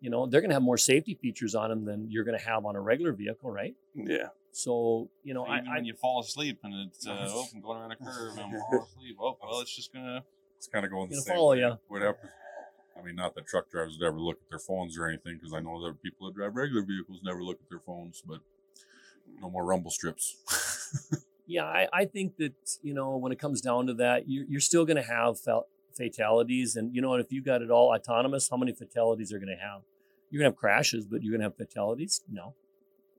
You 0.00 0.10
know, 0.10 0.26
they're 0.26 0.40
going 0.40 0.50
to 0.50 0.54
have 0.54 0.62
more 0.62 0.76
safety 0.76 1.14
features 1.14 1.54
on 1.54 1.70
them 1.70 1.84
than 1.84 2.10
you're 2.10 2.24
going 2.24 2.38
to 2.38 2.44
have 2.44 2.64
on 2.66 2.74
a 2.76 2.80
regular 2.80 3.12
vehicle, 3.12 3.50
right? 3.50 3.74
Yeah. 3.94 4.28
So, 4.52 5.08
you 5.22 5.34
know, 5.34 5.44
Even 5.46 5.68
I 5.68 5.76
when 5.76 5.84
you 5.84 5.94
fall 5.94 6.20
asleep 6.20 6.58
and 6.62 6.88
it's 6.88 7.06
uh, 7.06 7.26
oh, 7.30 7.46
I'm 7.54 7.60
going 7.60 7.80
around 7.80 7.92
a 7.92 7.96
curve 7.96 8.32
and 8.32 8.40
I'm 8.40 8.50
falling 8.50 8.86
asleep. 8.96 9.16
Oh, 9.20 9.38
well, 9.42 9.60
it's 9.60 9.74
just 9.74 9.92
gonna. 9.92 10.24
It's 10.56 10.66
kind 10.66 10.84
of 10.84 10.90
going 10.90 11.08
the 11.08 11.16
Gonna 11.16 11.22
same 11.22 11.36
follow 11.36 11.52
way. 11.52 11.60
ya. 11.60 11.76
What? 11.88 12.02
I 12.02 13.02
mean, 13.02 13.16
not 13.16 13.34
that 13.34 13.46
truck 13.46 13.70
drivers 13.70 13.98
would 14.00 14.06
ever 14.06 14.18
look 14.20 14.36
at 14.36 14.48
their 14.50 14.58
phones 14.58 14.96
or 14.98 15.06
anything, 15.08 15.36
because 15.36 15.52
I 15.52 15.60
know 15.60 15.84
that 15.84 16.02
people 16.02 16.26
that 16.26 16.34
drive 16.36 16.54
regular 16.54 16.82
vehicles 16.82 17.20
never 17.22 17.42
look 17.42 17.58
at 17.62 17.68
their 17.68 17.80
phones. 17.80 18.22
But 18.26 18.40
no 19.40 19.50
more 19.50 19.64
rumble 19.64 19.90
strips. 19.90 20.36
Yeah, 21.46 21.64
I, 21.64 21.88
I 21.92 22.04
think 22.06 22.36
that 22.38 22.54
you 22.82 22.94
know 22.94 23.16
when 23.16 23.32
it 23.32 23.38
comes 23.38 23.60
down 23.60 23.86
to 23.88 23.94
that, 23.94 24.28
you're, 24.28 24.44
you're 24.48 24.60
still 24.60 24.84
going 24.84 24.96
to 24.96 25.02
have 25.02 25.38
fatalities, 25.96 26.76
and 26.76 26.94
you 26.94 27.02
know 27.02 27.14
if 27.14 27.30
you 27.30 27.42
got 27.42 27.62
it 27.62 27.70
all 27.70 27.94
autonomous, 27.94 28.48
how 28.48 28.56
many 28.56 28.72
fatalities 28.72 29.32
are 29.32 29.38
going 29.38 29.54
to 29.54 29.62
have? 29.62 29.82
You're 30.30 30.40
going 30.40 30.50
to 30.50 30.54
have 30.54 30.58
crashes, 30.58 31.06
but 31.06 31.22
you're 31.22 31.32
going 31.32 31.40
to 31.40 31.46
have 31.46 31.56
fatalities? 31.56 32.22
No, 32.30 32.54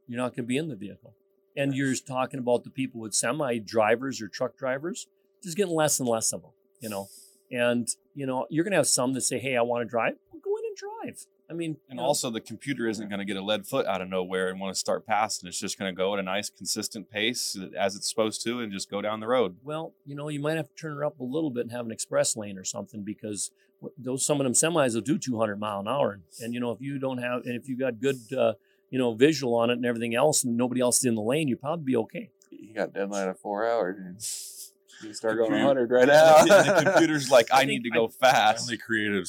you're 0.07 0.17
not 0.17 0.29
going 0.35 0.43
to 0.45 0.47
be 0.47 0.57
in 0.57 0.69
the 0.69 0.75
vehicle. 0.75 1.13
And 1.57 1.73
you're 1.73 1.95
talking 1.95 2.39
about 2.39 2.63
the 2.63 2.69
people 2.69 2.99
with 2.99 3.13
semi 3.13 3.59
drivers 3.59 4.21
or 4.21 4.27
truck 4.27 4.57
drivers, 4.57 5.07
just 5.43 5.55
getting 5.55 5.73
less 5.73 5.99
and 5.99 6.09
less 6.09 6.33
of 6.33 6.41
them, 6.41 6.51
you 6.81 6.89
know. 6.89 7.07
And 7.51 7.87
you 8.15 8.25
know 8.25 8.47
you're 8.49 8.63
going 8.63 8.71
to 8.71 8.77
have 8.77 8.87
some 8.87 9.13
that 9.13 9.21
say, 9.21 9.37
"Hey, 9.37 9.55
I 9.55 9.61
want 9.61 9.85
to 9.85 9.89
drive." 9.89 10.15
Well, 10.31 10.41
go 10.43 10.57
in 10.57 10.63
and 10.65 10.75
drive. 10.75 11.27
I 11.49 11.53
mean, 11.53 11.77
And 11.89 11.97
you 11.97 12.01
know, 12.01 12.03
also, 12.03 12.29
the 12.31 12.41
computer 12.41 12.87
isn't 12.87 13.07
going 13.07 13.19
to 13.19 13.25
get 13.25 13.37
a 13.37 13.41
lead 13.43 13.67
foot 13.67 13.85
out 13.85 14.01
of 14.01 14.09
nowhere 14.09 14.49
and 14.49 14.59
want 14.59 14.73
to 14.73 14.79
start 14.79 15.05
passing. 15.05 15.47
It's 15.47 15.59
just 15.59 15.77
going 15.77 15.93
to 15.93 15.95
go 15.95 16.13
at 16.13 16.19
a 16.19 16.23
nice, 16.23 16.49
consistent 16.49 17.09
pace 17.11 17.57
as 17.77 17.95
it's 17.95 18.09
supposed 18.09 18.43
to, 18.45 18.59
and 18.61 18.71
just 18.71 18.89
go 18.89 19.01
down 19.01 19.19
the 19.19 19.27
road. 19.27 19.57
Well, 19.63 19.93
you 20.05 20.15
know, 20.15 20.29
you 20.29 20.39
might 20.39 20.57
have 20.57 20.67
to 20.67 20.75
turn 20.75 20.95
her 20.95 21.05
up 21.05 21.19
a 21.19 21.23
little 21.23 21.51
bit 21.51 21.61
and 21.63 21.71
have 21.71 21.85
an 21.85 21.91
express 21.91 22.35
lane 22.35 22.57
or 22.57 22.63
something 22.63 23.03
because 23.03 23.51
those 23.97 24.25
some 24.25 24.39
of 24.41 24.45
them 24.45 24.53
semis 24.53 24.95
will 24.95 25.01
do 25.01 25.17
200 25.19 25.59
mile 25.59 25.79
an 25.81 25.87
hour, 25.87 26.13
and, 26.13 26.23
and 26.41 26.53
you 26.55 26.59
know 26.59 26.71
if 26.71 26.81
you 26.81 26.97
don't 26.97 27.19
have 27.19 27.43
and 27.45 27.55
if 27.55 27.67
you 27.69 27.77
got 27.77 27.99
good 27.99 28.15
uh, 28.35 28.53
you 28.89 28.97
know 28.97 29.13
visual 29.13 29.53
on 29.53 29.69
it 29.69 29.73
and 29.73 29.85
everything 29.85 30.15
else, 30.15 30.43
and 30.43 30.57
nobody 30.57 30.81
else 30.81 30.99
is 30.99 31.05
in 31.05 31.13
the 31.15 31.21
lane, 31.21 31.47
you'd 31.47 31.61
probably 31.61 31.85
be 31.85 31.95
okay. 31.97 32.31
You 32.49 32.73
got 32.73 32.93
deadline 32.93 33.27
of 33.27 33.39
four 33.39 33.67
hours. 33.67 34.71
You 35.03 35.13
start 35.13 35.37
going 35.37 35.49
Computer- 35.51 35.67
100 35.67 35.91
right 35.91 36.07
now. 36.07 36.43
the, 36.45 36.81
computer's 36.91 37.29
like, 37.29 37.49
I 37.51 37.65
need 37.65 37.83
to 37.83 37.89
go 37.91 38.07
fast. 38.07 38.61
Finally 38.61 38.77
created 38.77 39.27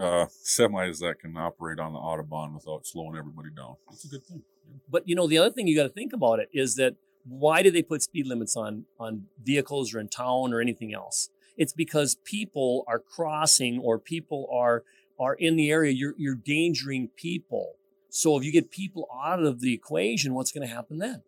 uh, 0.00 0.26
semis 0.26 1.00
that 1.00 1.20
can 1.20 1.36
operate 1.36 1.78
on 1.78 1.92
the 1.92 1.98
autobahn 1.98 2.54
without 2.54 2.86
slowing 2.86 3.16
everybody 3.16 3.50
down. 3.50 3.76
That's 3.88 4.04
a 4.04 4.08
good 4.08 4.24
thing. 4.24 4.42
But 4.88 5.08
you 5.08 5.14
know, 5.14 5.26
the 5.26 5.38
other 5.38 5.50
thing 5.50 5.66
you 5.66 5.76
got 5.76 5.84
to 5.84 5.88
think 5.88 6.12
about 6.12 6.40
it 6.40 6.48
is 6.52 6.76
that 6.76 6.96
why 7.24 7.62
do 7.62 7.70
they 7.70 7.82
put 7.82 8.02
speed 8.02 8.26
limits 8.26 8.56
on 8.56 8.86
on 8.98 9.26
vehicles 9.42 9.94
or 9.94 10.00
in 10.00 10.08
town 10.08 10.52
or 10.52 10.60
anything 10.60 10.94
else? 10.94 11.30
It's 11.56 11.72
because 11.72 12.16
people 12.24 12.84
are 12.86 12.98
crossing 12.98 13.78
or 13.78 13.98
people 13.98 14.48
are 14.52 14.84
are 15.18 15.34
in 15.34 15.56
the 15.56 15.70
area. 15.70 15.92
You're 15.92 16.14
you're 16.16 16.34
endangering 16.34 17.08
people. 17.16 17.76
So 18.08 18.36
if 18.36 18.44
you 18.44 18.50
get 18.50 18.70
people 18.70 19.08
out 19.22 19.44
of 19.44 19.60
the 19.60 19.72
equation, 19.72 20.34
what's 20.34 20.50
going 20.50 20.66
to 20.66 20.74
happen 20.74 20.98
then? 20.98 21.22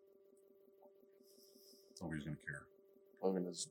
Nobody's 2.01 2.25
gonna 2.25 2.37
care. 2.45 2.65
Logan 3.23 3.47
is 3.47 3.69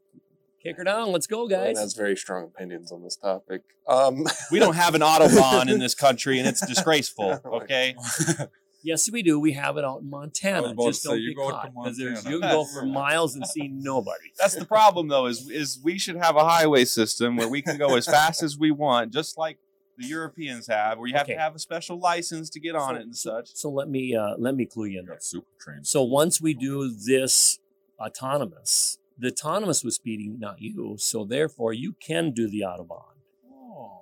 Kick 0.64 0.78
her 0.78 0.84
down. 0.84 1.12
Let's 1.12 1.26
go, 1.28 1.42
Logan 1.44 1.60
guys. 1.60 1.80
has 1.80 1.94
very 1.96 2.16
strong 2.16 2.44
opinions 2.44 2.92
on 2.92 3.02
this 3.04 3.16
topic. 3.16 3.62
Um, 3.88 4.26
We 4.52 4.60
don't 4.60 4.76
have 4.76 4.94
an 4.96 5.02
autobahn 5.02 5.72
in 5.72 5.80
this 5.80 5.96
country, 5.96 6.38
and 6.40 6.48
it's 6.48 6.66
disgraceful. 6.74 7.40
Okay, 7.46 7.96
Yes, 8.84 9.12
we 9.12 9.22
do. 9.22 9.40
We 9.40 9.52
have 9.54 9.78
it 9.78 9.86
out 9.86 10.02
in 10.02 10.10
Montana. 10.10 10.58
I 10.58 10.62
was 10.62 10.72
about 10.72 10.86
Just 10.88 11.04
to 11.04 11.10
don't 11.10 11.22
you 11.22 11.30
get 11.30 11.38
go 11.38 11.50
caught 11.52 11.72
because 11.74 12.00
you 12.00 12.16
can 12.16 12.40
go 12.42 12.66
for 12.74 12.84
miles 12.84 13.36
and 13.36 13.46
see 13.46 13.68
nobody. 13.68 14.32
that's 14.40 14.56
the 14.56 14.66
problem, 14.66 15.08
though. 15.08 15.28
Is 15.28 15.48
is 15.50 15.80
we 15.84 16.00
should 16.00 16.16
have 16.16 16.36
a 16.36 16.44
highway 16.44 16.86
system 16.86 17.38
where 17.38 17.48
we 17.48 17.62
can 17.62 17.78
go 17.78 17.96
as 17.96 18.06
fast 18.08 18.42
as 18.42 18.58
we 18.58 18.72
want, 18.72 19.14
just 19.14 19.38
like 19.38 19.58
the 20.00 20.08
Europeans 20.08 20.66
have, 20.66 20.98
where 20.98 21.08
you 21.08 21.14
have 21.14 21.26
Okay. 21.28 21.34
to 21.36 21.40
have 21.40 21.54
a 21.56 21.60
special 21.60 22.00
license 22.00 22.50
to 22.52 22.60
get 22.60 22.76
on 22.76 22.96
So- 22.96 23.00
it 23.00 23.02
and 23.04 23.16
such. 23.16 23.50
So 23.56 23.70
let 23.70 23.88
me 23.88 24.16
uh, 24.16 24.34
let 24.40 24.56
me 24.56 24.66
clue 24.66 24.86
you 24.86 25.00
in. 25.00 25.04
You 25.04 25.08
there. 25.10 25.16
got 25.16 25.24
super 25.24 25.48
trains. 25.60 25.88
So 25.90 26.02
once 26.02 26.42
we 26.42 26.56
do 26.56 26.90
this 26.92 27.60
autonomous, 28.00 28.98
the 29.22 29.28
autonomous 29.28 29.84
was 29.84 29.96
speeding, 29.96 30.40
not 30.40 30.60
you. 30.60 30.96
So 30.98 31.24
therefore, 31.24 31.74
you 31.74 31.94
can 31.94 32.32
do 32.32 32.50
the 32.50 32.62
autobahn. 32.62 33.14
Oh. 33.54 34.02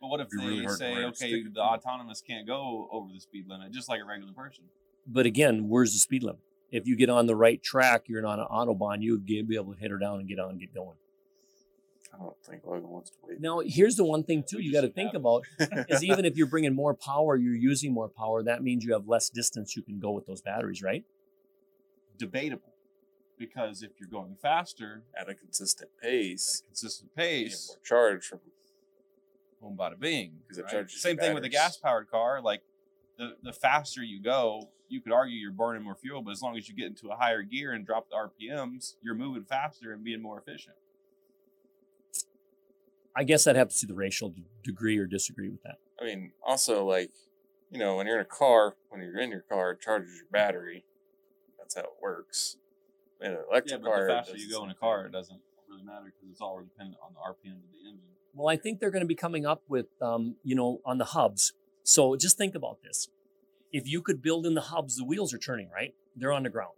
But 0.00 0.08
what 0.08 0.20
if 0.20 0.26
It'd 0.26 0.40
they 0.40 0.60
really 0.60 0.68
say, 0.68 1.04
okay, 1.04 1.14
stick. 1.14 1.54
the 1.54 1.62
autonomous 1.62 2.20
can't 2.20 2.46
go 2.46 2.88
over 2.92 3.10
the 3.12 3.20
speed 3.20 3.46
limit, 3.48 3.72
just 3.72 3.88
like 3.88 4.00
a 4.02 4.04
regular 4.04 4.34
person? 4.34 4.64
But 5.06 5.24
again, 5.24 5.68
where's 5.68 5.94
the 5.94 5.98
speed 5.98 6.22
limit? 6.22 6.42
If 6.70 6.86
you 6.86 6.94
get 6.94 7.08
on 7.08 7.26
the 7.26 7.36
right 7.36 7.62
track, 7.62 8.04
you're 8.06 8.20
not 8.20 8.38
an 8.38 8.46
autobahn. 8.50 9.00
You 9.00 9.12
would 9.12 9.24
be 9.24 9.38
able 9.56 9.72
to 9.72 9.80
hit 9.80 9.90
her 9.90 9.98
down 9.98 10.18
and 10.18 10.28
get 10.28 10.38
on 10.38 10.50
and 10.50 10.60
get 10.60 10.74
going. 10.74 10.96
I 12.12 12.18
don't 12.18 12.36
think 12.44 12.64
Logan 12.66 12.88
wants 12.88 13.10
to 13.10 13.16
wait. 13.22 13.40
Now, 13.40 13.60
here's 13.64 13.96
the 13.96 14.04
one 14.04 14.24
thing 14.24 14.44
too 14.46 14.58
We 14.58 14.64
you 14.64 14.72
got 14.72 14.82
to 14.82 14.88
think 14.88 15.12
have 15.12 15.20
about 15.20 15.44
is 15.88 16.04
even 16.04 16.24
if 16.24 16.36
you're 16.36 16.46
bringing 16.48 16.74
more 16.74 16.94
power, 16.94 17.36
you're 17.36 17.54
using 17.54 17.92
more 17.92 18.08
power. 18.08 18.42
That 18.42 18.62
means 18.62 18.84
you 18.84 18.92
have 18.92 19.08
less 19.08 19.30
distance 19.30 19.74
you 19.76 19.82
can 19.82 19.98
go 19.98 20.10
with 20.10 20.26
those 20.26 20.42
batteries, 20.42 20.82
right? 20.82 21.04
Debatable, 22.18 22.72
because 23.38 23.82
if 23.82 23.92
you're 24.00 24.08
going 24.08 24.36
faster 24.40 25.04
At 25.18 25.28
a 25.28 25.34
consistent 25.34 25.90
at 26.02 26.08
a 26.08 26.10
pace, 26.10 26.62
consistent 26.66 27.10
you 27.16 27.22
get 27.22 27.44
pace, 27.44 27.68
more 27.68 27.78
charge 27.84 28.26
from 28.26 28.40
boom, 29.60 29.76
bada 29.76 29.98
bing. 29.98 30.42
'Cause 30.48 30.58
it 30.58 30.62
right? 30.62 30.70
charges 30.70 30.94
your 30.94 31.00
Same 31.00 31.16
thing 31.18 31.34
with 31.34 31.44
a 31.44 31.48
gas 31.48 31.76
powered 31.76 32.08
car. 32.08 32.40
Like 32.40 32.62
the 33.18 33.36
the 33.42 33.52
faster 33.52 34.02
you 34.02 34.20
go, 34.22 34.70
you 34.88 35.00
could 35.00 35.12
argue 35.12 35.36
you're 35.36 35.50
burning 35.52 35.82
more 35.82 35.94
fuel, 35.96 36.22
but 36.22 36.30
as 36.30 36.42
long 36.42 36.56
as 36.56 36.68
you 36.68 36.74
get 36.74 36.86
into 36.86 37.10
a 37.10 37.16
higher 37.16 37.42
gear 37.42 37.72
and 37.72 37.84
drop 37.86 38.08
the 38.08 38.16
RPMs, 38.16 38.96
you're 39.02 39.14
moving 39.14 39.44
faster 39.44 39.92
and 39.92 40.04
being 40.04 40.22
more 40.22 40.38
efficient. 40.38 40.76
I 43.14 43.24
guess 43.24 43.46
I'd 43.46 43.56
have 43.56 43.70
to 43.70 43.74
see 43.74 43.86
the 43.86 43.94
racial 43.94 44.28
d- 44.28 44.44
degree 44.62 44.98
or 44.98 45.06
disagree 45.06 45.48
with 45.48 45.62
that. 45.62 45.78
I 45.98 46.04
mean, 46.04 46.32
also 46.46 46.84
like, 46.84 47.12
you 47.70 47.78
know, 47.78 47.96
when 47.96 48.06
you're 48.06 48.16
in 48.16 48.22
a 48.22 48.26
car, 48.26 48.76
when 48.90 49.00
you're 49.00 49.18
in 49.18 49.30
your 49.30 49.40
car, 49.40 49.70
it 49.72 49.80
charges 49.80 50.16
your 50.16 50.26
battery. 50.30 50.84
That's 51.58 51.74
how 51.74 51.82
it 51.82 51.96
works. 52.02 52.58
In 53.20 53.32
an 53.32 53.38
electric 53.50 53.72
yeah, 53.72 53.78
but 53.78 53.88
car, 53.88 54.06
the 54.06 54.12
faster 54.12 54.36
you 54.36 54.50
go 54.50 54.64
in 54.64 54.70
a 54.70 54.74
car, 54.74 55.06
it 55.06 55.12
doesn't 55.12 55.40
really 55.68 55.82
matter 55.84 56.04
because 56.04 56.30
it's 56.30 56.40
all 56.40 56.60
dependent 56.60 56.98
on 57.02 57.12
the 57.14 57.20
RPM 57.20 57.56
of 57.56 57.70
the 57.72 57.88
engine. 57.88 58.02
Well, 58.34 58.48
I 58.48 58.56
think 58.56 58.80
they're 58.80 58.90
going 58.90 59.02
to 59.02 59.06
be 59.06 59.14
coming 59.14 59.46
up 59.46 59.62
with, 59.68 59.86
um, 60.02 60.36
you 60.44 60.54
know, 60.54 60.80
on 60.84 60.98
the 60.98 61.06
hubs. 61.06 61.54
So 61.82 62.16
just 62.16 62.36
think 62.36 62.54
about 62.54 62.82
this. 62.82 63.08
If 63.72 63.88
you 63.88 64.02
could 64.02 64.20
build 64.20 64.44
in 64.46 64.54
the 64.54 64.60
hubs, 64.60 64.96
the 64.96 65.04
wheels 65.04 65.32
are 65.32 65.38
turning, 65.38 65.70
right? 65.70 65.94
They're 66.14 66.32
on 66.32 66.42
the 66.42 66.50
ground. 66.50 66.74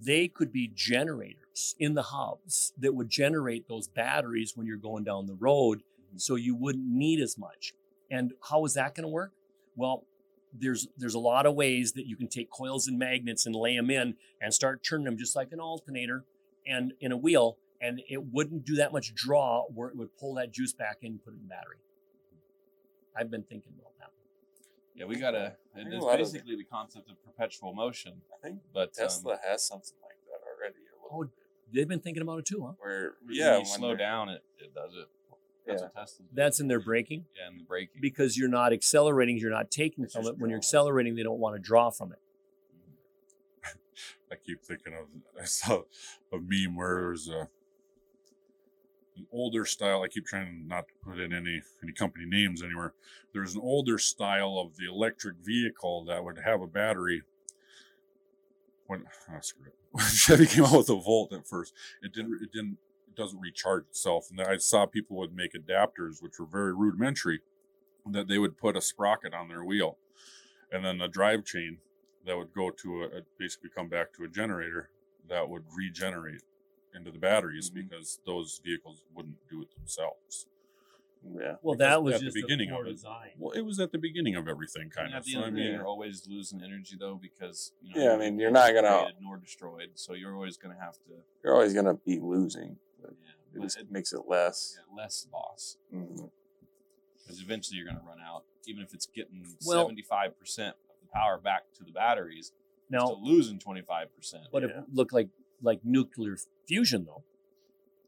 They 0.00 0.28
could 0.28 0.52
be 0.52 0.70
generators 0.74 1.76
in 1.78 1.94
the 1.94 2.02
hubs 2.02 2.72
that 2.78 2.94
would 2.94 3.08
generate 3.08 3.68
those 3.68 3.86
batteries 3.86 4.56
when 4.56 4.66
you're 4.66 4.76
going 4.76 5.04
down 5.04 5.26
the 5.26 5.34
road 5.34 5.82
so 6.16 6.34
you 6.34 6.54
wouldn't 6.54 6.86
need 6.86 7.20
as 7.20 7.38
much. 7.38 7.74
And 8.10 8.32
how 8.48 8.64
is 8.64 8.74
that 8.74 8.94
going 8.94 9.04
to 9.04 9.08
work? 9.08 9.32
Well, 9.76 10.04
there's 10.52 10.88
there's 10.96 11.14
a 11.14 11.18
lot 11.18 11.46
of 11.46 11.54
ways 11.54 11.92
that 11.92 12.06
you 12.06 12.16
can 12.16 12.28
take 12.28 12.50
coils 12.50 12.88
and 12.88 12.98
magnets 12.98 13.46
and 13.46 13.54
lay 13.54 13.76
them 13.76 13.90
in 13.90 14.14
and 14.40 14.52
start 14.52 14.82
turning 14.82 15.04
them 15.04 15.16
just 15.16 15.36
like 15.36 15.52
an 15.52 15.60
alternator 15.60 16.24
and 16.66 16.92
in 17.00 17.12
a 17.12 17.16
wheel 17.16 17.56
and 17.80 18.02
it 18.08 18.22
wouldn't 18.32 18.64
do 18.64 18.74
that 18.76 18.92
much 18.92 19.14
draw 19.14 19.64
where 19.74 19.88
it 19.88 19.96
would 19.96 20.14
pull 20.18 20.34
that 20.34 20.52
juice 20.52 20.72
back 20.72 20.98
in 21.02 21.12
and 21.12 21.24
put 21.24 21.32
it 21.32 21.36
in 21.36 21.42
the 21.44 21.48
battery. 21.48 21.76
I've 23.16 23.30
been 23.30 23.42
thinking 23.42 23.72
about 23.78 23.92
that. 23.98 24.10
Yeah, 24.94 25.06
we 25.06 25.16
gotta. 25.16 25.56
A 25.76 25.80
It's 25.80 26.04
lot 26.04 26.20
of- 26.20 26.26
basically 26.32 26.56
the 26.56 26.64
concept 26.64 27.08
of 27.10 27.16
perpetual 27.24 27.72
motion, 27.72 28.20
I 28.34 28.46
think 28.46 28.60
but 28.74 28.88
um, 28.88 29.06
Tesla 29.06 29.38
has 29.48 29.64
something 29.66 29.94
like 30.02 30.18
that 30.26 30.40
already. 30.46 30.74
A 30.92 31.02
little 31.04 31.18
Oh, 31.18 31.24
bit, 31.24 31.30
They've 31.72 31.86
been 31.88 32.00
thinking 32.00 32.22
about 32.22 32.40
it 32.40 32.46
too, 32.46 32.66
huh? 32.66 32.72
where 32.80 33.14
yeah, 33.28 33.52
yeah, 33.52 33.58
you 33.60 33.64
slow 33.64 33.94
down, 33.94 34.28
it, 34.28 34.42
it 34.58 34.74
does 34.74 34.92
it. 34.94 35.06
That's 35.66 35.82
Yeah. 35.82 35.88
what. 35.94 36.08
That's 36.32 36.60
in 36.60 36.68
their 36.68 36.80
braking 36.80 37.26
yeah, 37.36 37.48
and 37.48 37.60
the 37.60 37.64
braking. 37.64 38.00
because 38.00 38.36
you're 38.36 38.48
not 38.48 38.72
accelerating, 38.72 39.36
you're 39.38 39.50
not 39.50 39.70
taking 39.70 40.04
It's 40.04 40.14
from 40.14 40.26
it. 40.26 40.38
When 40.38 40.50
you're 40.50 40.58
accelerating, 40.58 41.14
they 41.14 41.22
don't 41.22 41.38
want 41.38 41.56
to 41.56 41.60
draw 41.60 41.90
from 41.90 42.12
it. 42.12 42.18
I 44.32 44.36
keep 44.36 44.62
thinking 44.62 44.94
of 44.94 45.06
I 45.40 45.44
saw 45.44 45.82
a 46.32 46.38
meme 46.38 46.76
where 46.76 46.94
there's 46.96 47.28
a 47.28 47.40
uh, 47.40 47.44
an 49.16 49.26
older 49.32 49.66
style. 49.66 50.02
I 50.02 50.08
keep 50.08 50.24
trying 50.24 50.66
not 50.66 50.86
to 50.88 50.94
put 51.04 51.20
in 51.20 51.32
any 51.32 51.62
any 51.82 51.92
company 51.92 52.24
names 52.26 52.62
anywhere. 52.62 52.94
There's 53.32 53.54
an 53.54 53.60
older 53.62 53.98
style 53.98 54.58
of 54.58 54.76
the 54.76 54.86
electric 54.88 55.36
vehicle 55.44 56.04
that 56.06 56.24
would 56.24 56.38
have 56.38 56.62
a 56.62 56.66
battery. 56.66 57.22
When 58.86 59.04
oh, 59.30 59.40
screw 59.40 59.66
it. 59.66 60.00
Chevy 60.02 60.46
came 60.46 60.64
out 60.64 60.78
with 60.78 60.90
a 60.90 60.94
Volt 60.96 61.32
at 61.32 61.46
first, 61.46 61.74
it 62.02 62.12
didn't 62.12 62.40
it 62.42 62.50
didn't 62.52 62.78
it 63.10 63.16
doesn't 63.20 63.40
recharge 63.40 63.84
itself. 63.90 64.28
And 64.30 64.40
I 64.40 64.56
saw 64.58 64.86
people 64.86 65.16
would 65.18 65.34
make 65.34 65.52
adapters, 65.54 66.22
which 66.22 66.38
were 66.38 66.46
very 66.46 66.74
rudimentary, 66.74 67.40
that 68.06 68.28
they 68.28 68.38
would 68.38 68.56
put 68.56 68.76
a 68.76 68.80
sprocket 68.80 69.34
on 69.34 69.48
their 69.48 69.64
wheel, 69.64 69.98
and 70.72 70.84
then 70.84 71.00
a 71.00 71.08
drive 71.08 71.44
chain 71.44 71.78
that 72.26 72.36
would 72.36 72.52
go 72.54 72.70
to 72.70 73.02
a, 73.02 73.06
a 73.18 73.20
basically 73.38 73.70
come 73.74 73.88
back 73.88 74.12
to 74.14 74.24
a 74.24 74.28
generator 74.28 74.90
that 75.28 75.48
would 75.48 75.64
regenerate 75.76 76.42
into 76.94 77.10
the 77.10 77.18
batteries 77.18 77.70
Mhm. 77.70 77.74
because 77.74 78.18
those 78.26 78.60
vehicles 78.64 79.02
wouldn't 79.14 79.36
do 79.48 79.62
it 79.62 79.68
themselves. 79.76 80.46
yeah, 81.22 81.56
Well, 81.62 81.74
Because 81.76 81.78
that 81.78 82.02
was 82.02 82.14
at 82.14 82.20
the 82.22 82.30
beginning 82.42 82.70
the 82.70 82.78
of 82.78 82.86
it. 82.86 82.90
design. 82.92 83.30
Well, 83.38 83.52
it 83.52 83.60
was 83.60 83.78
at 83.78 83.92
the 83.92 83.98
beginning 83.98 84.34
of 84.36 84.48
everything, 84.48 84.82
And 84.84 84.92
kind 84.92 85.12
at 85.12 85.18
of. 85.20 85.24
the 85.26 85.32
So 85.32 85.38
end 85.38 85.44
I 85.44 85.48
of 85.48 85.54
the 85.54 85.60
day, 85.60 85.66
mean, 85.68 85.74
you're 85.76 85.86
always 85.86 86.26
losing 86.26 86.62
energy 86.62 86.96
though 86.98 87.16
because 87.16 87.72
you 87.82 87.94
know 87.94 88.02
Yeah, 88.02 88.12
I 88.12 88.16
mean, 88.16 88.38
you're 88.38 88.50
vehicle 88.50 88.72
not 88.74 88.82
gonna- 88.82 89.02
created 89.02 89.22
nor 89.22 89.36
destroyed, 89.36 89.90
so 89.96 90.14
you're 90.14 90.34
always 90.34 90.56
going 90.56 90.74
to 90.74 90.80
have 90.82 90.94
to 91.04 91.22
you're 91.44 91.52
always 91.54 91.74
gonna 91.74 91.94
be 91.94 92.18
losing. 92.18 92.78
But 93.02 93.12
yeah, 93.22 93.58
it 93.60 93.62
just 93.62 93.78
it- 93.78 93.90
makes 93.90 94.12
it 94.12 94.22
less. 94.28 94.76
yeah, 94.78 94.96
less 95.02 95.26
loss 95.32 95.76
Mhm. 95.94 96.30
because 97.18 97.40
eventually 97.40 97.76
you're 97.78 97.86
going 97.86 97.98
to 97.98 98.04
run 98.06 98.18
out, 98.20 98.44
even 98.66 98.82
if 98.82 98.92
it's 98.94 99.06
getting 99.06 99.44
Well- 99.66 99.84
seventy 99.84 100.02
five 100.02 100.38
percent 100.38 100.76
of 100.88 101.00
the 101.00 101.08
power 101.12 101.38
back 101.38 101.72
to 101.74 101.84
the 101.84 101.92
batteries. 101.92 102.52
Now, 102.88 103.06
still 103.06 103.24
losing 103.24 103.58
twenty 103.58 103.82
five 103.82 104.14
percent. 104.14 104.44
but 104.52 104.62
yeah. 104.62 104.68
it 104.80 104.84
looked 104.92 105.12
like 105.12 105.28
like 105.62 105.84
nuclear 105.84 106.36
fusion, 106.66 107.04
though. 107.04 107.22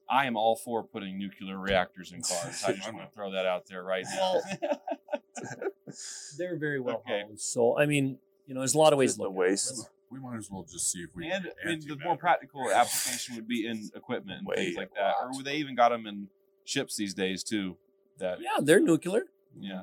I 0.08 0.26
am 0.26 0.36
all 0.36 0.56
for 0.56 0.82
putting 0.82 1.16
nuclear 1.18 1.56
reactors 1.58 2.12
in 2.12 2.20
cars. 2.22 2.62
I 2.64 2.72
just 2.72 2.92
want 2.92 3.08
to 3.08 3.10
throw 3.14 3.30
that 3.32 3.46
out 3.46 3.66
there 3.66 3.82
right 3.82 4.04
now. 4.14 4.40
They're 6.38 6.56
very 6.56 6.80
well 6.80 6.96
Okay. 7.06 7.22
housed. 7.28 7.40
So, 7.40 7.78
I 7.78 7.86
mean, 7.86 8.18
you 8.46 8.54
know, 8.54 8.60
there's 8.60 8.74
a 8.74 8.78
lot 8.78 8.92
of 8.92 8.98
ways 8.98 9.10
Just 9.10 9.18
to 9.20 9.24
a 9.24 9.28
look 9.28 9.36
waste. 9.36 9.90
We 10.12 10.20
might 10.20 10.36
as 10.36 10.50
well 10.50 10.64
just 10.70 10.90
see 10.92 11.00
if 11.00 11.10
we. 11.14 11.28
and 11.30 11.44
can 11.44 11.52
I 11.64 11.66
mean, 11.70 11.80
the 11.88 11.96
more 12.04 12.16
practical 12.16 12.70
application 12.70 13.34
would 13.36 13.48
be 13.48 13.66
in 13.66 13.90
equipment 13.94 14.38
and 14.40 14.46
Way 14.46 14.56
things 14.56 14.76
like 14.76 14.94
that. 14.94 15.14
lot. 15.20 15.36
Or 15.36 15.42
they 15.42 15.56
even 15.56 15.74
got 15.74 15.88
them 15.88 16.06
in 16.06 16.28
ships 16.64 16.96
these 16.96 17.14
days 17.14 17.42
too. 17.42 17.76
That. 18.18 18.38
Yeah, 18.40 18.60
they're 18.62 18.78
nuclear. 18.80 19.24
yeah, 19.58 19.82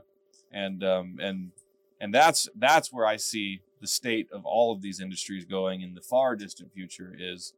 and 0.52 0.84
um, 0.84 1.18
and 1.20 1.52
and 2.00 2.14
that's 2.14 2.48
that's 2.56 2.94
where 2.94 3.06
I 3.06 3.18
see 3.18 3.62
the 3.82 3.88
state 3.88 4.28
of 4.32 4.46
all 4.46 4.72
of 4.72 4.82
these 4.82 5.02
industries 5.02 5.46
going 5.46 5.82
in 5.82 5.96
the 5.96 6.02
far 6.02 6.36
distant 6.36 6.72
future. 6.74 7.16
Is 7.20 7.54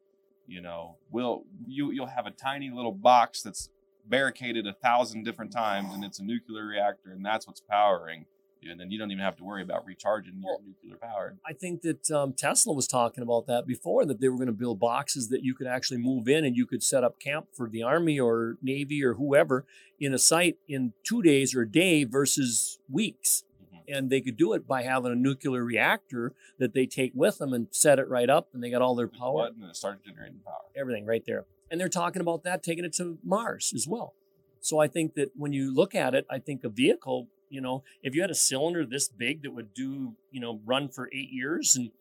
you 0.47 0.61
know, 0.61 0.95
will 1.11 1.43
you 1.67 1.91
you'll 1.91 2.07
have 2.07 2.26
a 2.26 2.32
tiny 2.32 2.72
little 2.72 2.93
box 2.93 3.41
that's 3.43 3.69
barricaded 4.05 4.65
a 4.65 4.74
thousand 4.74 5.24
different 5.24 5.51
times, 5.51 5.93
and 5.93 6.03
it's 6.03 6.19
a 6.19 6.24
nuclear 6.24 6.65
reactor, 6.65 7.11
and 7.11 7.24
that's 7.26 7.45
what's 7.45 7.61
powering. 7.61 8.26
And 8.70 8.80
then 8.80 8.91
you 8.91 8.99
don't 8.99 9.09
even 9.12 9.24
have 9.24 9.36
to 9.38 9.43
worry 9.43 9.64
about 9.64 9.86
recharging 9.86 10.36
your 10.36 10.43
Well, 10.57 10.62
nuclear 10.66 10.97
power. 10.97 11.36
I 11.45 11.53
think 11.53 11.82
that 11.82 12.12
um, 12.12 12.34
Tesla 12.34 12.74
was 12.74 12.88
talking 12.88 13.24
about 13.24 13.47
that 13.47 13.66
before 13.66 14.05
that 14.05 14.22
they 14.22 14.30
were 14.30 14.36
going 14.38 14.47
to 14.47 14.53
build 14.53 14.80
boxes 14.80 15.30
that 15.30 15.43
you 15.43 15.55
could 15.55 15.66
actually 15.68 15.97
move 15.97 16.28
in 16.28 16.45
and 16.45 16.55
you 16.55 16.66
could 16.68 16.84
set 16.84 17.03
up 17.03 17.20
camp 17.20 17.47
for 17.53 17.68
the 17.70 17.82
army 17.82 18.20
or 18.20 18.57
navy 18.62 19.03
or 19.03 19.16
whoever 19.16 19.66
in 19.99 20.14
a 20.14 20.20
site 20.20 20.57
in 20.68 20.93
two 21.03 21.22
days 21.24 21.55
or 21.55 21.62
a 21.62 21.70
day 21.72 22.03
versus 22.03 22.78
weeks. 22.89 23.43
Mhm. 23.74 23.97
And 23.97 24.09
they 24.12 24.22
could 24.22 24.38
do 24.38 24.53
it 24.53 24.68
by 24.68 24.84
having 24.84 25.12
a 25.12 25.16
nuclear 25.16 25.64
reactor 25.64 26.34
that 26.59 26.74
they 26.74 26.86
take 26.86 27.14
with 27.16 27.39
them 27.39 27.53
and 27.53 27.68
set 27.72 27.97
it 27.97 28.07
right 28.07 28.30
up, 28.30 28.49
and 28.53 28.64
they 28.64 28.70
got 28.70 28.82
all 28.84 28.93
their 28.95 29.07
power, 29.07 29.47
and 29.47 29.64
it 29.64 29.76
starts 29.76 30.03
generating 30.05 30.39
power. 30.45 30.62
everything 30.76 31.05
right 31.05 31.26
there. 31.26 31.45
and 31.72 31.80
they're 31.80 31.88
talking 31.89 32.22
about 32.22 32.43
that 32.43 32.62
taking 32.62 32.84
it 32.86 32.91
to 32.91 33.18
Mars 33.24 33.72
as 33.74 33.88
well. 33.88 34.14
So 34.59 34.78
I 34.80 34.88
think 34.88 35.14
that 35.16 35.32
when 35.38 35.53
you 35.53 35.74
look 35.74 35.95
at 35.95 36.14
it, 36.14 36.26
I 36.30 36.38
think 36.38 36.64
a 36.66 36.70
vehicle, 36.70 37.30
you 37.52 37.62
know, 37.62 37.84
if 38.02 38.16
you 38.16 38.22
had 38.22 38.32
a 38.32 38.36
cylinder 38.36 38.86
this 38.86 39.08
big 39.10 39.43
that 39.43 39.52
would 39.52 39.74
do, 39.74 40.16
you 40.32 40.39
know, 40.39 40.60
run 40.66 40.89
for 40.89 41.10
eight 41.14 41.30
years 41.32 41.76
and, 41.76 41.91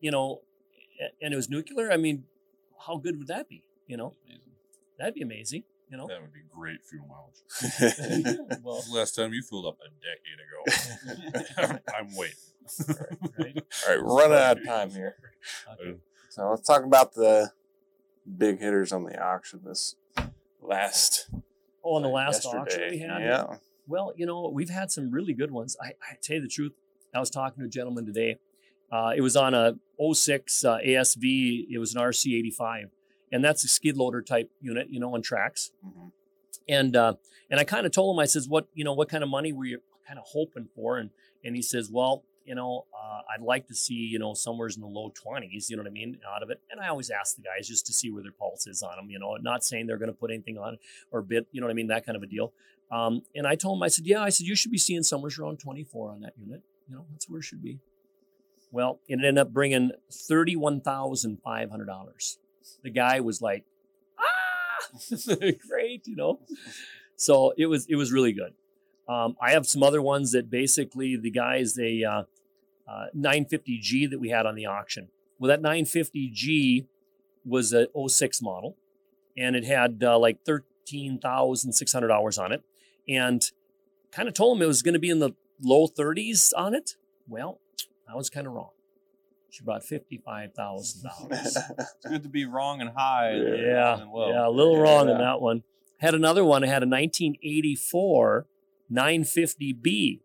you 0.00 0.10
know, 0.10 0.40
and 1.20 1.34
it 1.34 1.36
was 1.36 1.50
nuclear, 1.50 1.90
I 1.90 1.96
mean, 1.96 2.24
how 2.86 2.96
good 2.96 3.18
would 3.18 3.26
that 3.26 3.48
be? 3.48 3.64
You 3.86 3.96
know, 3.96 4.14
that'd 4.98 5.14
be 5.14 5.22
amazing. 5.22 5.64
You 5.90 5.98
know, 5.98 6.06
That 6.06 6.22
would 6.22 6.32
be 6.32 6.40
great 6.52 6.78
fuel 6.82 7.06
mileage. 7.06 8.60
well, 8.62 8.82
Last 8.90 9.14
time 9.16 9.32
you 9.34 9.42
filled 9.42 9.66
up 9.66 9.76
a 9.84 9.90
decade 10.00 11.68
ago. 11.68 11.78
I'm 11.98 12.16
waiting. 12.16 12.36
right? 13.38 13.64
All 13.86 13.94
right, 13.94 14.04
we're 14.04 14.16
running 14.16 14.38
out 14.38 14.58
of 14.58 14.64
time 14.64 14.90
here. 14.90 15.16
Okay. 15.72 15.98
So 16.30 16.48
let's 16.50 16.66
talk 16.66 16.84
about 16.84 17.14
the 17.14 17.50
big 18.38 18.60
hitters 18.60 18.92
on 18.92 19.04
the 19.04 19.20
auction 19.22 19.60
this 19.64 19.96
last 20.62 21.28
Oh, 21.84 21.96
on 21.96 22.02
the 22.02 22.08
like, 22.08 22.26
last 22.28 22.46
auction 22.46 22.80
we 22.90 22.98
had, 22.98 23.20
Yeah. 23.20 23.56
Well, 23.86 24.12
you 24.16 24.26
know, 24.26 24.48
we've 24.52 24.70
had 24.70 24.90
some 24.90 25.10
really 25.10 25.34
good 25.34 25.50
ones. 25.50 25.76
I, 25.82 25.88
I 25.88 26.16
tell 26.22 26.36
you 26.36 26.42
the 26.42 26.48
truth, 26.48 26.72
I 27.14 27.20
was 27.20 27.30
talking 27.30 27.60
to 27.62 27.66
a 27.66 27.70
gentleman 27.70 28.06
today. 28.06 28.38
Uh, 28.90 29.12
it 29.16 29.20
was 29.20 29.36
on 29.36 29.54
a 29.54 29.74
06 30.12 30.64
uh, 30.64 30.78
ASV. 30.78 31.66
It 31.70 31.78
was 31.78 31.94
an 31.94 32.00
RC85, 32.00 32.90
and 33.32 33.44
that's 33.44 33.64
a 33.64 33.68
skid 33.68 33.96
loader 33.96 34.22
type 34.22 34.50
unit, 34.60 34.88
you 34.90 35.00
know, 35.00 35.14
on 35.14 35.22
tracks. 35.22 35.70
Mhm. 35.84 36.12
And 36.68 36.96
uh, 36.96 37.14
and 37.50 37.60
I 37.60 37.64
kind 37.64 37.86
of 37.86 37.92
told 37.92 38.14
him, 38.16 38.20
I 38.20 38.26
says, 38.26 38.48
what 38.48 38.68
you 38.74 38.84
know, 38.84 38.94
what 38.94 39.08
kind 39.08 39.22
of 39.22 39.30
money 39.30 39.52
were 39.52 39.64
you 39.64 39.80
kind 40.06 40.18
of 40.18 40.24
hoping 40.28 40.68
for? 40.74 40.98
And 40.98 41.10
and 41.44 41.54
he 41.54 41.62
says, 41.62 41.90
well, 41.90 42.24
you 42.44 42.54
know, 42.54 42.86
uh, 42.94 43.20
I'd 43.34 43.42
like 43.42 43.66
to 43.68 43.74
see, 43.74 43.94
you 43.94 44.18
know, 44.18 44.34
somewhere 44.34 44.68
in 44.74 44.80
the 44.80 44.86
low 44.86 45.10
20s, 45.10 45.68
you 45.68 45.76
know 45.76 45.82
what 45.82 45.88
I 45.88 45.92
mean, 45.92 46.18
out 46.34 46.42
of 46.42 46.50
it. 46.50 46.60
And 46.70 46.80
I 46.80 46.88
always 46.88 47.10
ask 47.10 47.36
the 47.36 47.42
guys 47.42 47.66
just 47.66 47.86
to 47.86 47.92
see 47.92 48.10
where 48.10 48.22
their 48.22 48.32
pulse 48.32 48.66
is 48.66 48.82
on 48.82 48.96
them, 48.96 49.10
you 49.10 49.18
know, 49.18 49.36
not 49.36 49.64
saying 49.64 49.86
they're 49.86 49.98
going 49.98 50.10
to 50.10 50.16
put 50.16 50.30
anything 50.30 50.58
on 50.58 50.78
or 51.10 51.22
bid, 51.22 51.46
you 51.52 51.60
know 51.60 51.66
what 51.66 51.70
I 51.72 51.74
mean, 51.74 51.86
that 51.88 52.04
kind 52.04 52.16
of 52.16 52.22
a 52.22 52.26
deal. 52.26 52.52
Um, 52.90 53.22
and 53.34 53.46
I 53.46 53.54
told 53.54 53.78
him, 53.78 53.82
I 53.82 53.88
said, 53.88 54.06
yeah, 54.06 54.22
I 54.22 54.28
said, 54.28 54.46
you 54.46 54.54
should 54.54 54.70
be 54.70 54.78
seeing 54.78 55.02
somewhere 55.02 55.32
around 55.38 55.58
24 55.58 56.10
on 56.10 56.20
that 56.20 56.34
unit. 56.38 56.62
You 56.88 56.96
know, 56.96 57.04
that's 57.10 57.28
where 57.28 57.40
it 57.40 57.44
should 57.44 57.62
be. 57.62 57.80
Well, 58.70 59.00
it 59.08 59.14
ended 59.14 59.38
up 59.38 59.52
bringing 59.52 59.92
$31,500. 60.10 62.36
The 62.82 62.90
guy 62.90 63.20
was 63.20 63.40
like, 63.40 63.64
ah, 64.18 64.98
great, 65.68 66.06
you 66.06 66.16
know? 66.16 66.40
So 67.16 67.54
it 67.56 67.66
was, 67.66 67.86
it 67.86 67.96
was 67.96 68.12
really 68.12 68.32
good. 68.32 68.52
Um, 69.08 69.36
I 69.40 69.52
have 69.52 69.66
some 69.66 69.82
other 69.82 70.02
ones 70.02 70.32
that 70.32 70.50
basically 70.50 71.16
the 71.16 71.30
guys, 71.30 71.74
they, 71.74 72.04
uh, 72.04 72.24
uh, 72.86 73.06
950G 73.16 74.10
that 74.10 74.20
we 74.20 74.28
had 74.30 74.46
on 74.46 74.54
the 74.54 74.66
auction. 74.66 75.08
Well, 75.38 75.48
that 75.48 75.62
950G 75.62 76.86
was 77.44 77.72
a 77.72 77.88
06 78.08 78.42
model 78.42 78.76
and 79.36 79.56
it 79.56 79.64
had 79.64 80.02
uh, 80.02 80.18
like 80.18 80.44
13,600 80.44 82.10
hours 82.10 82.38
on 82.38 82.52
it. 82.52 82.62
And 83.08 83.50
kind 84.12 84.28
of 84.28 84.34
told 84.34 84.56
him 84.56 84.62
it 84.62 84.66
was 84.66 84.82
going 84.82 84.94
to 84.94 84.98
be 85.00 85.10
in 85.10 85.18
the 85.18 85.30
low 85.62 85.86
30s 85.88 86.52
on 86.56 86.74
it. 86.74 86.96
Well, 87.28 87.60
I 88.10 88.14
was 88.16 88.30
kind 88.30 88.46
of 88.46 88.52
wrong. 88.52 88.70
She 89.50 89.62
brought 89.62 89.82
$55,000. 89.82 91.04
It's 91.30 91.56
good 92.08 92.22
to 92.24 92.28
be 92.28 92.44
wrong 92.44 92.80
and 92.80 92.90
high. 92.96 93.30
and 93.30 93.60
yeah, 93.62 94.00
and 94.00 94.10
yeah, 94.14 94.48
a 94.48 94.50
little 94.50 94.78
wrong 94.78 95.08
on 95.08 95.18
Yeah. 95.20 95.24
that 95.26 95.40
one. 95.40 95.62
Had 95.98 96.14
another 96.14 96.44
one. 96.44 96.64
I 96.64 96.66
had 96.66 96.82
a 96.82 96.86
1984 96.88 98.46
950B. 98.92 100.20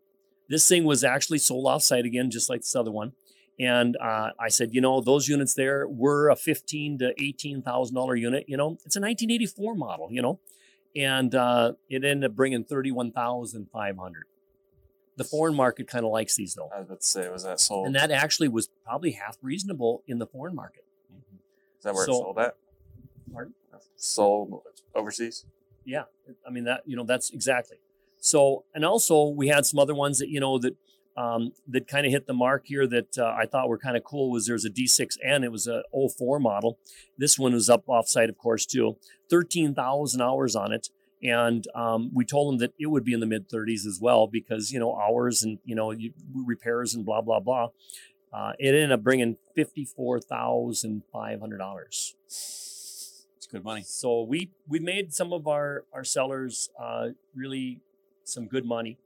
This 0.48 0.68
thing 0.68 0.84
was 0.84 1.04
actually 1.04 1.38
sold 1.38 1.66
off 1.66 1.82
site 1.82 2.04
again, 2.04 2.30
just 2.30 2.50
like 2.50 2.60
this 2.60 2.74
other 2.74 2.90
one. 2.90 3.12
And 3.58 3.96
uh, 3.98 4.30
I 4.38 4.48
said, 4.48 4.70
you 4.74 4.80
know, 4.80 5.00
those 5.00 5.28
units 5.28 5.54
there 5.54 5.86
were 5.86 6.28
a 6.30 6.36
fifteen 6.36 6.98
to 6.98 7.12
eighteen 7.22 7.62
thousand 7.62 7.94
dollar 7.94 8.16
unit. 8.16 8.46
You 8.48 8.56
know, 8.56 8.72
it's 8.86 8.96
a 8.96 9.00
1984 9.00 9.74
model. 9.74 10.08
You 10.10 10.22
know, 10.22 10.40
and 10.96 11.34
uh, 11.34 11.72
it 11.88 12.04
ended 12.04 12.30
up 12.30 12.36
bringing 12.36 12.64
thirty 12.64 12.90
one 12.90 13.12
thousand 13.12 13.68
five 13.72 13.96
hundred. 13.96 14.24
The 15.16 15.24
foreign 15.24 15.54
market 15.54 15.86
kind 15.86 16.04
of 16.04 16.10
likes 16.12 16.36
these 16.36 16.54
though, 16.54 16.70
I 16.74 16.78
was 16.78 16.86
about 16.86 17.00
to 17.00 17.06
say, 17.06 17.28
was 17.28 17.42
that 17.44 17.60
sold? 17.60 17.86
and 17.86 17.94
that 17.94 18.10
actually 18.10 18.48
was 18.48 18.70
probably 18.84 19.12
half 19.12 19.36
reasonable 19.42 20.02
in 20.06 20.18
the 20.18 20.26
foreign 20.26 20.54
market. 20.54 20.84
Is 21.78 21.84
that 21.84 21.94
where 21.94 22.06
so- 22.06 22.12
it 22.12 22.14
sold 22.16 22.38
at? 22.38 22.56
Pardon? 23.32 23.54
Sold 23.96 24.62
overseas? 24.94 25.44
Yeah, 25.84 26.04
I 26.46 26.50
mean 26.50 26.64
that 26.64 26.82
you 26.86 26.96
know 26.96 27.04
that's 27.04 27.30
exactly. 27.30 27.78
So 28.18 28.64
and 28.74 28.84
also 28.84 29.28
we 29.28 29.48
had 29.48 29.66
some 29.66 29.78
other 29.78 29.94
ones 29.94 30.18
that 30.18 30.28
you 30.28 30.40
know 30.40 30.58
that 30.58 30.74
um, 31.20 31.52
that 31.68 31.86
kind 31.86 32.06
of 32.06 32.12
hit 32.12 32.26
the 32.26 32.32
mark 32.32 32.66
here 32.66 32.86
that 32.86 33.18
uh, 33.18 33.34
I 33.36 33.44
thought 33.44 33.68
were 33.68 33.78
kind 33.78 33.96
of 33.96 34.04
cool 34.04 34.30
was 34.30 34.46
there's 34.46 34.64
a 34.64 34.70
D6N 34.70 35.44
it 35.44 35.52
was 35.52 35.66
a 35.66 35.82
04 35.92 36.40
model. 36.40 36.78
This 37.18 37.38
one 37.38 37.52
was 37.52 37.68
up 37.68 37.86
offsite 37.86 38.28
of 38.28 38.38
course 38.38 38.64
too. 38.64 38.96
13,000 39.28 40.20
hours 40.20 40.56
on 40.56 40.72
it. 40.72 40.88
And 41.22 41.66
um, 41.74 42.10
we 42.14 42.24
told 42.24 42.50
them 42.50 42.58
that 42.60 42.72
it 42.78 42.86
would 42.86 43.04
be 43.04 43.12
in 43.12 43.20
the 43.20 43.26
mid 43.26 43.50
30s 43.50 43.84
as 43.86 43.98
well 44.00 44.26
because 44.26 44.72
you 44.72 44.78
know 44.78 44.96
hours 44.96 45.42
and 45.42 45.58
you 45.64 45.74
know 45.74 45.90
you, 45.90 46.12
repairs 46.34 46.94
and 46.94 47.04
blah 47.04 47.20
blah 47.20 47.40
blah. 47.40 47.68
Uh, 48.32 48.52
it 48.58 48.68
ended 48.68 48.92
up 48.92 49.02
bringing 49.02 49.36
fifty 49.54 49.84
four 49.84 50.18
thousand 50.18 51.02
five 51.12 51.40
hundred 51.40 51.58
dollars. 51.58 52.14
It's 52.26 53.46
good 53.50 53.64
money. 53.64 53.82
So 53.84 54.22
we 54.22 54.50
we 54.66 54.78
made 54.78 55.12
some 55.12 55.34
of 55.34 55.46
our 55.46 55.84
our 55.92 56.04
sellers 56.04 56.70
uh, 56.80 57.08
really 57.34 57.80
some 58.24 58.46
good 58.46 58.64
money. 58.64 58.96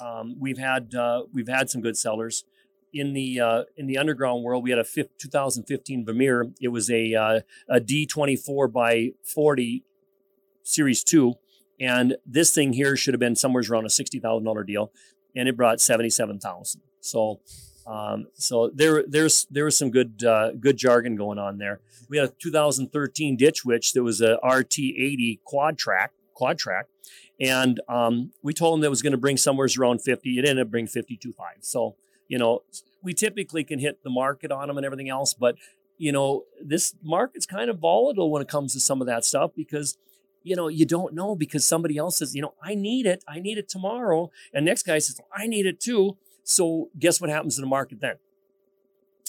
Um, 0.00 0.36
we've 0.38 0.58
had 0.58 0.94
uh, 0.94 1.24
we've 1.32 1.48
had 1.48 1.70
some 1.70 1.80
good 1.80 1.96
sellers 1.96 2.44
in 2.92 3.12
the 3.12 3.40
uh, 3.40 3.64
in 3.76 3.86
the 3.86 3.98
underground 3.98 4.42
world. 4.42 4.62
We 4.62 4.70
had 4.70 4.78
a 4.78 4.84
fif- 4.84 5.16
2015 5.18 6.04
Vermeer. 6.04 6.50
It 6.60 6.68
was 6.68 6.90
a 6.90 7.14
uh, 7.14 7.40
a 7.68 7.80
D24 7.80 8.72
by 8.72 9.10
40 9.22 9.84
Series 10.64 11.02
two, 11.02 11.34
and 11.80 12.16
this 12.24 12.54
thing 12.54 12.72
here 12.74 12.96
should 12.96 13.14
have 13.14 13.20
been 13.20 13.34
somewhere 13.34 13.64
around 13.68 13.84
a 13.84 13.90
sixty 13.90 14.20
thousand 14.20 14.44
dollar 14.44 14.62
deal, 14.62 14.92
and 15.34 15.48
it 15.48 15.56
brought 15.56 15.80
seventy 15.80 16.10
seven 16.10 16.38
thousand. 16.38 16.82
So. 17.00 17.40
Um, 17.84 18.28
so 18.34 18.70
there, 18.72 19.02
there's 19.02 19.48
there 19.50 19.64
was 19.64 19.76
some 19.76 19.90
good 19.90 20.22
uh, 20.22 20.52
good 20.52 20.76
jargon 20.76 21.16
going 21.16 21.40
on 21.40 21.58
there. 21.58 21.80
We 22.08 22.16
had 22.16 22.28
a 22.28 22.32
2013 22.40 23.36
Ditch 23.36 23.64
Witch 23.64 23.92
that 23.94 24.04
was 24.04 24.20
a 24.20 24.38
RT80 24.44 25.40
quad 25.42 25.78
track, 25.78 26.12
quad 26.34 26.58
track, 26.58 26.86
and 27.40 27.80
um, 27.88 28.32
we 28.42 28.52
told 28.52 28.74
them 28.74 28.80
that 28.82 28.90
was 28.90 29.02
going 29.02 29.12
to 29.12 29.18
bring 29.18 29.36
somewhere 29.36 29.68
around 29.78 30.00
50. 30.00 30.38
It 30.38 30.48
ended 30.48 30.66
up 30.66 30.70
bringing 30.70 30.88
52.5. 30.88 31.32
So 31.60 31.96
you 32.28 32.38
know, 32.38 32.62
we 33.02 33.12
typically 33.12 33.64
can 33.64 33.78
hit 33.78 34.02
the 34.02 34.10
market 34.10 34.50
on 34.50 34.68
them 34.68 34.76
and 34.78 34.86
everything 34.86 35.08
else, 35.08 35.34
but 35.34 35.56
you 35.98 36.10
know, 36.10 36.44
this 36.60 36.94
market's 37.02 37.46
kind 37.46 37.70
of 37.70 37.78
volatile 37.78 38.30
when 38.30 38.42
it 38.42 38.48
comes 38.48 38.72
to 38.72 38.80
some 38.80 39.00
of 39.00 39.06
that 39.06 39.24
stuff 39.24 39.52
because 39.54 39.98
you 40.42 40.56
know 40.56 40.68
you 40.68 40.84
don't 40.84 41.14
know 41.14 41.36
because 41.36 41.64
somebody 41.64 41.96
else 41.96 42.18
says 42.18 42.34
you 42.34 42.42
know 42.42 42.54
I 42.62 42.74
need 42.74 43.06
it, 43.06 43.22
I 43.28 43.38
need 43.38 43.58
it 43.58 43.68
tomorrow, 43.68 44.30
and 44.52 44.64
next 44.64 44.84
guy 44.84 44.98
says 44.98 45.20
I 45.34 45.46
need 45.46 45.66
it 45.66 45.78
too. 45.78 46.16
So 46.42 46.88
guess 46.98 47.20
what 47.20 47.30
happens 47.30 47.54
to 47.56 47.60
the 47.60 47.66
market 47.66 48.00
then? 48.00 48.16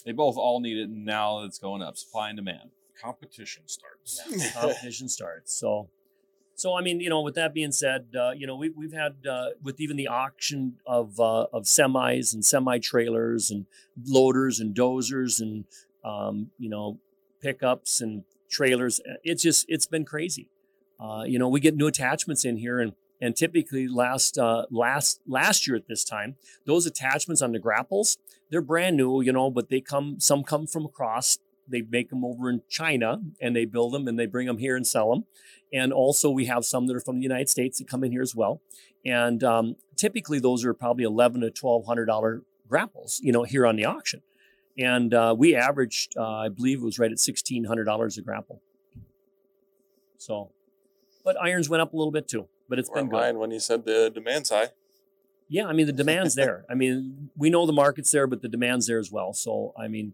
They 0.05 0.11
both 0.11 0.35
all 0.37 0.59
need 0.59 0.77
it 0.77 0.89
and 0.89 1.05
now 1.05 1.43
it's 1.43 1.59
going 1.59 1.81
up. 1.81 1.97
Supply 1.97 2.29
and 2.29 2.37
demand. 2.37 2.71
Competition 3.01 3.63
starts. 3.67 4.21
competition 4.53 5.09
starts. 5.09 5.53
So, 5.53 5.89
so 6.63 6.77
I 6.77 6.81
mean, 6.81 7.01
you 7.01 7.09
know, 7.09 7.19
with 7.19 7.35
that 7.35 7.53
being 7.53 7.73
said, 7.73 8.05
uh, 8.17 8.31
you 8.31 8.47
know, 8.47 8.55
we, 8.55 8.69
we've 8.69 8.93
had 8.93 9.15
uh, 9.29 9.47
with 9.61 9.81
even 9.81 9.97
the 9.97 10.07
auction 10.07 10.77
of 10.87 11.19
uh, 11.19 11.47
of 11.51 11.63
semis 11.63 12.33
and 12.33 12.45
semi 12.45 12.77
trailers 12.77 13.51
and 13.51 13.65
loaders 14.05 14.61
and 14.61 14.73
dozers 14.73 15.41
and 15.41 15.65
um, 16.05 16.51
you 16.57 16.69
know 16.69 16.99
pickups 17.41 17.99
and 17.99 18.23
trailers. 18.49 19.01
uh, 19.01 19.15
It's 19.25 19.43
just 19.43 19.65
it's 19.67 19.87
been 19.87 20.05
crazy. 20.05 20.47
Uh, 20.97 21.23
you 21.27 21.37
know, 21.37 21.49
we 21.49 21.59
get 21.59 21.75
new 21.75 21.87
attachments 21.87 22.45
in 22.45 22.55
here 22.55 22.79
and. 22.79 22.93
And 23.21 23.37
typically, 23.37 23.87
last 23.87 24.37
uh, 24.37 24.65
last 24.69 25.21
last 25.25 25.65
year 25.65 25.77
at 25.77 25.87
this 25.87 26.03
time, 26.03 26.35
those 26.65 26.85
attachments 26.85 27.41
on 27.41 27.53
the 27.53 27.59
grapples, 27.59 28.17
they're 28.49 28.59
brand 28.59 28.97
new, 28.97 29.21
you 29.21 29.31
know, 29.31 29.49
but 29.49 29.69
they 29.69 29.79
come 29.79 30.19
some 30.19 30.43
come 30.43 30.67
from 30.67 30.83
across 30.83 31.39
they 31.67 31.81
make 31.81 32.09
them 32.09 32.23
over 32.25 32.49
in 32.49 32.61
China 32.69 33.21
and 33.41 33.55
they 33.55 33.65
build 33.65 33.93
them 33.93 34.07
and 34.07 34.17
they 34.17 34.25
bring 34.25 34.47
them 34.47 34.57
here 34.57 34.75
and 34.75 34.85
sell 34.85 35.11
them. 35.11 35.25
And 35.73 35.91
also 35.91 36.29
we 36.29 36.45
have 36.45 36.63
some 36.65 36.85
that 36.87 36.95
are 36.95 37.01
from 37.01 37.17
the 37.17 37.23
United 37.23 37.49
States 37.49 37.79
that 37.79 37.87
come 37.87 38.03
in 38.03 38.11
here 38.11 38.21
as 38.21 38.35
well. 38.35 38.61
And 39.03 39.43
um, 39.43 39.75
typically 39.95 40.39
those 40.39 40.63
are 40.63 40.73
probably 40.73 41.03
eleven 41.03 41.41
to 41.41 41.49
twelve 41.49 41.85
hundred 41.85 42.05
dollar 42.05 42.43
grapples, 42.69 43.19
you 43.23 43.31
know, 43.31 43.43
here 43.43 43.65
on 43.65 43.75
the 43.75 43.85
auction. 43.85 44.21
And 44.77 45.13
uh, 45.13 45.35
we 45.37 45.55
averaged, 45.55 46.15
uh, 46.17 46.37
I 46.37 46.49
believe 46.49 46.81
it 46.81 46.85
was 46.85 46.99
right 46.99 47.11
at 47.11 47.19
sixteen 47.19 47.65
hundred 47.65 47.85
dollars 47.85 48.17
a 48.17 48.21
grapple. 48.21 48.61
So, 50.17 50.51
but 51.25 51.35
irons 51.41 51.69
went 51.69 51.81
up 51.81 51.93
a 51.93 51.97
little 51.97 52.11
bit 52.11 52.27
too, 52.27 52.47
but 52.69 52.79
it's 52.79 52.89
been 52.89 53.09
good. 53.09 53.35
when 53.35 53.51
you 53.51 53.59
said 53.59 53.85
the 53.85 54.11
demand's 54.13 54.51
high. 54.51 54.69
Yeah, 55.49 55.65
I 55.67 55.73
mean 55.73 55.87
the 55.87 55.93
demand's 56.03 56.35
there. 56.35 56.65
I 56.69 56.75
mean, 56.75 57.29
we 57.35 57.49
know 57.49 57.65
the 57.65 57.73
market's 57.73 58.11
there, 58.11 58.27
but 58.27 58.41
the 58.41 58.47
demand's 58.47 58.87
there 58.87 58.99
as 58.99 59.11
well. 59.11 59.33
So, 59.33 59.73
I 59.77 59.87
mean, 59.87 60.13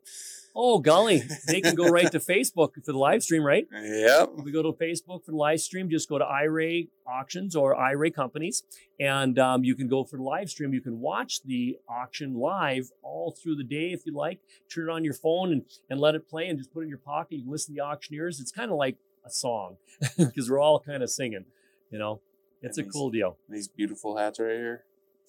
Oh, 0.55 0.78
golly, 0.80 1.22
they 1.46 1.61
can 1.61 1.74
go 1.74 1.88
right 1.88 2.11
to 2.11 2.18
Facebook 2.34 2.74
for 2.74 2.92
the 2.92 2.98
live 2.98 3.22
stream, 3.22 3.44
right? 3.44 3.66
Yep. 3.72 4.30
We 4.42 4.51
go 4.51 4.62
to 4.62 4.72
Facebook 4.72 5.24
for 5.24 5.30
the 5.30 5.36
live 5.36 5.61
stream, 5.61 5.88
just 5.88 6.09
go 6.09 6.18
to 6.18 6.24
IRAY 6.24 6.88
Auctions 7.07 7.55
or 7.55 7.76
IRAY 7.76 8.11
Companies, 8.11 8.64
and 8.98 9.38
um, 9.38 9.62
you 9.64 9.74
can 9.74 9.86
go 9.86 10.05
for 10.05 10.16
the 10.16 10.22
live 10.22 10.51
stream. 10.51 10.74
You 10.74 10.80
can 10.80 11.01
watch 11.01 11.42
the 11.42 11.78
auction 11.88 12.34
live 12.34 12.90
all 13.03 13.30
through 13.30 13.57
the 13.57 13.64
day 13.64 13.92
if 13.92 14.05
you 14.05 14.12
like. 14.14 14.40
Turn 14.72 14.88
it 14.88 14.92
on 14.92 15.05
your 15.05 15.14
phone 15.14 15.53
and, 15.53 15.62
and 15.88 16.01
let 16.01 16.14
it 16.14 16.28
play, 16.28 16.48
and 16.48 16.59
just 16.59 16.72
put 16.72 16.80
it 16.80 16.84
in 16.84 16.88
your 16.88 16.98
pocket. 16.98 17.36
You 17.36 17.42
can 17.42 17.53
listen 17.53 17.74
to 17.74 17.78
the 17.78 17.84
auctioneers. 17.84 18.40
It's 18.40 18.53
kind 18.53 18.70
of 18.70 18.76
like 18.76 18.96
a 19.24 19.30
song 19.30 19.76
because 20.18 20.51
we're 20.51 20.61
all 20.61 20.80
kind 20.80 21.03
of 21.03 21.11
singing. 21.11 21.44
You 21.90 21.98
know, 21.98 22.20
it's 22.62 22.78
a 22.78 22.82
And 22.82 22.92
cool 22.92 23.11
deal. 23.11 23.36
These 23.48 23.68
beautiful 23.68 24.16
hats 24.16 24.40
right 24.40 24.57
here. 24.57 24.84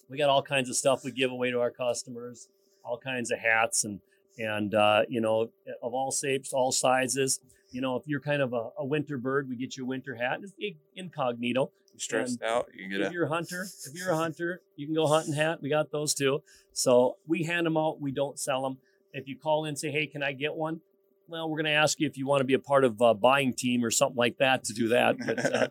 We 0.10 0.18
got 0.18 0.30
all 0.30 0.44
kinds 0.44 0.70
of 0.70 0.76
stuff 0.76 1.04
we 1.04 1.12
give 1.12 1.32
away 1.32 1.52
to 1.52 1.60
our 1.60 1.72
customers, 1.72 2.50
all 2.84 2.98
kinds 2.98 3.32
of 3.32 3.40
hats 3.40 3.84
and 3.84 4.02
and 4.38 4.74
uh, 4.74 5.04
you 5.10 5.22
know 5.22 5.52
of 5.82 5.94
all 5.94 6.12
shapes, 6.12 6.54
all 6.54 6.72
sizes. 6.72 7.40
You 7.72 7.80
know, 7.82 7.96
if 7.96 8.04
you're 8.06 8.20
kind 8.20 8.42
of 8.42 8.54
a, 8.54 8.70
a 8.80 8.86
winter 8.86 9.18
bird, 9.18 9.48
we 9.48 9.56
get 9.56 9.78
you 9.78 9.84
a 9.86 9.88
winter 9.88 10.16
hat. 10.16 10.40
It's 10.44 10.54
incognito. 10.96 11.72
You 11.94 12.00
stressed 12.00 12.42
out? 12.44 12.68
You 12.74 12.84
can 12.84 12.92
If 12.94 13.00
get 13.00 13.10
a. 13.10 13.14
you're 13.14 13.26
a 13.26 13.30
hunter, 13.30 13.66
if 13.86 13.94
you're 13.96 14.12
a 14.12 14.16
hunter, 14.26 14.62
you 14.76 14.86
can 14.86 14.96
go 14.96 15.08
hunting 15.08 15.34
hat. 15.34 15.62
We 15.62 15.70
got 15.70 15.92
those 15.92 16.14
too. 16.14 16.42
So 16.74 17.18
we 17.28 17.44
hand 17.44 17.66
them 17.66 17.78
out. 17.78 18.02
We 18.02 18.12
don't 18.12 18.40
sell 18.40 18.62
them. 18.64 18.78
If 19.14 19.28
you 19.28 19.38
call 19.38 19.66
in 19.66 19.70
and 19.70 19.80
say, 19.80 19.92
"Hey, 19.92 20.08
can 20.08 20.24
I 20.24 20.32
get 20.34 20.56
one?" 20.56 20.82
Well, 21.28 21.50
we're 21.50 21.58
going 21.58 21.66
to 21.66 21.72
ask 21.72 22.00
you 22.00 22.08
if 22.08 22.18
you 22.18 22.28
want 22.28 22.42
to 22.42 22.46
be 22.46 22.56
a 22.56 22.60
part 22.60 22.84
of 22.84 23.00
a 23.00 23.14
buying 23.14 23.54
team 23.54 23.86
or 23.86 23.92
something 23.92 24.18
like 24.18 24.38
that 24.40 24.66
to 24.66 24.74
do 24.74 24.90
that. 24.90 25.16
But 25.26 25.54
uh, 25.54 25.68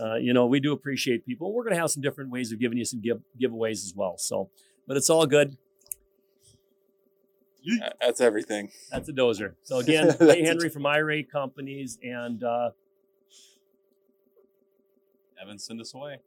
uh, 0.04 0.14
you 0.16 0.32
know, 0.32 0.46
we 0.46 0.58
do 0.58 0.72
appreciate 0.72 1.24
people. 1.24 1.52
We're 1.52 1.62
going 1.62 1.74
to 1.74 1.80
have 1.80 1.90
some 1.90 2.02
different 2.02 2.30
ways 2.30 2.50
of 2.50 2.58
giving 2.58 2.78
you 2.78 2.84
some 2.84 3.00
give, 3.00 3.20
giveaways 3.40 3.84
as 3.84 3.92
well. 3.94 4.16
So, 4.18 4.50
but 4.88 4.96
it's 4.96 5.08
all 5.10 5.26
good. 5.26 5.56
That's 8.00 8.20
everything. 8.20 8.70
That's 8.90 9.08
a 9.08 9.12
dozer. 9.12 9.54
So 9.62 9.78
again, 9.80 10.08
That's 10.08 10.20
Ray 10.20 10.42
a 10.42 10.44
Henry 10.44 10.68
from 10.68 10.86
IRAY 10.86 11.22
Companies, 11.24 11.98
and 12.02 12.42
uh, 12.42 12.70
Evan, 15.40 15.58
send 15.58 15.80
us 15.80 15.94
away. 15.94 16.18